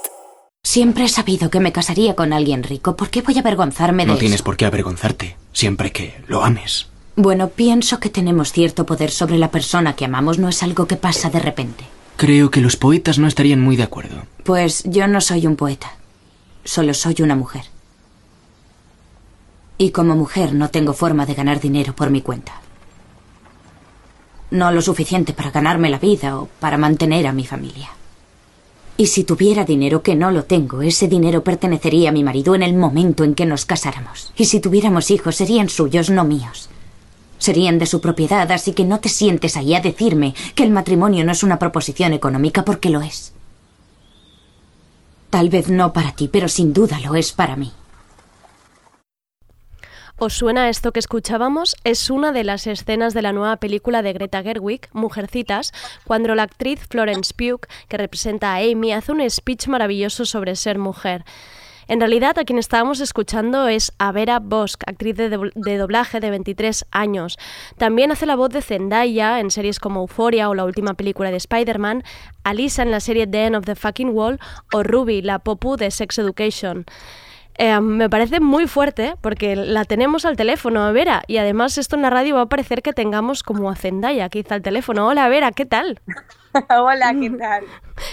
Siempre 0.65 1.05
he 1.05 1.09
sabido 1.09 1.51
que 1.51 1.61
me 1.61 1.73
casaría 1.73 2.17
con 2.17 2.33
alguien 2.33 2.63
rico. 2.63 2.97
¿Por 2.97 3.11
qué 3.11 3.21
voy 3.21 3.37
a 3.37 3.41
avergonzarme 3.41 4.07
de 4.07 4.13
No 4.13 4.17
tienes 4.17 4.37
eso? 4.37 4.45
por 4.45 4.57
qué 4.57 4.65
avergonzarte, 4.65 5.37
siempre 5.53 5.93
que 5.93 6.25
lo 6.27 6.43
ames. 6.43 6.89
Bueno, 7.17 7.51
pienso 7.51 8.01
que 8.01 8.09
tenemos 8.09 8.51
cierto 8.51 8.87
poder 8.87 9.11
sobre 9.11 9.37
la 9.37 9.51
persona 9.51 9.95
que 9.95 10.07
amamos. 10.07 10.39
No 10.39 10.49
es 10.49 10.63
algo 10.63 10.87
que 10.87 10.97
pasa 10.97 11.29
de 11.29 11.41
repente. 11.41 11.85
Creo 12.17 12.51
que 12.51 12.63
los 12.63 12.77
poetas 12.77 13.19
no 13.19 13.29
estarían 13.29 13.61
muy 13.61 13.77
de 13.77 13.83
acuerdo. 13.83 14.23
Pues 14.43 14.85
yo 14.87 15.07
no 15.07 15.21
soy 15.21 15.47
un 15.47 15.57
poeta. 15.57 15.93
Solo 16.65 16.95
soy 16.95 17.17
una 17.21 17.37
mujer. 17.37 17.65
Y 19.77 19.91
como 19.91 20.17
mujer 20.17 20.55
no 20.55 20.71
tengo 20.71 20.95
forma 20.95 21.27
de 21.27 21.35
ganar 21.35 21.61
dinero 21.61 21.95
por 21.95 22.09
mi 22.09 22.23
cuenta. 22.23 22.63
No 24.51 24.73
lo 24.73 24.83
suficiente 24.83 25.33
para 25.33 25.51
ganarme 25.51 25.91
la 25.91 25.99
vida 25.99 26.39
o 26.39 26.49
para 26.59 26.79
mantener 26.79 27.27
a 27.27 27.33
mi 27.33 27.47
familia. 27.47 27.91
Y 28.97 29.07
si 29.07 29.25
tuviera 29.25 29.65
dinero 29.65 30.03
que 30.03 30.15
no 30.15 30.31
lo 30.31 30.45
tengo, 30.45 30.83
ese 30.83 31.09
dinero 31.09 31.43
pertenecería 31.43 32.11
a 32.11 32.13
mi 32.13 32.23
marido 32.23 32.55
en 32.55 32.63
el 32.63 32.75
momento 32.75 33.25
en 33.25 33.35
que 33.35 33.47
nos 33.47 33.65
casáramos. 33.65 34.33
Y 34.37 34.45
si 34.45 34.61
tuviéramos 34.61 35.11
hijos, 35.11 35.37
serían 35.37 35.69
suyos, 35.69 36.11
no 36.11 36.25
míos. 36.25 36.69
Serían 37.39 37.79
de 37.79 37.87
su 37.87 38.03
propiedad, 38.03 38.51
así 38.53 38.73
que 38.73 38.85
no 38.85 39.01
te 39.01 39.09
sientes 39.09 39.57
ahí 39.57 39.75
a 39.75 39.81
decirme 39.81 40.35
que 40.55 40.65
el 40.65 40.71
matrimonio 40.71 41.25
no 41.25 41.33
es 41.33 41.43
una 41.43 41.59
proposición 41.59 42.13
económica 42.13 42.65
porque 42.65 42.91
lo 42.91 43.01
es. 43.01 43.33
Tal 45.31 45.49
vez 45.49 45.71
no 45.71 45.95
para 45.95 46.13
ti, 46.13 46.29
pero 46.29 46.49
sin 46.49 46.75
duda 46.75 47.01
lo 47.01 47.15
es 47.15 47.33
para 47.33 47.57
mí. 47.57 47.73
¿Os 50.23 50.35
suena 50.35 50.69
esto 50.69 50.93
que 50.93 51.01
escuchábamos? 51.01 51.77
Es 51.83 52.11
una 52.11 52.31
de 52.33 52.45
las 52.45 52.67
escenas 52.67 53.15
de 53.15 53.23
la 53.23 53.33
nueva 53.33 53.57
película 53.57 54.03
de 54.03 54.13
Greta 54.13 54.43
Gerwig, 54.43 54.83
Mujercitas, 54.93 55.73
cuando 56.07 56.35
la 56.35 56.43
actriz 56.43 56.87
Florence 56.91 57.33
Pugh, 57.35 57.67
que 57.89 57.97
representa 57.97 58.53
a 58.53 58.57
Amy, 58.59 58.93
hace 58.93 59.13
un 59.13 59.29
speech 59.31 59.69
maravilloso 59.69 60.27
sobre 60.27 60.57
ser 60.57 60.79
mujer. 60.79 61.25
En 61.89 62.01
realidad, 62.01 62.39
a 62.39 62.45
quien 62.45 62.59
estábamos 62.59 63.01
escuchando 63.01 63.67
es 63.67 63.93
a 63.99 64.13
Vera 64.13 64.41
actriz 64.87 65.17
de, 65.17 65.31
do- 65.31 65.51
de 65.55 65.79
doblaje 65.79 66.21
de 66.21 66.29
23 66.31 66.85
años. 66.93 67.39
También 67.79 68.13
hace 68.13 68.27
la 68.27 68.37
voz 68.37 68.51
de 68.51 68.61
Zendaya 68.61 69.41
en 69.41 69.51
series 69.51 69.81
como 69.81 70.01
Euphoria 70.03 70.51
o 70.51 70.55
la 70.55 70.67
última 70.67 70.95
película 70.95 71.31
de 71.31 71.39
Spider-Man, 71.39 72.05
Alisa 72.45 72.83
en 72.83 72.91
la 72.91 73.01
serie 73.01 73.27
The 73.27 73.47
End 73.47 73.57
of 73.57 73.65
the 73.65 73.75
Fucking 73.75 74.11
Wall 74.11 74.39
o 74.73 74.83
Ruby, 74.83 75.23
la 75.23 75.39
popu 75.41 75.77
de 75.77 75.91
Sex 75.91 76.19
Education. 76.19 76.85
Eh, 77.63 77.79
me 77.79 78.09
parece 78.09 78.41
muy 78.41 78.67
fuerte 78.67 79.17
porque 79.21 79.55
la 79.55 79.85
tenemos 79.85 80.25
al 80.25 80.35
teléfono, 80.35 80.91
Vera, 80.95 81.23
y 81.27 81.37
además 81.37 81.77
esto 81.77 81.95
en 81.95 82.01
la 82.01 82.09
radio 82.09 82.37
va 82.37 82.41
a 82.41 82.47
parecer 82.47 82.81
que 82.81 82.95
tengamos 82.95 83.43
como 83.43 83.69
a 83.69 83.77
Zendaya 83.77 84.31
que 84.31 84.39
hizo 84.39 84.55
al 84.55 84.63
teléfono. 84.63 85.07
Hola, 85.07 85.29
Vera, 85.29 85.53
¿qué 85.53 85.67
tal? 85.67 86.01
Hola, 86.71 87.15
¿qué 87.21 87.29
tal? 87.39 87.65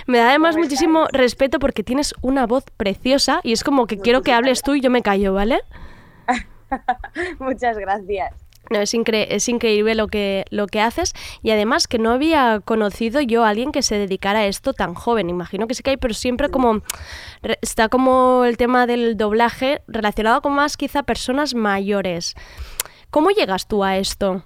Me 0.05 0.17
da 0.17 0.31
además 0.31 0.57
muchísimo 0.57 1.07
respeto 1.13 1.59
porque 1.59 1.81
tienes 1.81 2.13
una 2.21 2.45
voz 2.45 2.65
preciosa 2.75 3.39
y 3.41 3.53
es 3.53 3.63
como 3.63 3.87
que 3.87 3.99
quiero 3.99 4.21
que 4.21 4.33
hables 4.33 4.63
tú 4.63 4.75
y 4.75 4.81
yo 4.81 4.89
me 4.89 5.01
callo, 5.01 5.33
¿vale? 5.33 5.61
Muchas 7.39 7.77
gracias. 7.77 8.46
No, 8.69 8.79
es, 8.79 8.93
incre- 8.93 9.27
es 9.29 9.47
increíble 9.49 9.95
lo 9.95 10.07
que, 10.07 10.45
lo 10.49 10.67
que 10.67 10.81
haces 10.81 11.13
y 11.41 11.51
además 11.51 11.87
que 11.87 11.99
no 11.99 12.11
había 12.11 12.59
conocido 12.59 13.21
yo 13.21 13.43
a 13.45 13.49
alguien 13.49 13.71
que 13.71 13.81
se 13.81 13.97
dedicara 13.97 14.39
a 14.39 14.45
esto 14.47 14.73
tan 14.73 14.93
joven. 14.93 15.29
Imagino 15.29 15.67
que 15.67 15.73
sí 15.73 15.83
que 15.83 15.91
hay, 15.91 15.97
pero 15.97 16.13
siempre 16.13 16.49
como 16.49 16.81
está 17.61 17.89
como 17.89 18.43
el 18.45 18.57
tema 18.57 18.87
del 18.87 19.15
doblaje 19.17 19.81
relacionado 19.87 20.41
con 20.41 20.53
más 20.53 20.77
quizá 20.77 21.03
personas 21.03 21.55
mayores. 21.55 22.35
¿Cómo 23.09 23.29
llegas 23.29 23.67
tú 23.67 23.83
a 23.83 23.97
esto? 23.97 24.43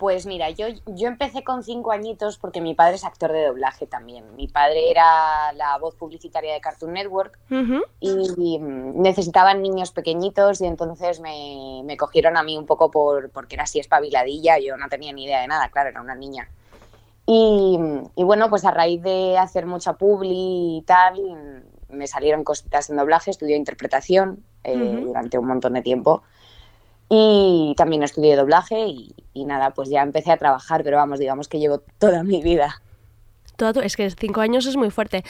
Pues 0.00 0.24
mira, 0.24 0.48
yo, 0.48 0.66
yo 0.86 1.08
empecé 1.08 1.44
con 1.44 1.62
cinco 1.62 1.92
añitos 1.92 2.38
porque 2.38 2.62
mi 2.62 2.74
padre 2.74 2.94
es 2.94 3.04
actor 3.04 3.30
de 3.32 3.44
doblaje 3.44 3.86
también. 3.86 4.34
Mi 4.34 4.48
padre 4.48 4.90
era 4.90 5.52
la 5.52 5.76
voz 5.76 5.94
publicitaria 5.94 6.54
de 6.54 6.60
Cartoon 6.62 6.94
Network 6.94 7.38
y 8.00 8.58
mm, 8.58 9.02
necesitaban 9.02 9.60
niños 9.60 9.92
pequeñitos 9.92 10.62
y 10.62 10.64
entonces 10.64 11.20
me, 11.20 11.82
me 11.84 11.98
cogieron 11.98 12.38
a 12.38 12.42
mí 12.42 12.56
un 12.56 12.64
poco 12.64 12.90
por, 12.90 13.28
porque 13.28 13.56
era 13.56 13.64
así 13.64 13.78
espabiladilla, 13.78 14.58
yo 14.58 14.78
no 14.78 14.88
tenía 14.88 15.12
ni 15.12 15.24
idea 15.24 15.42
de 15.42 15.48
nada, 15.48 15.68
claro, 15.68 15.90
era 15.90 16.00
una 16.00 16.14
niña. 16.14 16.48
Y, 17.26 17.78
y 18.16 18.24
bueno, 18.24 18.48
pues 18.48 18.64
a 18.64 18.70
raíz 18.70 19.02
de 19.02 19.36
hacer 19.36 19.66
mucha 19.66 19.98
publi 19.98 20.78
y 20.78 20.82
tal, 20.86 21.62
me 21.90 22.06
salieron 22.06 22.42
cositas 22.42 22.88
en 22.88 22.96
doblaje, 22.96 23.32
estudié 23.32 23.54
interpretación 23.54 24.42
eh, 24.64 25.02
durante 25.04 25.36
un 25.36 25.46
montón 25.46 25.74
de 25.74 25.82
tiempo 25.82 26.22
y 27.10 27.74
también 27.76 28.02
estudié 28.04 28.36
doblaje 28.36 28.86
y, 28.86 29.14
y 29.34 29.44
nada, 29.44 29.70
pues 29.72 29.90
ya 29.90 30.00
empecé 30.02 30.30
a 30.32 30.36
trabajar, 30.36 30.82
pero 30.84 30.96
vamos, 30.96 31.18
digamos 31.18 31.48
que 31.48 31.58
llevo 31.58 31.82
toda 31.98 32.22
mi 32.22 32.40
vida. 32.42 32.80
Toda 33.56 33.72
tu- 33.74 33.80
es 33.80 33.96
que 33.96 34.08
cinco 34.10 34.40
años 34.40 34.64
es 34.66 34.76
muy 34.76 34.90
fuerte. 34.90 35.22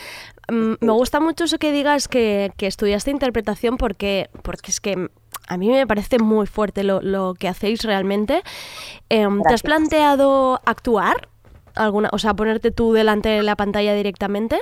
Mm, 0.48 0.74
me 0.80 0.92
gusta 0.92 1.18
mucho 1.20 1.44
eso 1.44 1.58
que 1.58 1.72
digas 1.72 2.06
que, 2.06 2.52
que 2.56 2.66
estudiaste 2.66 3.10
interpretación 3.10 3.76
porque, 3.78 4.28
porque 4.42 4.70
es 4.70 4.80
que 4.80 5.08
a 5.48 5.56
mí 5.56 5.68
me 5.68 5.86
parece 5.86 6.18
muy 6.18 6.46
fuerte 6.46 6.84
lo, 6.84 7.00
lo 7.00 7.34
que 7.34 7.48
hacéis 7.48 7.82
realmente. 7.82 8.42
Em, 9.08 9.42
¿Te 9.42 9.54
has 9.54 9.62
planteado 9.62 10.60
actuar? 10.64 11.28
Alguna, 11.74 12.08
o 12.12 12.18
sea, 12.18 12.34
ponerte 12.34 12.70
tú 12.70 12.92
delante 12.92 13.30
de 13.30 13.42
la 13.42 13.56
pantalla 13.56 13.94
directamente. 13.94 14.60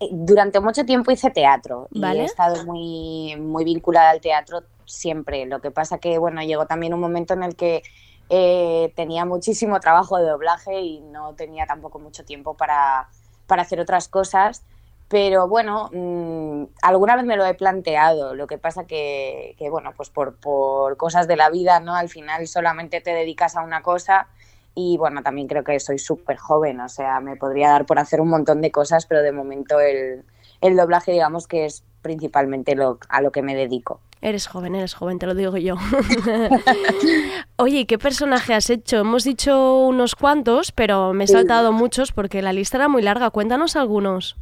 Eh, 0.00 0.08
Durante 0.10 0.58
mucho 0.60 0.84
tiempo 0.84 1.12
hice 1.12 1.30
teatro 1.30 1.88
y 1.92 2.02
he 2.04 2.24
estado 2.24 2.64
muy, 2.64 3.36
muy 3.38 3.64
vinculada 3.64 4.10
al 4.10 4.20
teatro 4.20 4.62
siempre. 4.86 5.46
Lo 5.46 5.60
que 5.60 5.70
pasa 5.70 5.98
que, 5.98 6.18
bueno, 6.18 6.42
llegó 6.42 6.66
también 6.66 6.94
un 6.94 7.00
momento 7.00 7.34
en 7.34 7.42
el 7.42 7.56
que 7.56 7.82
eh, 8.28 8.92
tenía 8.96 9.24
muchísimo 9.24 9.80
trabajo 9.80 10.18
de 10.18 10.24
doblaje 10.28 10.80
y 10.80 11.00
no 11.00 11.34
tenía 11.34 11.66
tampoco 11.66 11.98
mucho 11.98 12.24
tiempo 12.24 12.54
para, 12.54 13.08
para 13.46 13.62
hacer 13.62 13.80
otras 13.80 14.08
cosas. 14.08 14.62
Pero 15.08 15.46
bueno, 15.48 15.90
mm, 15.92 16.64
alguna 16.82 17.16
vez 17.16 17.24
me 17.26 17.36
lo 17.36 17.44
he 17.44 17.54
planteado. 17.54 18.34
Lo 18.34 18.46
que 18.46 18.58
pasa 18.58 18.84
que, 18.86 19.54
que 19.58 19.68
bueno, 19.68 19.92
pues 19.96 20.10
por, 20.10 20.36
por 20.36 20.96
cosas 20.96 21.28
de 21.28 21.36
la 21.36 21.50
vida, 21.50 21.80
¿no? 21.80 21.94
Al 21.94 22.08
final 22.08 22.46
solamente 22.48 23.00
te 23.00 23.12
dedicas 23.12 23.56
a 23.56 23.62
una 23.62 23.82
cosa 23.82 24.28
y 24.74 24.96
bueno, 24.96 25.22
también 25.22 25.48
creo 25.48 25.64
que 25.64 25.78
soy 25.80 25.98
súper 25.98 26.38
joven, 26.38 26.80
o 26.80 26.88
sea, 26.88 27.20
me 27.20 27.36
podría 27.36 27.68
dar 27.68 27.86
por 27.86 27.98
hacer 27.98 28.20
un 28.20 28.28
montón 28.28 28.62
de 28.62 28.70
cosas, 28.70 29.06
pero 29.06 29.22
de 29.22 29.32
momento 29.32 29.80
el, 29.80 30.24
el 30.62 30.76
doblaje, 30.76 31.12
digamos 31.12 31.46
que 31.46 31.66
es 31.66 31.84
principalmente 32.02 32.74
lo, 32.74 32.98
a 33.08 33.22
lo 33.22 33.30
que 33.32 33.42
me 33.42 33.54
dedico. 33.54 34.00
Eres 34.20 34.46
joven, 34.46 34.74
eres 34.76 34.94
joven, 34.94 35.18
te 35.18 35.26
lo 35.26 35.34
digo 35.34 35.56
yo. 35.56 35.74
Oye, 37.56 37.80
¿y 37.80 37.86
¿qué 37.86 37.98
personaje 37.98 38.54
has 38.54 38.70
hecho? 38.70 38.98
Hemos 38.98 39.24
dicho 39.24 39.78
unos 39.78 40.14
cuantos, 40.14 40.72
pero 40.72 41.12
me 41.12 41.24
he 41.24 41.26
Sí. 41.26 41.32
saltado 41.32 41.72
muchos 41.72 42.12
porque 42.12 42.42
la 42.42 42.52
lista 42.52 42.76
era 42.76 42.88
muy 42.88 43.02
larga. 43.02 43.30
Cuéntanos 43.30 43.76
algunos. 43.76 44.36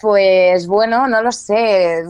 Pues 0.00 0.66
bueno, 0.66 1.06
no 1.08 1.22
lo 1.22 1.30
sé. 1.32 2.04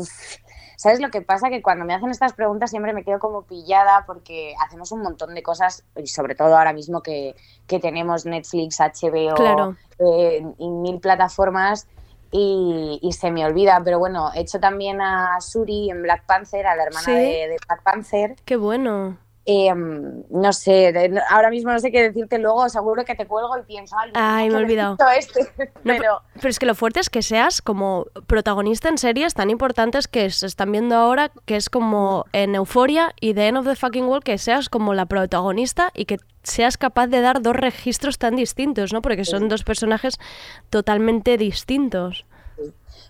¿Sabes 0.76 1.00
lo 1.00 1.10
que 1.10 1.22
pasa? 1.22 1.48
Que 1.48 1.62
cuando 1.62 1.84
me 1.84 1.94
hacen 1.94 2.10
estas 2.10 2.34
preguntas 2.34 2.70
siempre 2.70 2.92
me 2.92 3.02
quedo 3.02 3.18
como 3.18 3.42
pillada 3.42 4.04
porque 4.06 4.54
hacemos 4.64 4.92
un 4.92 5.02
montón 5.02 5.34
de 5.34 5.42
cosas 5.42 5.84
y 5.96 6.06
sobre 6.06 6.34
todo 6.34 6.56
ahora 6.56 6.72
mismo 6.72 7.02
que, 7.02 7.34
que 7.66 7.80
tenemos 7.80 8.26
Netflix, 8.26 8.78
HBO 8.80 9.34
Claro. 9.34 9.76
eh, 9.98 10.46
y 10.58 10.68
mil 10.68 11.00
plataformas 11.00 11.86
y, 12.31 12.99
y 13.03 13.12
se 13.12 13.31
me 13.31 13.45
olvida. 13.45 13.81
Pero 13.85 13.99
bueno, 13.99 14.31
he 14.35 14.41
hecho 14.41 14.59
también 14.61 15.01
a 15.01 15.41
Suri 15.41 15.91
en 15.91 16.03
Black 16.03 16.24
Panther, 16.27 16.66
a 16.66 16.77
la 16.77 16.85
hermana 16.85 17.05
Sí. 17.07 17.12
de, 17.12 17.49
de 17.49 17.57
Black 17.66 17.83
Panther. 17.83 18.37
Qué 18.45 18.57
bueno. 18.57 19.16
Eh, 19.49 19.72
no 19.72 20.53
sé, 20.53 20.92
de- 20.92 21.20
ahora 21.30 21.51
mismo 21.51 21.70
no 21.70 21.78
sé 21.78 21.92
qué 21.92 22.03
decirte 22.03 22.38
luego, 22.38 22.68
seguro 22.68 23.05
que 23.05 23.14
te 23.14 23.26
cuelgo 23.26 23.57
y 23.57 23.62
pienso, 23.62 23.94
ay, 23.97 24.11
Ay, 24.14 24.49
me 24.51 24.57
he 24.57 24.59
olvidado. 24.59 24.97
este. 25.16 25.40
No, 25.84 25.94
pero 25.97 26.22
Pero 26.34 26.49
es 26.49 26.59
que 26.59 26.66
lo 26.66 26.74
fuerte 26.74 26.99
es 26.99 27.09
que 27.11 27.22
seas 27.22 27.62
como 27.62 28.07
protagonista 28.26 28.88
en 28.88 28.99
series 28.99 29.34
tan 29.34 29.49
importantes 29.51 30.09
que 30.09 30.28
se 30.30 30.47
están 30.47 30.72
viendo 30.72 30.97
ahora, 30.97 31.30
que 31.44 31.55
es 31.55 31.70
como 31.70 32.24
en 32.32 32.57
Euforia 32.57 33.14
y 33.20 33.34
The 33.34 33.47
End 33.49 33.59
of 33.59 33.66
the 33.66 33.76
Fucking 33.76 34.05
World, 34.07 34.24
que 34.24 34.36
seas 34.38 34.68
como 34.68 34.94
la 34.94 35.07
protagonista 35.07 35.90
y 35.94 36.07
que 36.07 36.16
seas 36.42 36.76
capaz 36.76 37.07
de 37.07 37.20
dar 37.20 37.40
dos 37.40 37.55
registros 37.55 38.18
tan 38.18 38.34
distintos, 38.34 38.92
¿no? 38.92 39.01
Porque 39.01 39.24
son 39.24 39.49
dos 39.49 39.62
personajes 39.62 40.18
totalmente 40.70 41.36
distintos. 41.38 42.24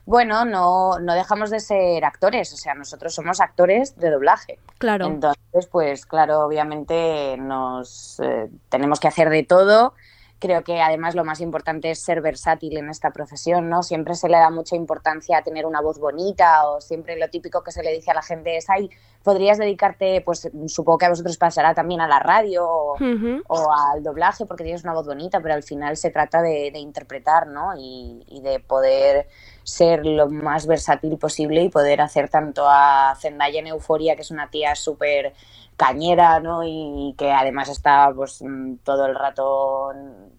Bueno, 0.06 0.44
no, 0.44 0.98
no 1.00 1.14
dejamos 1.14 1.50
de 1.50 1.60
ser 1.60 2.04
actores, 2.04 2.52
o 2.52 2.56
sea, 2.56 2.74
nosotros 2.74 3.14
somos 3.14 3.40
actores 3.40 3.96
de 3.98 4.10
doblaje. 4.10 4.58
Claro. 4.78 5.06
Entonces, 5.06 5.66
pues 5.70 6.06
claro, 6.06 6.40
obviamente 6.40 7.36
nos 7.38 8.20
eh, 8.20 8.48
tenemos 8.68 9.00
que 9.00 9.08
hacer 9.08 9.30
de 9.30 9.42
todo. 9.42 9.94
Creo 10.38 10.62
que 10.62 10.82
además 10.82 11.14
lo 11.14 11.24
más 11.24 11.40
importante 11.40 11.90
es 11.90 12.02
ser 12.02 12.20
versátil 12.20 12.76
en 12.76 12.90
esta 12.90 13.10
profesión, 13.10 13.70
¿no? 13.70 13.82
Siempre 13.82 14.14
se 14.14 14.28
le 14.28 14.36
da 14.36 14.50
mucha 14.50 14.76
importancia 14.76 15.38
a 15.38 15.42
tener 15.42 15.64
una 15.64 15.80
voz 15.80 15.98
bonita 15.98 16.68
o 16.68 16.80
siempre 16.80 17.18
lo 17.18 17.28
típico 17.28 17.62
que 17.62 17.72
se 17.72 17.82
le 17.82 17.92
dice 17.92 18.10
a 18.10 18.14
la 18.14 18.22
gente 18.22 18.56
es, 18.56 18.68
ay, 18.68 18.90
podrías 19.22 19.56
dedicarte, 19.58 20.20
pues 20.20 20.50
supongo 20.66 20.98
que 20.98 21.06
a 21.06 21.10
vosotros 21.10 21.38
pasará 21.38 21.74
también 21.74 22.00
a 22.00 22.06
la 22.06 22.18
radio 22.18 22.66
o, 22.66 23.72
al 23.92 24.02
doblaje 24.02 24.46
porque 24.46 24.62
tienes 24.62 24.84
una 24.84 24.92
voz 24.92 25.06
bonita, 25.06 25.40
pero 25.40 25.54
al 25.54 25.62
final 25.62 25.96
se 25.96 26.10
trata 26.10 26.42
de, 26.42 26.70
de 26.70 26.78
interpretar, 26.78 27.46
¿no? 27.46 27.76
Y, 27.76 28.22
y 28.28 28.40
de 28.42 28.60
poder 28.60 29.28
ser 29.64 30.06
lo 30.06 30.28
más 30.28 30.66
versátil 30.66 31.18
posible 31.18 31.62
y 31.62 31.70
poder 31.70 32.00
hacer 32.00 32.28
tanto 32.28 32.66
a 32.68 33.16
Zendaya 33.20 33.58
en 33.58 33.66
Euforia, 33.66 34.14
que 34.14 34.22
es 34.22 34.30
una 34.30 34.48
tía 34.48 34.76
súper 34.76 35.32
cañera, 35.76 36.40
¿no? 36.40 36.62
Y 36.64 37.14
que 37.18 37.32
además 37.32 37.68
está 37.68 38.12
pues 38.14 38.42
mm, 38.42 38.76
todo 38.84 39.06
el 39.06 39.14
rato 39.14 39.92
mm, 39.94 40.36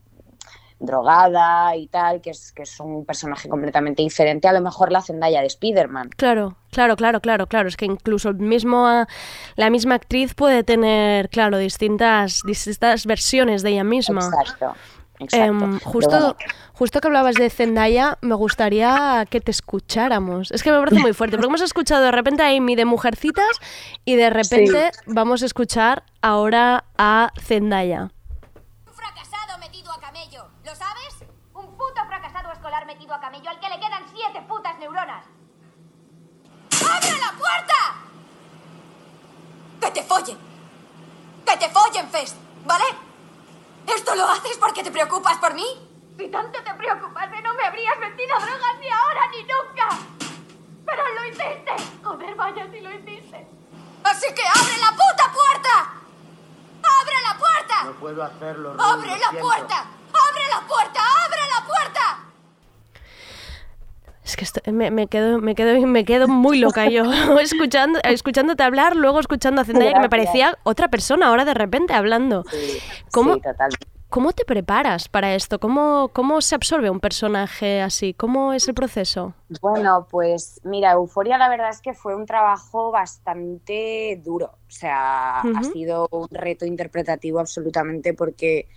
drogada 0.79 1.75
y 1.75 1.87
tal, 1.87 2.21
que 2.21 2.31
es, 2.31 2.51
que 2.51 2.63
es 2.63 2.79
un 2.79 3.05
personaje 3.05 3.49
completamente 3.49 4.03
diferente 4.03 4.47
a 4.47 4.53
lo 4.53 4.61
mejor 4.61 4.91
la 4.91 5.01
Zendaya 5.01 5.41
de 5.41 5.47
Spider-Man. 5.47 6.09
Claro, 6.17 6.57
claro, 6.71 6.95
claro, 6.95 7.19
claro, 7.19 7.47
claro. 7.47 7.67
Es 7.67 7.77
que 7.77 7.85
incluso 7.85 8.29
el 8.29 8.37
mismo, 8.37 8.87
ah, 8.87 9.07
la 9.55 9.69
misma 9.69 9.95
actriz 9.95 10.33
puede 10.33 10.63
tener, 10.63 11.29
claro, 11.29 11.57
distintas, 11.57 12.41
distintas 12.45 13.05
versiones 13.05 13.63
de 13.63 13.71
ella 13.71 13.83
misma. 13.83 14.21
Exacto. 14.25 14.75
Exacto. 15.19 15.45
Em, 15.45 15.79
justo, 15.79 16.09
bueno. 16.09 16.35
justo 16.73 17.01
que 17.01 17.07
hablabas 17.07 17.35
de 17.35 17.49
Zendaya, 17.49 18.17
me 18.21 18.35
gustaría 18.35 19.25
que 19.29 19.41
te 19.41 19.51
escucháramos. 19.51 20.51
Es 20.51 20.61
que 20.63 20.71
me 20.71 20.79
parece 20.79 20.99
muy 20.99 21.13
fuerte, 21.13 21.37
porque 21.37 21.47
hemos 21.47 21.61
escuchado 21.61 22.03
de 22.03 22.11
repente 22.11 22.43
a 22.43 22.55
Amy 22.55 22.75
de 22.75 22.85
Mujercitas 22.85 23.59
y 24.05 24.15
de 24.15 24.29
repente 24.29 24.91
vamos 25.07 25.41
a 25.43 25.45
escuchar 25.47 26.03
ahora 26.21 26.85
a 26.97 27.31
Zendaya. 27.41 28.09
fracasado 28.93 29.57
metido 29.59 29.91
a 29.91 29.99
camello. 29.99 30.47
¿Lo 30.63 30.75
sabes? 30.75 31.15
Un 31.53 31.65
puto 31.77 32.05
fracasado 32.07 32.51
escolar 32.51 32.85
metido 32.85 33.13
a 33.13 33.19
camello 33.19 33.49
al 33.49 33.59
que 33.59 33.69
le 33.69 33.75
quedan 33.79 34.03
siete 34.13 34.41
putas 34.47 34.77
neuronas. 34.79 35.25
¡Abre 36.89 37.17
la 37.19 37.31
puerta! 37.37 37.95
¡Que 39.81 39.91
te 39.91 40.03
follen! 40.03 40.37
¡Que 41.45 41.57
te 41.57 41.69
follen, 41.69 42.07
Fest! 42.09 42.35
¿Vale? 42.65 43.06
¿Esto 43.87 44.15
lo 44.15 44.27
haces 44.29 44.57
porque 44.57 44.83
te 44.83 44.91
preocupas 44.91 45.37
por 45.37 45.53
mí? 45.53 45.65
Si 46.17 46.27
tanto 46.29 46.61
te 46.63 46.73
preocupas, 46.73 47.29
no 47.43 47.53
me 47.53 47.63
habrías 47.65 47.97
metido 47.99 48.37
drogas 48.39 48.79
ni 48.79 48.89
ahora 48.89 49.27
ni 49.31 49.41
nunca. 49.43 49.87
Pero 50.85 51.03
lo 51.15 51.25
hiciste. 51.25 51.71
Joder, 52.03 52.35
vaya 52.35 52.67
si 52.71 52.79
lo 52.81 52.91
hiciste. 52.91 53.47
Así 54.03 54.27
que 54.33 54.41
abre 54.47 54.77
la 54.79 54.91
puta 54.91 55.31
puerta. 55.31 55.93
¡Abre 57.01 57.15
la 57.23 57.37
puerta! 57.37 57.83
No 57.83 57.91
puedo 57.93 58.23
hacerlo. 58.23 58.73
Ruth, 58.73 58.81
¡Abre 58.81 59.09
lo 59.09 59.17
la 59.17 59.29
siento. 59.29 59.47
puerta! 59.47 59.85
¡Abre 60.29 60.47
la 60.49 60.61
puerta! 60.67 61.01
¡Abre 61.25 61.41
la 61.49 61.65
puerta! 61.65 62.19
Es 64.23 64.26
que 64.37 64.45
esto- 64.45 64.61
me, 64.71 64.89
me 64.91 65.07
quedo, 65.07 65.39
me, 65.39 65.53
quedo, 65.55 65.85
me 65.85 66.05
quedo 66.05 66.29
muy 66.29 66.59
loca 66.59 66.87
yo, 66.89 67.03
escuchando, 67.41 67.99
escuchándote 68.03 68.63
hablar, 68.63 68.95
luego 68.95 69.19
escuchando 69.19 69.61
a 69.61 69.65
Zendaya, 69.65 69.93
que 69.93 69.99
me 69.99 70.09
parecía 70.09 70.57
otra 70.63 70.87
persona 70.87 71.27
ahora 71.27 71.43
de 71.43 71.53
repente 71.53 71.93
hablando. 71.93 72.45
¿Cómo, 73.11 73.33
Sí, 73.33 73.41
totalmente. 73.41 73.87
¿Cómo 74.09 74.31
te 74.31 74.45
preparas 74.45 75.09
para 75.09 75.35
esto? 75.35 75.59
¿Cómo, 75.59 76.09
¿Cómo 76.13 76.39
se 76.39 76.55
absorbe 76.55 76.89
un 76.89 77.01
personaje 77.01 77.81
así? 77.81 78.13
¿Cómo 78.13 78.53
es 78.53 78.65
el 78.69 78.73
proceso? 78.73 79.33
Bueno, 79.61 80.07
pues 80.09 80.61
mira, 80.63 80.93
Euforia 80.93 81.37
la 81.37 81.49
verdad 81.49 81.69
es 81.69 81.81
que 81.81 81.93
fue 81.93 82.15
un 82.15 82.25
trabajo 82.25 82.89
bastante 82.91 84.21
duro. 84.23 84.51
O 84.67 84.71
sea, 84.71 85.41
ha 85.41 85.63
sido 85.63 86.07
un 86.11 86.27
reto 86.31 86.65
interpretativo 86.65 87.39
absolutamente 87.39 88.13
porque 88.13 88.69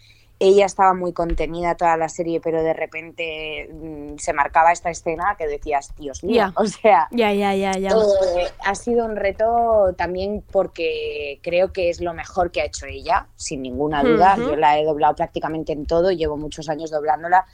ella 0.43 0.65
estaba 0.65 0.95
muy 0.95 1.13
contenida 1.13 1.75
toda 1.77 1.97
la 1.99 2.09
serie, 2.09 2.41
pero 2.41 2.63
de 2.63 2.73
repente 2.73 3.69
mm, 3.73 4.17
se 4.17 4.33
marcaba 4.33 4.73
esta 4.73 4.89
escena 4.91 5.37
que 5.39 5.47
decías, 5.47 5.95
Dios 5.99 6.25
mío, 6.25 6.35
Ya. 6.37 6.53
o 6.57 6.65
sea, 6.67 7.09
Ya, 7.11 7.33
ya, 7.33 7.55
ya, 7.55 7.77
ya. 7.77 7.91
eh, 7.91 8.49
ha 8.65 8.75
sido 8.75 9.05
un 9.05 9.17
reto 9.17 9.95
también 9.99 10.43
porque 10.51 11.39
creo 11.43 11.73
que 11.73 11.91
es 11.91 12.01
lo 12.01 12.15
mejor 12.15 12.51
que 12.51 12.63
ha 12.63 12.65
hecho 12.65 12.87
ella, 12.87 13.27
sin 13.37 13.61
ninguna 13.63 14.03
duda. 14.03 14.37
Yo 14.39 14.57
la 14.57 14.79
he 14.79 14.85
doblado 14.85 15.15
prácticamente 15.15 15.73
en 15.73 15.85
todo, 15.85 16.11
llevo 16.11 16.39
muchos 16.39 16.71
años 16.71 16.91
doblándola 16.91 17.45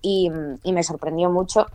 y, 0.00 0.30
y 0.62 0.72
me 0.72 0.84
sorprendió 0.84 1.30
mucho. 1.30 1.66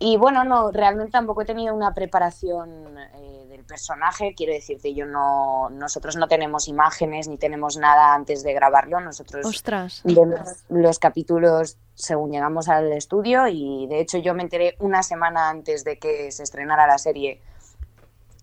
Y 0.00 0.16
bueno, 0.16 0.42
no, 0.42 0.72
realmente 0.72 1.12
tampoco 1.12 1.42
he 1.42 1.44
tenido 1.44 1.72
una 1.72 1.94
preparación 1.94 2.98
eh, 3.14 3.43
personaje. 3.64 4.34
Quiero 4.36 4.52
decirte, 4.52 4.94
yo 4.94 5.06
no, 5.06 5.70
nosotros 5.70 6.16
no 6.16 6.28
tenemos 6.28 6.68
imágenes 6.68 7.28
ni 7.28 7.38
tenemos 7.38 7.76
nada 7.76 8.14
antes 8.14 8.42
de 8.42 8.52
grabarlo. 8.52 9.00
Nosotros 9.00 9.44
Ostras. 9.46 10.02
vemos 10.04 10.64
los 10.68 10.98
capítulos 10.98 11.78
según 11.94 12.32
llegamos 12.32 12.68
al 12.68 12.92
estudio 12.92 13.46
y 13.48 13.86
de 13.88 14.00
hecho 14.00 14.18
yo 14.18 14.34
me 14.34 14.42
enteré 14.42 14.76
una 14.80 15.02
semana 15.02 15.48
antes 15.48 15.84
de 15.84 15.98
que 15.98 16.32
se 16.32 16.42
estrenara 16.42 16.86
la 16.86 16.98
serie 16.98 17.40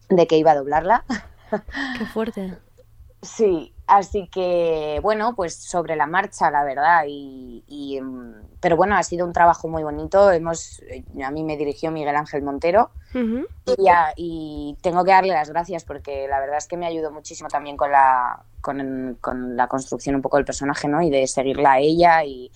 de 0.10 0.28
que 0.28 0.38
iba 0.38 0.52
a 0.52 0.56
doblarla. 0.56 1.06
Qué 1.98 2.06
fuerte. 2.06 2.58
Sí, 3.22 3.76
así 3.86 4.28
que 4.30 5.00
bueno, 5.04 5.36
pues 5.36 5.56
sobre 5.56 5.96
la 5.96 6.08
marcha, 6.08 6.50
la 6.50 6.64
verdad. 6.64 7.04
Y, 7.08 7.64
y, 7.68 8.02
mm, 8.02 8.58
pero 8.60 8.76
bueno, 8.76 8.96
ha 8.96 9.04
sido 9.04 9.26
un 9.28 9.34
trabajo 9.34 9.68
muy 9.68 9.84
bonito. 9.84 10.32
Hemos, 10.32 10.80
eh, 10.84 11.06
a 11.24 11.30
mí 11.32 11.44
me 11.44 11.56
dirigió 11.58 11.92
Miguel 11.92 12.16
Ángel 12.16 12.42
Montero 12.42 12.92
y, 13.66 13.90
a- 13.90 14.14
y 14.18 14.78
tengo 14.82 15.04
que 15.06 15.12
darle 15.12 15.34
las 15.34 15.50
gracias 15.50 15.86
porque 15.86 16.28
la 16.28 16.40
verdad 16.40 16.58
es 16.58 16.68
que 16.68 16.78
me 16.78 16.88
ayudó 16.88 17.12
muchísimo 17.12 17.50
también 17.50 17.78
con 17.78 17.92
la, 17.92 18.44
con, 18.62 19.18
con 19.22 19.56
la 19.58 19.68
construcción 19.68 20.16
un 20.16 20.22
poco 20.24 20.38
del 20.38 20.46
personaje, 20.46 20.88
¿no? 20.88 21.02
Y 21.04 21.10
de 21.12 21.28
seguirla 21.28 21.74
a 21.74 21.80
ella 21.80 22.24
y, 22.26 22.52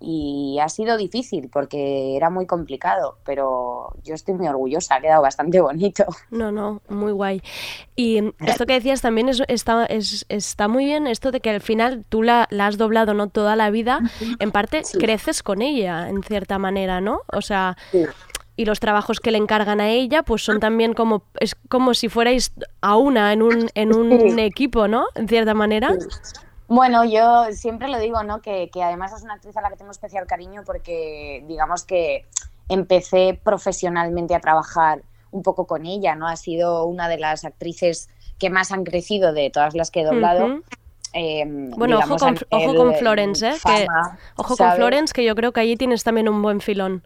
y 0.00 0.58
ha 0.60 0.68
sido 0.68 0.96
difícil 0.96 1.50
porque 1.52 2.16
era 2.16 2.30
muy 2.30 2.46
complicado, 2.46 3.18
pero 3.24 3.92
yo 4.02 4.14
estoy 4.14 4.34
muy 4.34 4.48
orgullosa, 4.48 4.94
ha 4.96 5.00
quedado 5.00 5.22
bastante 5.22 5.60
bonito. 5.60 6.04
No, 6.30 6.50
no, 6.52 6.80
muy 6.88 7.12
guay. 7.12 7.42
Y 7.96 8.32
esto 8.46 8.64
que 8.66 8.74
decías 8.74 9.02
también 9.02 9.28
es, 9.28 9.42
está, 9.48 9.84
es- 9.86 10.24
está 10.28 10.68
muy 10.68 10.84
bien, 10.86 11.06
esto 11.06 11.30
de 11.32 11.40
que 11.40 11.50
al 11.50 11.60
final 11.60 12.04
tú 12.08 12.22
la, 12.22 12.46
la 12.50 12.66
has 12.66 12.78
doblado 12.78 13.14
no 13.14 13.28
toda 13.28 13.56
la 13.56 13.70
vida, 13.70 14.00
en 14.38 14.50
parte 14.52 14.82
creces 15.00 15.42
con 15.42 15.60
ella, 15.60 16.08
en 16.08 16.22
cierta 16.22 16.58
manera, 16.58 17.00
¿no? 17.00 17.20
O 17.32 17.42
sea, 17.42 17.76
y 18.56 18.64
los 18.64 18.80
trabajos 18.80 19.20
que 19.20 19.30
le 19.30 19.38
encargan 19.38 19.80
a 19.80 19.88
ella, 19.90 20.22
pues 20.22 20.42
son 20.44 20.60
también 20.60 20.92
como, 20.94 21.24
es 21.40 21.54
como 21.68 21.94
si 21.94 22.08
fuerais 22.08 22.52
a 22.80 22.96
una 22.96 23.32
en 23.32 23.42
un, 23.42 23.68
en 23.74 23.92
un 23.92 24.38
equipo, 24.38 24.86
¿no? 24.88 25.06
En 25.14 25.28
cierta 25.28 25.54
manera. 25.54 25.90
Bueno, 26.70 27.04
yo 27.04 27.46
siempre 27.50 27.88
lo 27.88 27.98
digo, 27.98 28.22
¿no? 28.22 28.40
Que, 28.40 28.70
que 28.70 28.80
además 28.80 29.12
es 29.12 29.24
una 29.24 29.34
actriz 29.34 29.56
a 29.56 29.60
la 29.60 29.70
que 29.70 29.76
tengo 29.76 29.90
especial 29.90 30.24
cariño 30.28 30.62
porque 30.64 31.44
digamos 31.48 31.82
que 31.84 32.26
empecé 32.68 33.38
profesionalmente 33.42 34.36
a 34.36 34.40
trabajar 34.40 35.02
un 35.32 35.42
poco 35.42 35.66
con 35.66 35.84
ella, 35.84 36.14
¿no? 36.14 36.28
Ha 36.28 36.36
sido 36.36 36.84
una 36.84 37.08
de 37.08 37.18
las 37.18 37.44
actrices 37.44 38.08
que 38.38 38.50
más 38.50 38.70
han 38.70 38.84
crecido 38.84 39.32
de 39.32 39.50
todas 39.50 39.74
las 39.74 39.90
que 39.90 40.02
he 40.02 40.04
doblado. 40.04 40.60
Eh, 41.12 41.42
Bueno, 41.44 41.98
ojo 41.98 42.14
digamos, 42.14 42.22
con, 42.22 42.36
ojo 42.50 42.74
con 42.76 42.94
Florence, 42.94 43.48
¿eh? 43.48 43.52
Que- 43.66 43.86
ojo 44.36 44.56
con. 44.56 44.72
Florence, 44.72 45.12
que 45.12 45.24
yo 45.24 45.34
creo 45.34 45.50
que 45.52 45.58
allí 45.58 45.76
tienes 45.76 46.04
también 46.04 46.28
un 46.28 46.40
buen 46.40 46.60
filón. 46.60 47.02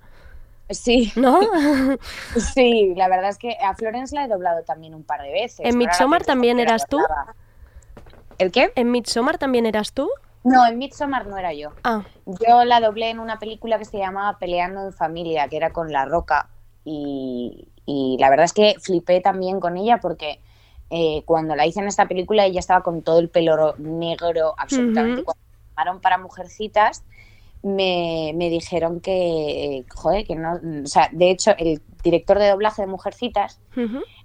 Sí. 0.68 1.10
¿No? 1.16 1.40
Sí, 2.54 2.92
la 2.96 3.08
verdad 3.08 3.30
es 3.30 3.38
que 3.38 3.56
a 3.62 3.74
Florence 3.74 4.14
la 4.14 4.26
he 4.26 4.28
doblado 4.28 4.62
también 4.62 4.94
un 4.94 5.04
par 5.04 5.22
de 5.22 5.32
veces. 5.32 5.60
¿En 5.64 5.78
Midsommar 5.78 6.22
también 6.24 6.60
eras 6.60 6.86
tú? 6.86 6.98
doblaba. 6.98 7.34
¿El 8.38 8.50
qué? 8.52 8.72
¿En 8.76 8.90
Midsommar 8.90 9.38
también 9.38 9.66
eras 9.66 9.92
tú? 9.92 10.08
No, 10.42 10.66
en 10.66 10.76
Midsommar 10.78 11.26
no 11.26 11.38
era 11.38 11.52
yo. 11.54 11.70
Ah. 11.84 12.02
Yo 12.26 12.64
la 12.64 12.80
doblé 12.80 13.10
en 13.10 13.18
una 13.18 13.38
película 13.38 13.78
que 13.78 13.84
se 13.84 13.98
llamaba 13.98 14.38
Peleando 14.38 14.82
en 14.84 14.92
Familia, 14.92 15.48
que 15.48 15.56
era 15.56 15.72
con 15.72 15.90
La 15.92 16.04
Roca. 16.04 16.48
Y, 16.84 17.68
y 17.86 18.16
la 18.20 18.28
verdad 18.28 18.44
es 18.44 18.52
que 18.52 18.74
flipé 18.80 19.20
también 19.20 19.58
con 19.58 19.76
ella 19.78 20.00
porque 20.00 20.40
eh, 20.90 21.22
cuando 21.24 21.56
la 21.56 21.66
hice 21.66 21.80
en 21.80 21.86
esta 21.88 22.06
película 22.06 22.44
ella 22.44 22.60
estaba 22.60 22.82
con 22.82 23.00
todo 23.02 23.20
el 23.20 23.30
pelo 23.30 23.56
ro- 23.56 23.74
negro, 23.78 24.54
absolutamente. 24.58 25.24
Cuando 25.24 25.40
me 25.42 25.68
llamaron 25.70 26.00
para 26.02 26.18
Mujercitas, 26.18 27.04
me, 27.62 28.32
me 28.34 28.50
dijeron 28.50 29.00
que, 29.00 29.86
joder, 29.94 30.26
que 30.26 30.36
no. 30.36 30.60
O 30.84 30.86
sea, 30.86 31.08
de 31.10 31.30
hecho, 31.30 31.52
el 31.56 31.80
director 32.02 32.38
de 32.38 32.50
doblaje 32.50 32.82
de 32.82 32.88
Mujercitas 32.88 33.60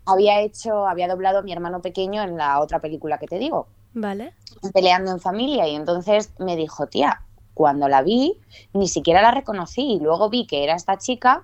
había 0.06 0.42
hecho, 0.42 0.86
había 0.86 1.08
doblado 1.08 1.40
a 1.40 1.42
mi 1.44 1.54
hermano 1.54 1.82
pequeño 1.82 2.22
en 2.24 2.36
la 2.36 2.60
otra 2.60 2.80
película 2.80 3.18
que 3.20 3.28
te 3.28 3.40
digo 3.40 3.68
Vale. 3.94 4.34
peleando 4.74 5.12
en 5.12 5.20
familia 5.20 5.68
y 5.68 5.76
entonces 5.76 6.34
me 6.40 6.56
dijo, 6.56 6.88
tía, 6.88 7.22
cuando 7.54 7.88
la 7.88 8.02
vi 8.02 8.40
ni 8.74 8.88
siquiera 8.88 9.22
la 9.22 9.32
reconocí 9.32 9.94
y 9.94 10.00
luego 10.00 10.30
vi 10.30 10.46
que 10.48 10.64
era 10.64 10.76
esta 10.76 10.98
chica 10.98 11.44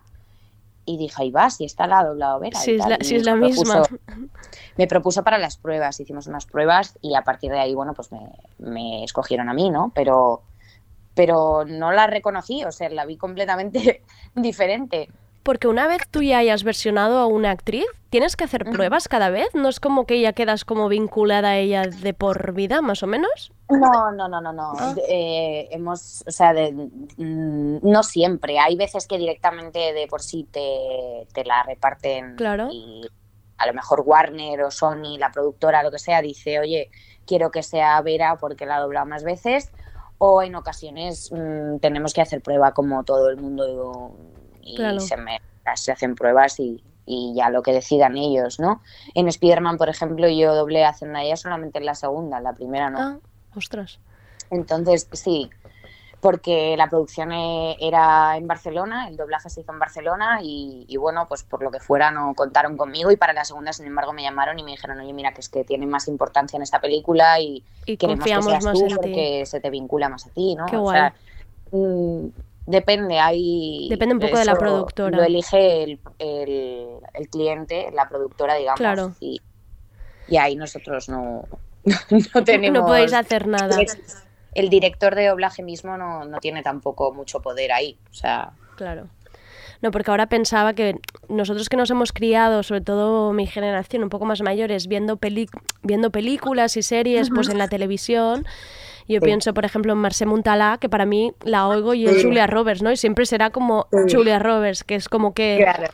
y 0.85 0.97
dije, 0.97 1.15
ahí 1.23 1.31
va, 1.31 1.49
si 1.49 1.65
está 1.65 1.87
la 1.87 2.03
doblado 2.03 2.39
Vera. 2.39 2.59
Sí, 2.59 2.71
es 2.75 2.81
tal". 2.81 2.89
la, 2.91 2.97
sí 3.01 3.15
es 3.15 3.25
la 3.25 3.35
me 3.35 3.47
misma. 3.47 3.81
propuso- 3.83 3.99
me 4.77 4.87
propuso 4.87 5.23
para 5.23 5.37
las 5.37 5.57
pruebas, 5.57 5.99
hicimos 5.99 6.27
unas 6.27 6.45
pruebas 6.45 6.97
y 7.01 7.15
a 7.15 7.23
partir 7.23 7.51
de 7.51 7.59
ahí, 7.59 7.73
bueno, 7.73 7.93
pues 7.93 8.11
me, 8.11 8.19
me 8.59 9.03
escogieron 9.03 9.49
a 9.49 9.53
mí, 9.53 9.69
¿no? 9.69 9.91
Pero, 9.95 10.43
pero 11.15 11.65
no 11.65 11.91
la 11.91 12.07
reconocí, 12.07 12.63
o 12.63 12.71
sea, 12.71 12.89
la 12.89 13.05
vi 13.05 13.17
completamente 13.17 14.03
diferente. 14.35 15.09
Porque 15.45 15.67
una 15.67 15.87
vez 15.87 16.01
tú 16.09 16.23
ya 16.23 16.39
hayas 16.39 16.63
versionado 16.63 17.19
a 17.19 17.27
una 17.27 17.51
actriz, 17.51 17.85
¿tienes 18.09 18.35
que 18.35 18.45
hacer 18.45 18.65
pruebas 18.65 19.07
cada 19.07 19.29
vez? 19.29 19.47
¿No 19.53 19.69
es 19.69 19.79
como 19.79 20.07
que 20.07 20.19
ya 20.19 20.33
quedas 20.33 20.65
como 20.65 20.89
vinculada 20.89 21.49
a 21.49 21.57
ella 21.59 21.83
de 21.83 22.15
por 22.15 22.53
vida, 22.53 22.81
más 22.81 23.03
o 23.03 23.07
menos? 23.07 23.51
No, 23.69 24.11
no, 24.11 24.27
no, 24.27 24.41
no, 24.41 24.51
no. 24.51 24.73
Ah. 24.75 24.95
Eh, 25.07 25.67
hemos, 25.69 26.23
o 26.27 26.31
sea, 26.31 26.51
de- 26.53 26.71
mm, 26.71 27.77
no 27.83 28.01
siempre. 28.01 28.57
Hay 28.57 28.75
veces 28.75 29.05
que 29.07 29.19
directamente 29.19 29.93
de 29.93 30.07
por 30.07 30.23
sí 30.23 30.47
te, 30.51 31.27
te 31.31 31.45
la 31.45 31.61
reparten 31.61 32.35
Claro. 32.37 32.69
y 32.71 33.03
a 33.57 33.67
lo 33.67 33.73
mejor 33.75 34.01
Warner 34.03 34.63
o 34.63 34.71
Sony, 34.71 35.19
la 35.19 35.31
productora, 35.31 35.83
lo 35.83 35.91
que 35.91 35.99
sea, 35.99 36.23
dice, 36.23 36.59
oye, 36.59 36.89
quiero 37.27 37.51
que 37.51 37.61
sea 37.61 38.01
Vera 38.01 38.37
porque 38.37 38.65
la 38.65 38.77
ha 38.77 38.81
doblado 38.81 39.05
más 39.05 39.23
veces. 39.23 39.71
O 40.17 40.41
en 40.41 40.55
ocasiones 40.55 41.31
mm, 41.31 41.77
tenemos 41.81 42.13
que 42.15 42.21
hacer 42.21 42.41
prueba 42.41 42.73
como 42.73 43.03
todo 43.03 43.29
el 43.29 43.37
mundo 43.37 44.15
y 44.65 44.75
Claro. 44.75 44.99
se, 44.99 45.15
me- 45.17 45.39
se 45.75 45.91
hacen 45.91 46.15
pruebas 46.15 46.59
y, 46.59 46.83
y 47.05 47.33
ya 47.35 47.49
lo 47.49 47.61
que 47.61 47.71
decidan 47.71 48.17
ellos, 48.17 48.59
¿no? 48.59 48.81
En 49.13 49.27
Spider-Man, 49.27 49.77
por 49.77 49.89
ejemplo, 49.89 50.27
yo 50.27 50.53
doblé 50.55 50.83
a 50.83 50.93
Zendaya 50.93 51.37
solamente 51.37 51.79
en 51.79 51.85
la 51.85 51.95
segunda, 51.95 52.37
en 52.39 52.43
la 52.43 52.53
primera 52.53 52.89
no. 52.89 52.99
Ah, 52.99 53.17
ostras. 53.55 53.99
Entonces, 54.49 55.07
sí, 55.13 55.49
porque 56.21 56.75
la 56.77 56.87
producción 56.89 57.31
eh, 57.31 57.77
era 57.79 58.37
en 58.37 58.47
Barcelona, 58.47 59.07
el 59.07 59.17
doblaje 59.17 59.49
se 59.49 59.61
hizo 59.61 59.71
en 59.71 59.79
Barcelona 59.79 60.39
y, 60.41 60.85
y 60.87 60.97
bueno, 60.97 61.27
pues 61.27 61.43
por 61.43 61.61
lo 61.63 61.71
que 61.71 61.79
fuera 61.79 62.11
no 62.11 62.33
contaron 62.35 62.77
conmigo 62.77 63.11
y 63.11 63.17
para 63.17 63.33
la 63.33 63.45
segunda, 63.45 63.73
sin 63.73 63.85
embargo, 63.85 64.13
me 64.13 64.23
llamaron 64.23 64.57
y 64.57 64.63
me 64.63 64.71
dijeron, 64.71 64.99
oye, 64.99 65.13
mira, 65.13 65.33
que 65.33 65.41
es 65.41 65.49
que 65.49 65.63
tiene 65.63 65.85
más 65.85 66.07
importancia 66.07 66.57
en 66.57 66.63
esta 66.63 66.79
película 66.81 67.39
y, 67.39 67.63
Y 67.85 67.97
queremos 67.97 68.25
que 68.25 68.41
seas 68.41 68.63
tú 68.71 68.81
en 68.81 68.89
ti. 68.89 68.95
porque 68.97 69.45
se 69.45 69.59
te 69.59 69.69
vincula 69.69 70.09
más 70.09 70.25
a 70.25 70.29
ti, 70.31 70.55
¿no? 70.55 70.65
Qué 70.65 70.77
O 70.77 70.81
guay. 70.81 70.97
sea, 70.99 71.15
mm, 71.71 72.27
depende, 72.65 73.19
hay... 73.19 73.87
Depende 73.89 74.15
un 74.15 74.19
poco 74.21 74.37
de 74.37 74.45
la 74.45 74.55
productora. 74.55 75.17
Lo 75.17 75.23
elige 75.23 75.83
el, 75.83 75.99
el- 76.19 76.99
el 77.13 77.29
cliente, 77.29 77.89
la 77.93 78.07
productora, 78.09 78.55
digamos, 78.55 78.79
Claro. 78.79 79.13
y, 79.19 79.41
y 80.27 80.37
ahí 80.37 80.55
nosotros 80.55 81.09
no, 81.09 81.43
no 82.33 82.43
tenemos... 82.43 82.79
No 82.81 82.85
podéis 82.85 83.13
hacer 83.13 83.47
nada. 83.47 83.77
El 84.53 84.69
director 84.69 85.15
de 85.15 85.27
doblaje 85.27 85.63
mismo 85.63 85.97
no, 85.97 86.23
no 86.25 86.39
tiene 86.39 86.63
tampoco 86.63 87.13
mucho 87.13 87.41
poder 87.41 87.71
ahí. 87.73 87.97
O 88.09 88.13
sea, 88.13 88.51
Claro. 88.77 89.07
No, 89.81 89.91
porque 89.91 90.09
ahora 90.09 90.27
pensaba 90.27 90.73
que 90.73 90.95
nosotros 91.27 91.67
que 91.67 91.75
nos 91.77 91.91
hemos 91.91 92.13
criado, 92.13 92.63
sobre 92.63 92.79
todo 92.81 93.33
mi 93.33 93.45
generación, 93.45 94.03
un 94.03 94.09
poco 94.09 94.23
más 94.25 94.41
mayores, 94.41 94.87
viendo, 94.87 95.17
peli- 95.17 95.49
viendo 95.83 96.09
películas 96.11 96.77
y 96.77 96.81
series 96.81 97.29
pues 97.29 97.49
en 97.49 97.57
la 97.57 97.67
televisión, 97.67 98.45
yo 99.07 99.19
Sí. 99.19 99.25
pienso, 99.25 99.53
por 99.53 99.65
ejemplo, 99.65 99.93
en 99.93 99.99
Marce 99.99 100.25
Muntalá, 100.25 100.77
que 100.79 100.89
para 100.89 101.05
mí 101.05 101.33
la 101.43 101.67
oigo 101.67 101.93
y 101.93 102.05
es 102.07 102.17
Sí. 102.17 102.23
Julia 102.23 102.47
Roberts, 102.47 102.81
¿no? 102.81 102.91
Y 102.91 102.97
siempre 102.97 103.25
será 103.25 103.49
como 103.51 103.87
Sí. 104.07 104.15
Julia 104.15 104.39
Roberts, 104.39 104.83
que 104.83 104.95
es 104.95 105.07
como 105.09 105.33
que 105.33 105.57
Claro. 105.61 105.91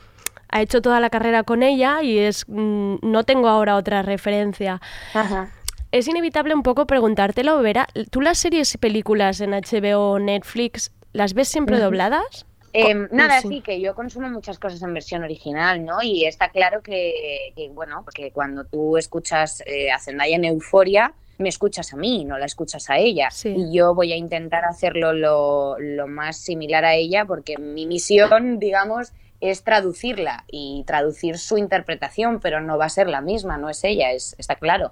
ha 0.50 0.62
hecho 0.62 0.82
toda 0.82 1.00
la 1.00 1.10
carrera 1.10 1.44
con 1.44 1.64
ella 1.64 2.02
y 2.04 2.18
es 2.20 2.46
mm, 2.48 2.96
no 3.02 3.24
tengo 3.24 3.48
ahora 3.48 3.76
otra 3.76 4.02
referencia. 4.02 4.82
Es 5.92 6.08
inevitable 6.08 6.54
un 6.54 6.64
poco 6.64 6.86
preguntártelo, 6.88 7.62
Vera. 7.62 7.88
¿Tú 8.12 8.22
las 8.22 8.38
series 8.38 8.74
y 8.76 8.78
películas 8.78 9.42
en 9.42 9.52
HBO 9.54 10.12
o 10.12 10.20
Netflix 10.20 10.92
las 11.12 11.34
ves 11.34 11.50
siempre 11.50 11.76
Ujú. 11.76 11.86
dobladas? 11.86 12.46
Co- 12.74 12.80
nada, 13.12 13.42
sí. 13.42 13.50
sí, 13.50 13.62
que 13.62 13.82
yo 13.82 13.94
consumo 13.94 14.30
muchas 14.30 14.58
cosas 14.58 14.82
en 14.82 14.94
versión 14.94 15.24
original, 15.26 15.84
¿no? 15.84 16.02
Y 16.02 16.24
está 16.24 16.48
claro 16.48 16.82
que, 16.82 17.52
que, 17.58 17.68
bueno, 17.70 18.02
porque 18.06 18.32
cuando 18.32 18.64
tú 18.64 18.96
escuchas 18.96 19.62
eh, 19.66 19.92
a 19.92 20.00
Zendaya 20.00 20.38
en 20.38 20.46
Euforia, 20.46 21.14
me 21.42 21.50
escuchas 21.50 21.94
a 21.94 21.98
mí, 21.98 22.26
no 22.26 22.38
la 22.38 22.46
escuchas 22.46 22.90
a 22.90 22.98
ella. 22.98 23.30
Y 23.44 23.74
yo 23.74 23.94
voy 23.94 24.14
a 24.14 24.16
intentar 24.16 24.66
hacerlo 24.66 25.14
lo, 25.14 25.80
lo 25.80 26.08
más 26.08 26.38
similar 26.38 26.86
a 26.86 26.96
ella, 26.96 27.26
porque 27.26 27.58
mi 27.58 27.86
misión, 27.86 28.60
digamos, 28.60 29.14
es 29.42 29.64
traducirla 29.64 30.46
y 30.48 30.84
traducir 30.86 31.38
su 31.38 31.58
interpretación, 31.58 32.40
pero 32.40 32.62
no 32.62 32.78
va 32.78 32.86
a 32.86 32.90
ser 32.90 33.08
la 33.08 33.22
misma, 33.22 33.58
no 33.58 33.70
es 33.70 33.84
ella, 33.84 34.12
es, 34.12 34.36
está 34.38 34.56
claro. 34.56 34.92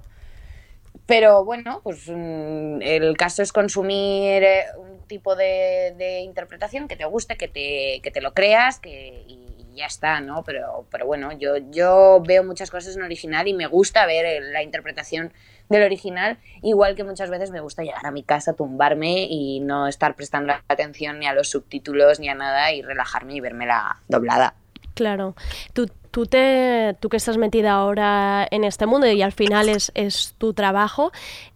Pero 1.06 1.44
bueno, 1.46 1.82
pues 1.84 2.08
mm, 2.08 2.82
el 2.82 3.16
caso 3.18 3.42
es 3.42 3.52
consumir 3.52 4.44
eh, 4.44 4.66
un 4.78 5.00
tipo 5.08 5.36
de, 5.36 5.94
de 5.98 6.20
interpretación 6.20 6.88
que 6.88 6.96
te 6.96 7.06
guste, 7.06 7.38
que 7.38 7.48
te, 7.48 8.00
que 8.02 8.12
te 8.12 8.22
lo 8.22 8.34
creas, 8.34 8.80
que 8.80 9.24
y 9.28 9.49
ya 9.80 9.86
está, 9.88 10.22
¿no? 10.22 10.44
Pero, 10.44 10.86
pero 10.92 11.06
bueno, 11.08 11.32
yo, 11.32 11.58
yo 11.72 12.22
veo 12.26 12.44
muchas 12.44 12.70
cosas 12.70 12.96
en 12.96 13.02
original 13.02 13.48
y 13.48 13.54
me 13.54 13.66
gusta 13.66 14.06
ver 14.06 14.26
el- 14.26 14.54
la 14.54 14.62
interpretación 14.62 15.34
del 15.70 15.84
original, 15.84 16.38
igual 16.64 16.96
que 16.96 17.04
muchas 17.04 17.30
veces 17.30 17.52
me 17.52 17.60
gusta 17.62 17.84
llegar 17.84 18.06
a 18.06 18.12
mi 18.12 18.24
casa, 18.24 18.54
tumbarme 18.54 19.28
y 19.30 19.60
no 19.60 19.88
estar 19.88 20.16
prestando 20.16 20.54
atención 20.68 21.20
ni 21.20 21.28
a 21.28 21.34
los 21.34 21.50
subtítulos 21.50 22.20
ni 22.20 22.28
a 22.30 22.36
nada 22.36 22.72
y 22.74 22.82
relajarme 22.82 23.36
y 23.36 23.40
verme 23.40 23.66
la 23.68 23.98
doblada. 24.08 24.54
Claro. 24.96 25.36
Tú, 25.74 25.88
tú, 26.12 26.26
te, 26.26 26.96
tú 27.00 27.08
que 27.10 27.18
estás 27.18 27.38
metida 27.38 27.72
ahora 27.74 28.48
en 28.52 28.64
este 28.64 28.86
mundo 28.86 29.08
y 29.08 29.22
al 29.22 29.32
final 29.32 29.70
es, 29.70 29.92
es 29.96 30.34
tu 30.38 30.54
trabajo, 30.54 31.12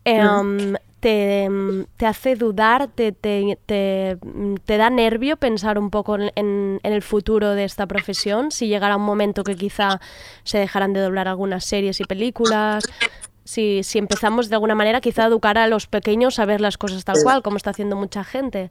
em, 0.06 0.76
te, 1.04 1.44
em, 1.44 1.86
te 1.98 2.06
hace 2.06 2.38
dudar, 2.38 2.88
te, 2.88 3.12
te, 3.12 3.58
te, 3.66 4.78
da 4.78 4.90
nervio 4.90 5.36
pensar 5.36 5.78
un 5.78 5.90
poco 5.90 6.16
en, 6.16 6.32
en- 6.38 6.80
el 6.84 7.02
futuro 7.02 7.56
de 7.56 7.66
esta 7.66 7.88
profesión, 7.88 8.52
si 8.52 8.70
llegara 8.70 8.96
un 8.96 9.04
momento 9.04 9.44
que 9.44 9.56
quizá 9.58 10.00
se 10.46 10.60
dejaran 10.60 10.94
de 10.94 11.02
doblar 11.02 11.28
algunas 11.28 11.66
series 11.66 12.00
y 12.00 12.06
películas. 12.06 12.86
Si, 13.44 13.84
si 13.84 14.00
empezamos 14.00 14.48
de 14.48 14.56
alguna 14.56 14.76
manera 14.76 15.02
quizá 15.02 15.26
a 15.26 15.28
educar 15.28 15.58
a 15.58 15.68
los 15.68 15.88
pequeños 15.88 16.40
a 16.40 16.46
ver 16.46 16.62
las 16.62 16.78
cosas 16.78 17.04
tal 17.04 17.22
cual, 17.22 17.44
como 17.44 17.58
está 17.58 17.72
haciendo 17.72 17.98
mucha 17.98 18.24
gente. 18.24 18.70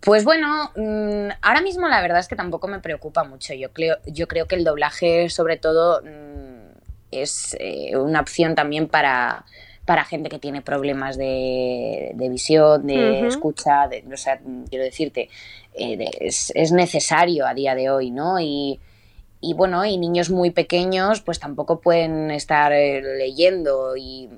Pues 0.00 0.24
bueno, 0.24 0.72
mm, 0.76 1.30
ahora 1.40 1.62
mismo 1.62 1.88
la 1.88 2.02
verdad 2.02 2.18
es 2.18 2.28
que 2.28 2.36
tampoco 2.36 2.68
me 2.68 2.80
preocupa 2.80 3.24
mucho. 3.24 3.54
Yo 3.54 3.72
creo, 3.72 3.96
yo 4.06 4.28
creo 4.28 4.46
que 4.46 4.56
el 4.56 4.64
doblaje, 4.64 5.30
sobre 5.30 5.56
todo, 5.56 6.02
mm, 6.02 6.76
es 7.10 7.56
eh, 7.58 7.96
una 7.96 8.20
opción 8.20 8.54
también 8.54 8.88
para, 8.88 9.46
para 9.86 10.04
gente 10.04 10.28
que 10.28 10.38
tiene 10.38 10.60
problemas 10.60 11.16
de, 11.16 12.10
de 12.14 12.28
visión, 12.28 12.86
de 12.86 13.20
escucha, 13.28 13.88
de, 13.88 14.04
o 14.12 14.16
sea, 14.18 14.38
quiero 14.68 14.84
decirte, 14.84 15.30
eh, 15.74 15.96
de- 15.96 16.10
es, 16.20 16.52
es 16.54 16.72
necesario 16.72 17.46
a 17.46 17.54
día 17.54 17.74
de 17.74 17.88
hoy, 17.88 18.10
¿no? 18.10 18.38
Y, 18.40 18.78
y 19.40 19.54
bueno, 19.54 19.84
y 19.86 19.96
niños 19.96 20.28
muy 20.28 20.50
pequeños 20.50 21.20
pues 21.22 21.38
tampoco 21.38 21.80
pueden 21.80 22.30
estar 22.30 22.72
eh, 22.72 23.00
leyendo 23.16 23.96
y 23.96 24.28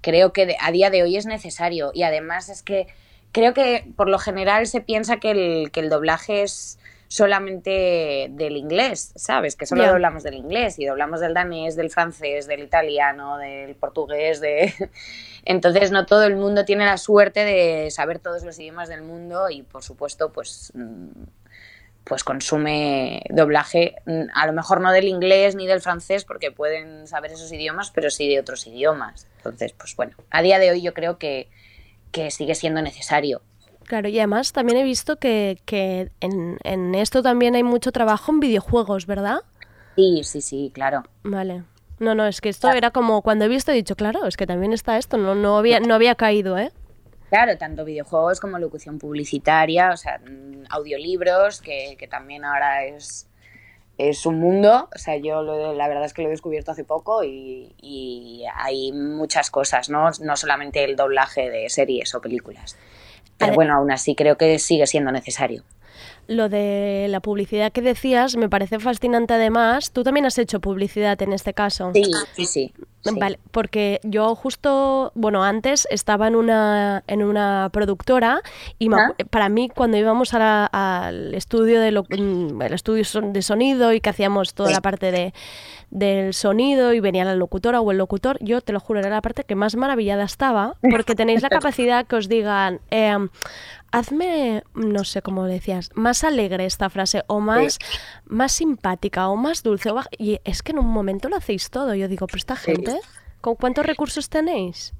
creo 0.00 0.32
que 0.32 0.56
a 0.60 0.72
día 0.72 0.88
de 0.90 1.02
hoy 1.02 1.16
es 1.16 1.26
necesario 1.26 1.90
y 1.94 2.02
además 2.02 2.48
es 2.48 2.62
que 2.62 2.86
creo 3.32 3.52
que 3.54 3.84
por 3.96 4.08
lo 4.08 4.18
general 4.18 4.66
se 4.66 4.80
piensa 4.80 5.18
que 5.18 5.30
el, 5.32 5.70
que 5.72 5.80
el 5.80 5.90
doblaje 5.90 6.42
es 6.42 6.78
solamente 7.08 8.28
del 8.30 8.56
inglés, 8.56 9.12
¿sabes? 9.16 9.56
Que 9.56 9.66
solo 9.66 9.82
Ya. 9.82 9.90
doblamos 9.90 10.22
del 10.22 10.34
inglés 10.34 10.78
y 10.78 10.86
doblamos 10.86 11.20
del 11.20 11.34
danés, 11.34 11.76
del 11.76 11.90
francés, 11.90 12.46
del 12.46 12.60
italiano, 12.60 13.38
del 13.38 13.74
portugués, 13.76 14.40
de... 14.40 14.72
Entonces 15.44 15.92
no 15.92 16.06
todo 16.06 16.24
el 16.24 16.36
mundo 16.36 16.64
tiene 16.64 16.84
la 16.84 16.98
suerte 16.98 17.44
de 17.44 17.90
saber 17.90 18.18
todos 18.18 18.42
los 18.44 18.58
idiomas 18.58 18.88
del 18.88 19.02
mundo 19.02 19.48
y 19.50 19.62
por 19.62 19.82
supuesto 19.84 20.32
pues 20.32 20.72
mm, 20.74 21.08
pues 22.02 22.22
consume 22.22 23.22
doblaje, 23.30 23.96
mm, 24.06 24.22
a 24.34 24.46
lo 24.46 24.52
mejor 24.52 24.80
no 24.80 24.92
del 24.92 25.08
inglés 25.08 25.56
ni 25.56 25.66
del 25.66 25.80
francés, 25.80 26.24
porque 26.24 26.52
pueden 26.52 27.06
saber 27.08 27.32
esos 27.32 27.52
idiomas, 27.52 27.90
pero 27.90 28.10
sí 28.10 28.28
de 28.28 28.38
otros 28.38 28.66
idiomas. 28.68 29.26
Entonces, 29.38 29.72
pues 29.72 29.96
bueno, 29.96 30.16
a 30.30 30.40
día 30.42 30.58
de 30.60 30.70
hoy 30.70 30.82
yo 30.82 30.94
creo 30.94 31.18
que, 31.18 31.48
que 32.12 32.30
sigue 32.30 32.54
siendo 32.54 32.80
necesario. 32.80 33.42
Claro, 33.86 34.08
y 34.08 34.18
además 34.18 34.52
también 34.52 34.78
he 34.78 34.84
visto 34.84 35.16
que, 35.16 35.58
que 35.64 36.10
en, 36.20 36.58
en 36.64 36.94
esto 36.94 37.22
también 37.22 37.54
hay 37.54 37.62
mucho 37.62 37.92
trabajo 37.92 38.32
en 38.32 38.40
videojuegos, 38.40 39.06
¿verdad? 39.06 39.40
Sí, 39.94 40.22
sí, 40.24 40.40
sí, 40.40 40.70
claro. 40.74 41.04
Vale. 41.22 41.62
No, 41.98 42.14
no, 42.14 42.26
es 42.26 42.40
que 42.40 42.48
esto 42.50 42.70
era 42.72 42.90
como 42.90 43.22
cuando 43.22 43.44
he 43.44 43.48
visto 43.48 43.70
he 43.72 43.74
dicho, 43.74 43.96
claro, 43.96 44.26
es 44.26 44.36
que 44.36 44.46
también 44.46 44.72
está 44.72 44.98
esto, 44.98 45.16
no, 45.16 45.34
no, 45.34 45.56
había, 45.56 45.80
no 45.80 45.94
había 45.94 46.14
caído, 46.16 46.58
¿eh? 46.58 46.70
Claro, 47.30 47.56
tanto 47.58 47.84
videojuegos 47.84 48.38
como 48.40 48.58
locución 48.58 48.98
publicitaria, 48.98 49.90
o 49.92 49.96
sea, 49.96 50.18
mm, 50.18 50.64
audiolibros, 50.68 51.60
que, 51.60 51.96
que 51.98 52.06
también 52.06 52.44
ahora 52.44 52.84
es, 52.84 53.28
es 53.98 54.26
un 54.26 54.38
mundo. 54.38 54.88
O 54.94 54.98
sea, 54.98 55.16
yo 55.16 55.42
lo- 55.42 55.72
la 55.74 55.88
verdad 55.88 56.04
es 56.04 56.12
que 56.12 56.22
lo 56.22 56.28
he 56.28 56.32
descubierto 56.32 56.72
hace 56.72 56.84
poco 56.84 57.24
y, 57.24 57.74
y 57.80 58.44
hay 58.54 58.92
muchas 58.92 59.50
cosas, 59.50 59.88
¿no? 59.88 60.10
No 60.20 60.36
solamente 60.36 60.84
el 60.84 60.96
doblaje 60.96 61.50
de 61.50 61.68
series 61.70 62.14
o 62.14 62.20
películas. 62.20 62.76
Pero 63.38 63.54
bueno, 63.54 63.74
aún 63.74 63.90
así 63.90 64.14
creo 64.14 64.36
que 64.36 64.58
sigue 64.58 64.86
siendo 64.86 65.12
necesario. 65.12 65.62
Lo 66.28 66.48
de 66.48 67.06
la 67.08 67.20
publicidad 67.20 67.70
que 67.70 67.82
decías 67.82 68.36
me 68.36 68.48
parece 68.48 68.80
fascinante 68.80 69.34
además. 69.34 69.92
Tú 69.92 70.02
también 70.02 70.26
has 70.26 70.38
hecho 70.38 70.60
publicidad 70.60 71.20
en 71.22 71.32
este 71.32 71.54
caso. 71.54 71.92
Sí, 71.94 72.10
sí, 72.34 72.46
sí. 72.46 72.72
Vale, 73.14 73.38
porque 73.50 74.00
yo 74.02 74.34
justo, 74.34 75.12
bueno, 75.14 75.44
antes 75.44 75.86
estaba 75.90 76.26
en 76.28 76.36
una, 76.36 77.04
en 77.06 77.22
una 77.22 77.70
productora 77.72 78.40
y 78.78 78.88
Ah. 78.92 79.14
para 79.30 79.48
mí 79.48 79.68
cuando 79.68 79.96
íbamos 79.96 80.34
a 80.34 80.38
la- 80.38 80.66
al 80.66 81.34
estudio 81.34 81.80
de, 81.80 81.90
lo- 81.92 82.04
mm, 82.08 82.60
el 82.62 82.72
estudio 82.72 83.04
de 83.32 83.42
sonido 83.42 83.92
y 83.92 84.00
que 84.00 84.10
hacíamos 84.10 84.54
toda 84.54 84.70
la 84.70 84.80
parte 84.80 85.10
de, 85.12 85.34
del 85.90 86.34
sonido 86.34 86.92
y 86.92 87.00
venía 87.00 87.24
la 87.24 87.36
locutora 87.36 87.80
o 87.80 87.90
el 87.92 87.98
locutor, 87.98 88.38
yo 88.40 88.60
te 88.60 88.72
lo 88.72 88.80
juro, 88.80 89.00
era 89.00 89.08
la 89.10 89.22
parte 89.22 89.44
que 89.44 89.54
más 89.54 89.76
maravillada 89.76 90.24
estaba 90.24 90.74
porque 90.90 91.14
tenéis 91.14 91.42
la 91.42 91.48
capacidad 91.70 92.06
que 92.06 92.16
os 92.16 92.28
digan, 92.28 92.80
em, 92.90 93.28
hazme, 93.92 94.62
no 94.74 95.04
sé 95.04 95.22
cómo 95.22 95.44
decías, 95.44 95.90
más 95.94 96.24
alegre 96.24 96.66
esta 96.66 96.90
frase 96.90 97.22
o 97.28 97.40
más, 97.40 97.78
más 98.26 98.52
simpática 98.52 99.28
o 99.28 99.36
más 99.36 99.62
dulce. 99.62 99.90
o 99.90 100.00
y 100.18 100.40
es 100.44 100.62
que 100.62 100.72
en 100.72 100.78
un 100.78 100.88
momento 100.88 101.28
lo 101.28 101.36
hacéis 101.36 101.70
todo. 101.70 101.94
Yo 101.94 102.08
digo, 102.08 102.26
pero 102.26 102.38
esta 102.38 102.56
gente, 102.56 103.00
¿con 103.40 103.56
cuántos 103.56 103.86
recursos 103.86 104.28
tenéis? 104.28 104.92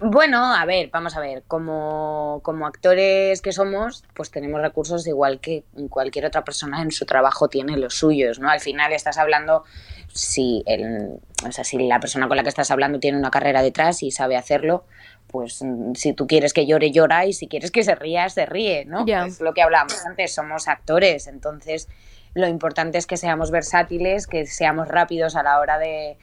Bueno, 0.00 0.54
a 0.54 0.64
ver, 0.64 0.90
vamos 0.92 1.16
a 1.16 1.20
ver, 1.20 1.42
como, 1.48 2.40
como 2.44 2.68
actores 2.68 3.42
que 3.42 3.50
somos, 3.50 4.04
pues 4.14 4.30
tenemos 4.30 4.60
recursos 4.60 5.04
igual 5.08 5.40
que 5.40 5.64
cualquier 5.90 6.24
otra 6.26 6.44
persona 6.44 6.82
en 6.82 6.92
su 6.92 7.04
trabajo 7.04 7.48
tiene 7.48 7.76
los 7.76 7.94
suyos, 7.94 8.38
¿no? 8.38 8.48
Al 8.48 8.60
final 8.60 8.92
estás 8.92 9.18
hablando, 9.18 9.64
si, 10.06 10.62
el, 10.66 11.18
o 11.44 11.50
sea, 11.50 11.64
si 11.64 11.78
la 11.78 11.98
persona 11.98 12.28
con 12.28 12.36
la 12.36 12.44
que 12.44 12.48
estás 12.48 12.70
hablando 12.70 13.00
tiene 13.00 13.18
una 13.18 13.32
carrera 13.32 13.60
detrás 13.60 14.04
y 14.04 14.12
sabe 14.12 14.36
hacerlo, 14.36 14.84
pues 15.26 15.62
mm, 15.64 15.94
si 15.94 16.12
tú 16.12 16.28
quieres 16.28 16.52
que 16.52 16.64
llore, 16.64 16.92
llora 16.92 17.26
y 17.26 17.32
si 17.32 17.48
quieres 17.48 17.72
que 17.72 17.82
se 17.82 17.96
ría, 17.96 18.28
se 18.28 18.46
ríe, 18.46 18.84
¿no? 18.84 19.04
Es 19.04 19.40
lo 19.40 19.52
que 19.52 19.62
hablábamos 19.62 20.06
antes, 20.06 20.32
somos 20.32 20.68
actores, 20.68 21.26
entonces 21.26 21.88
lo 22.38 22.46
importante 22.46 22.98
es 22.98 23.06
que 23.06 23.16
seamos 23.16 23.50
versátiles, 23.50 24.26
que 24.26 24.46
seamos 24.46 24.88
rápidos 24.88 25.34
a 25.34 25.42
la 25.42 25.58
hora 25.58 25.78
de, 25.78 26.16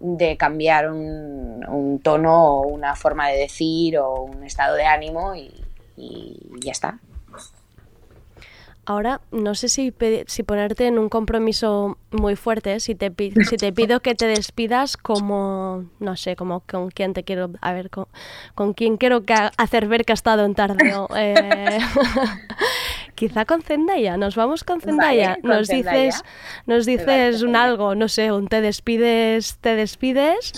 de 0.00 0.36
cambiar 0.36 0.90
un, 0.90 1.66
un 1.66 1.98
tono 2.00 2.60
o 2.60 2.66
una 2.68 2.94
forma 2.94 3.28
de 3.28 3.38
decir 3.38 3.98
o 3.98 4.22
un 4.22 4.44
estado 4.44 4.76
de 4.76 4.84
ánimo 4.84 5.34
y, 5.34 5.50
y 5.96 6.38
ya 6.60 6.72
está. 6.72 6.98
Ahora, 8.84 9.20
no 9.30 9.54
sé 9.54 9.68
si, 9.68 9.94
si 10.26 10.42
ponerte 10.42 10.88
en 10.88 10.98
un 10.98 11.08
compromiso 11.08 11.98
muy 12.10 12.34
fuerte, 12.34 12.80
si 12.80 12.96
te, 12.96 13.12
si 13.48 13.56
te 13.56 13.72
pido 13.72 14.00
que 14.00 14.16
te 14.16 14.26
despidas 14.26 14.96
como, 14.96 15.84
no 16.00 16.16
sé, 16.16 16.34
como 16.34 16.60
con 16.60 16.90
quién 16.90 17.12
te 17.12 17.22
quiero, 17.22 17.50
a 17.60 17.72
ver, 17.72 17.90
con, 17.90 18.06
con 18.56 18.74
quién 18.74 18.96
quiero 18.96 19.22
hacer 19.56 19.86
ver 19.86 20.04
que 20.04 20.12
ha 20.12 20.14
estado 20.14 20.44
en 20.44 20.54
tardeo. 20.54 21.08
Eh, 21.16 21.78
quizá 23.14 23.44
con 23.44 23.62
Zendaya, 23.62 24.16
nos 24.16 24.36
vamos 24.36 24.64
con 24.64 24.80
Zendaya. 24.80 25.30
Vale, 25.30 25.40
con 25.42 25.50
nos 25.50 25.68
Zendaya. 25.68 26.02
dices, 26.02 26.24
nos 26.66 26.86
dices 26.86 27.42
un 27.42 27.56
algo, 27.56 27.94
no 27.94 28.08
sé, 28.08 28.32
un 28.32 28.48
te 28.48 28.60
despides, 28.60 29.58
te 29.60 29.74
despides. 29.74 30.52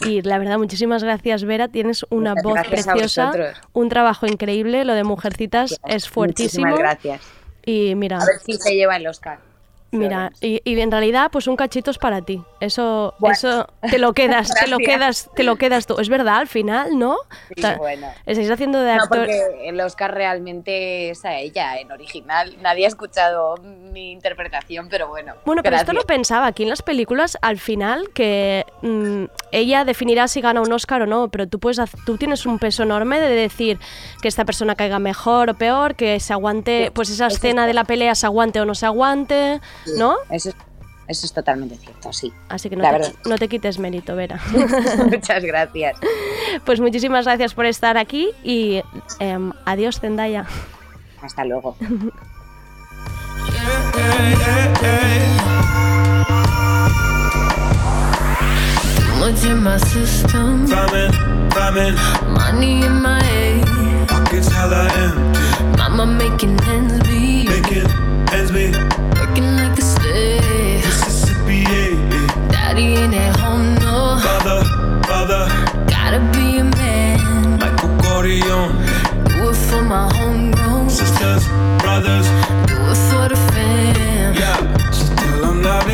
Y 0.00 0.22
la 0.22 0.38
verdad, 0.38 0.58
muchísimas 0.58 1.04
gracias, 1.04 1.44
Vera. 1.44 1.68
Tienes 1.68 2.04
una 2.10 2.34
Muchas 2.34 2.44
voz 2.44 2.68
preciosa, 2.68 3.32
un 3.72 3.88
trabajo 3.88 4.26
increíble. 4.26 4.84
Lo 4.84 4.94
de 4.94 5.04
Mujercitas 5.04 5.80
es 5.86 6.08
fuertísimo. 6.08 6.66
Muchísimas 6.66 6.78
gracias. 6.78 7.22
Y 7.64 7.94
mira, 7.94 8.18
A 8.18 8.26
ver 8.26 8.40
si 8.44 8.54
se 8.54 8.74
lleva 8.74 8.96
el 8.96 9.06
Oscar. 9.06 9.38
Mira, 9.98 10.32
y, 10.40 10.60
y 10.64 10.78
en 10.80 10.90
realidad, 10.90 11.30
pues 11.30 11.46
un 11.46 11.56
cachito 11.56 11.90
es 11.90 11.98
para 11.98 12.22
ti. 12.22 12.42
Eso, 12.60 13.14
Bueno. 13.18 13.32
eso 13.34 13.66
te 13.90 13.98
lo 13.98 14.12
quedas, 14.12 14.52
te 14.54 14.66
lo 14.68 14.78
quedas, 14.84 15.30
te 15.34 15.42
lo 15.42 15.56
quedas 15.56 15.86
tú. 15.86 15.98
Es 15.98 16.08
verdad, 16.08 16.36
al 16.38 16.48
final, 16.48 16.98
¿no? 16.98 17.16
Sí, 17.56 17.62
bueno. 17.78 18.08
Estáis 18.26 18.50
haciendo 18.50 18.80
de 18.80 18.94
No, 18.96 19.02
actor. 19.02 19.18
porque 19.20 19.68
el 19.68 19.80
Oscar 19.80 20.14
realmente 20.14 21.10
es 21.10 21.24
a 21.24 21.36
ella, 21.36 21.78
en 21.78 21.90
original. 21.92 22.56
Nadie 22.60 22.84
ha 22.84 22.88
escuchado 22.88 23.56
mi 23.58 24.12
interpretación, 24.12 24.88
pero 24.88 25.08
bueno. 25.08 25.34
Bueno, 25.44 25.62
pero 25.62 25.76
esto 25.76 25.92
lo 25.92 26.02
pensaba 26.02 26.46
aquí 26.46 26.62
en 26.64 26.68
las 26.68 26.82
películas, 26.82 27.38
al 27.42 27.58
final, 27.58 28.10
que 28.14 28.64
mm, 28.82 29.24
ella 29.52 29.84
definirá 29.84 30.28
si 30.28 30.40
gana 30.40 30.60
un 30.60 30.72
Oscar 30.72 31.02
o 31.02 31.06
no, 31.06 31.28
pero 31.28 31.46
tú, 31.46 31.58
puedes, 31.58 31.80
tú 32.06 32.16
tienes 32.18 32.46
un 32.46 32.58
peso 32.58 32.82
enorme 32.82 33.20
de 33.20 33.28
decir 33.34 33.78
que 34.20 34.28
esta 34.28 34.44
persona 34.44 34.74
caiga 34.74 34.98
mejor 34.98 35.50
o 35.50 35.54
peor, 35.54 35.94
que 35.94 36.18
se 36.20 36.32
aguante, 36.32 36.90
pues 36.94 37.10
esa 37.10 37.26
escena 37.28 37.66
de 37.66 37.74
la 37.74 37.84
pelea 37.84 38.14
se 38.14 38.26
aguante 38.26 38.60
o 38.60 38.64
no 38.64 38.74
se 38.74 38.86
aguante, 38.86 39.60
¿no? 39.96 40.16
Eso 40.30 40.50
es, 40.50 40.56
eso 41.08 41.26
es 41.26 41.32
totalmente 41.32 41.76
cierto, 41.76 42.12
sí. 42.12 42.32
Así 42.48 42.70
que 42.70 42.76
no 42.76 43.38
te 43.38 43.48
quites 43.48 43.78
mérito, 43.78 44.16
Vera. 44.16 44.40
Muchas 45.10 45.44
gracias. 45.44 45.96
Pues 46.64 46.80
muchísimas 46.80 47.24
gracias 47.24 47.54
por 47.54 47.66
estar 47.66 47.96
aquí 47.96 48.30
y 48.42 48.82
em, 49.18 49.52
adiós, 49.64 50.00
Zendaya. 50.00 50.46
Hasta 51.20 51.44
luego. 51.44 51.76
Father. 75.26 75.48
Gotta 75.86 76.20
be 76.32 76.58
a 76.58 76.64
man. 76.64 77.58
Michael 77.58 77.96
Corleone. 78.02 78.76
Do 79.28 79.50
it 79.50 79.56
for 79.68 79.82
my 79.82 80.12
homegrown. 80.14 80.90
Sisters, 80.90 81.46
brothers. 81.82 82.26
Do 82.68 82.76
it 82.92 83.00
for 83.08 83.28
the 83.28 83.36
fam. 83.52 84.34
Yeah, 84.34 84.90
so 84.90 85.14
tell 85.16 85.44
'em 85.44 85.62
love 85.62 85.88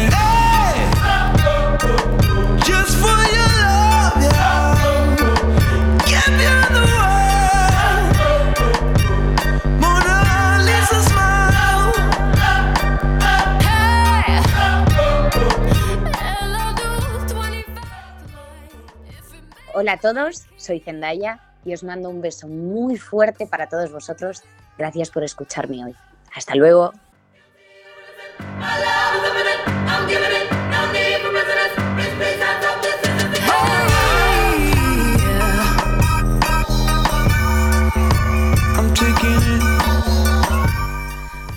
Hola 19.80 19.92
a 19.92 19.96
todos, 19.96 20.44
soy 20.56 20.78
Zendaya 20.80 21.40
y 21.64 21.72
os 21.72 21.82
mando 21.84 22.10
un 22.10 22.20
beso 22.20 22.46
muy 22.48 22.98
fuerte 22.98 23.46
para 23.46 23.66
todos 23.66 23.90
vosotros. 23.90 24.42
Gracias 24.76 25.08
por 25.08 25.24
escucharme 25.24 25.82
hoy. 25.82 25.96
Hasta 26.34 26.54
luego. 26.54 26.92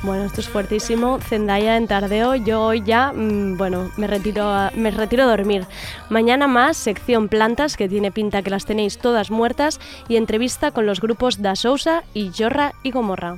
Bueno, 0.03 0.25
esto 0.25 0.41
es 0.41 0.49
fuertísimo. 0.49 1.19
Zendaya 1.19 1.77
en 1.77 1.87
tardeo. 1.87 2.35
Yo 2.35 2.61
hoy 2.61 2.83
ya, 2.83 3.13
mm, 3.13 3.57
bueno, 3.57 3.89
me 3.95 4.05
retiro, 4.05 4.49
a, 4.49 4.69
me 4.75 4.91
retiro 4.91 5.23
a 5.23 5.27
dormir. 5.27 5.65
Mañana 6.09 6.45
más, 6.45 6.75
sección 6.75 7.29
plantas, 7.29 7.77
que 7.77 7.87
tiene 7.87 8.11
pinta 8.11 8.41
que 8.41 8.49
las 8.49 8.65
tenéis 8.65 8.97
todas 8.97 9.31
muertas, 9.31 9.79
y 10.09 10.17
entrevista 10.17 10.71
con 10.71 10.85
los 10.85 10.99
grupos 10.99 11.41
Da 11.41 11.55
Sousa 11.55 12.03
y 12.13 12.31
Jorra 12.37 12.73
y 12.83 12.91
Gomorra. 12.91 13.37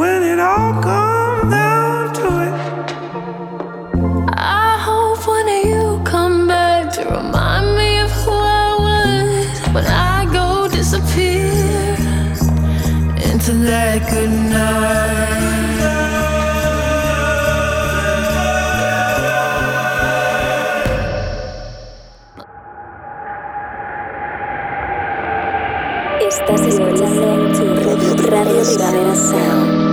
When 0.00 0.22
it 0.22 0.40
all 0.40 0.82
comes 0.82 1.52
down 1.52 2.14
to 2.14 2.26
it, 2.46 2.54
I 4.32 4.78
hope 4.80 5.26
one 5.28 5.46
of 5.46 5.64
you 5.66 6.00
come 6.06 6.48
back 6.48 6.90
to 6.94 7.04
remind 7.04 7.76
me 7.76 7.98
of 7.98 8.10
who 8.10 8.30
I 8.32 8.70
was 8.86 9.74
when 9.74 9.84
I 9.84 10.24
go 10.32 10.68
disappear 10.68 11.52
into 13.28 13.52
that 13.68 14.08
good 14.10 14.30
night. 14.30 15.50
Estás 26.26 26.60
escuchando 26.62 27.52
tu 27.52 27.64
radio, 28.30 28.64
radio 28.74 29.89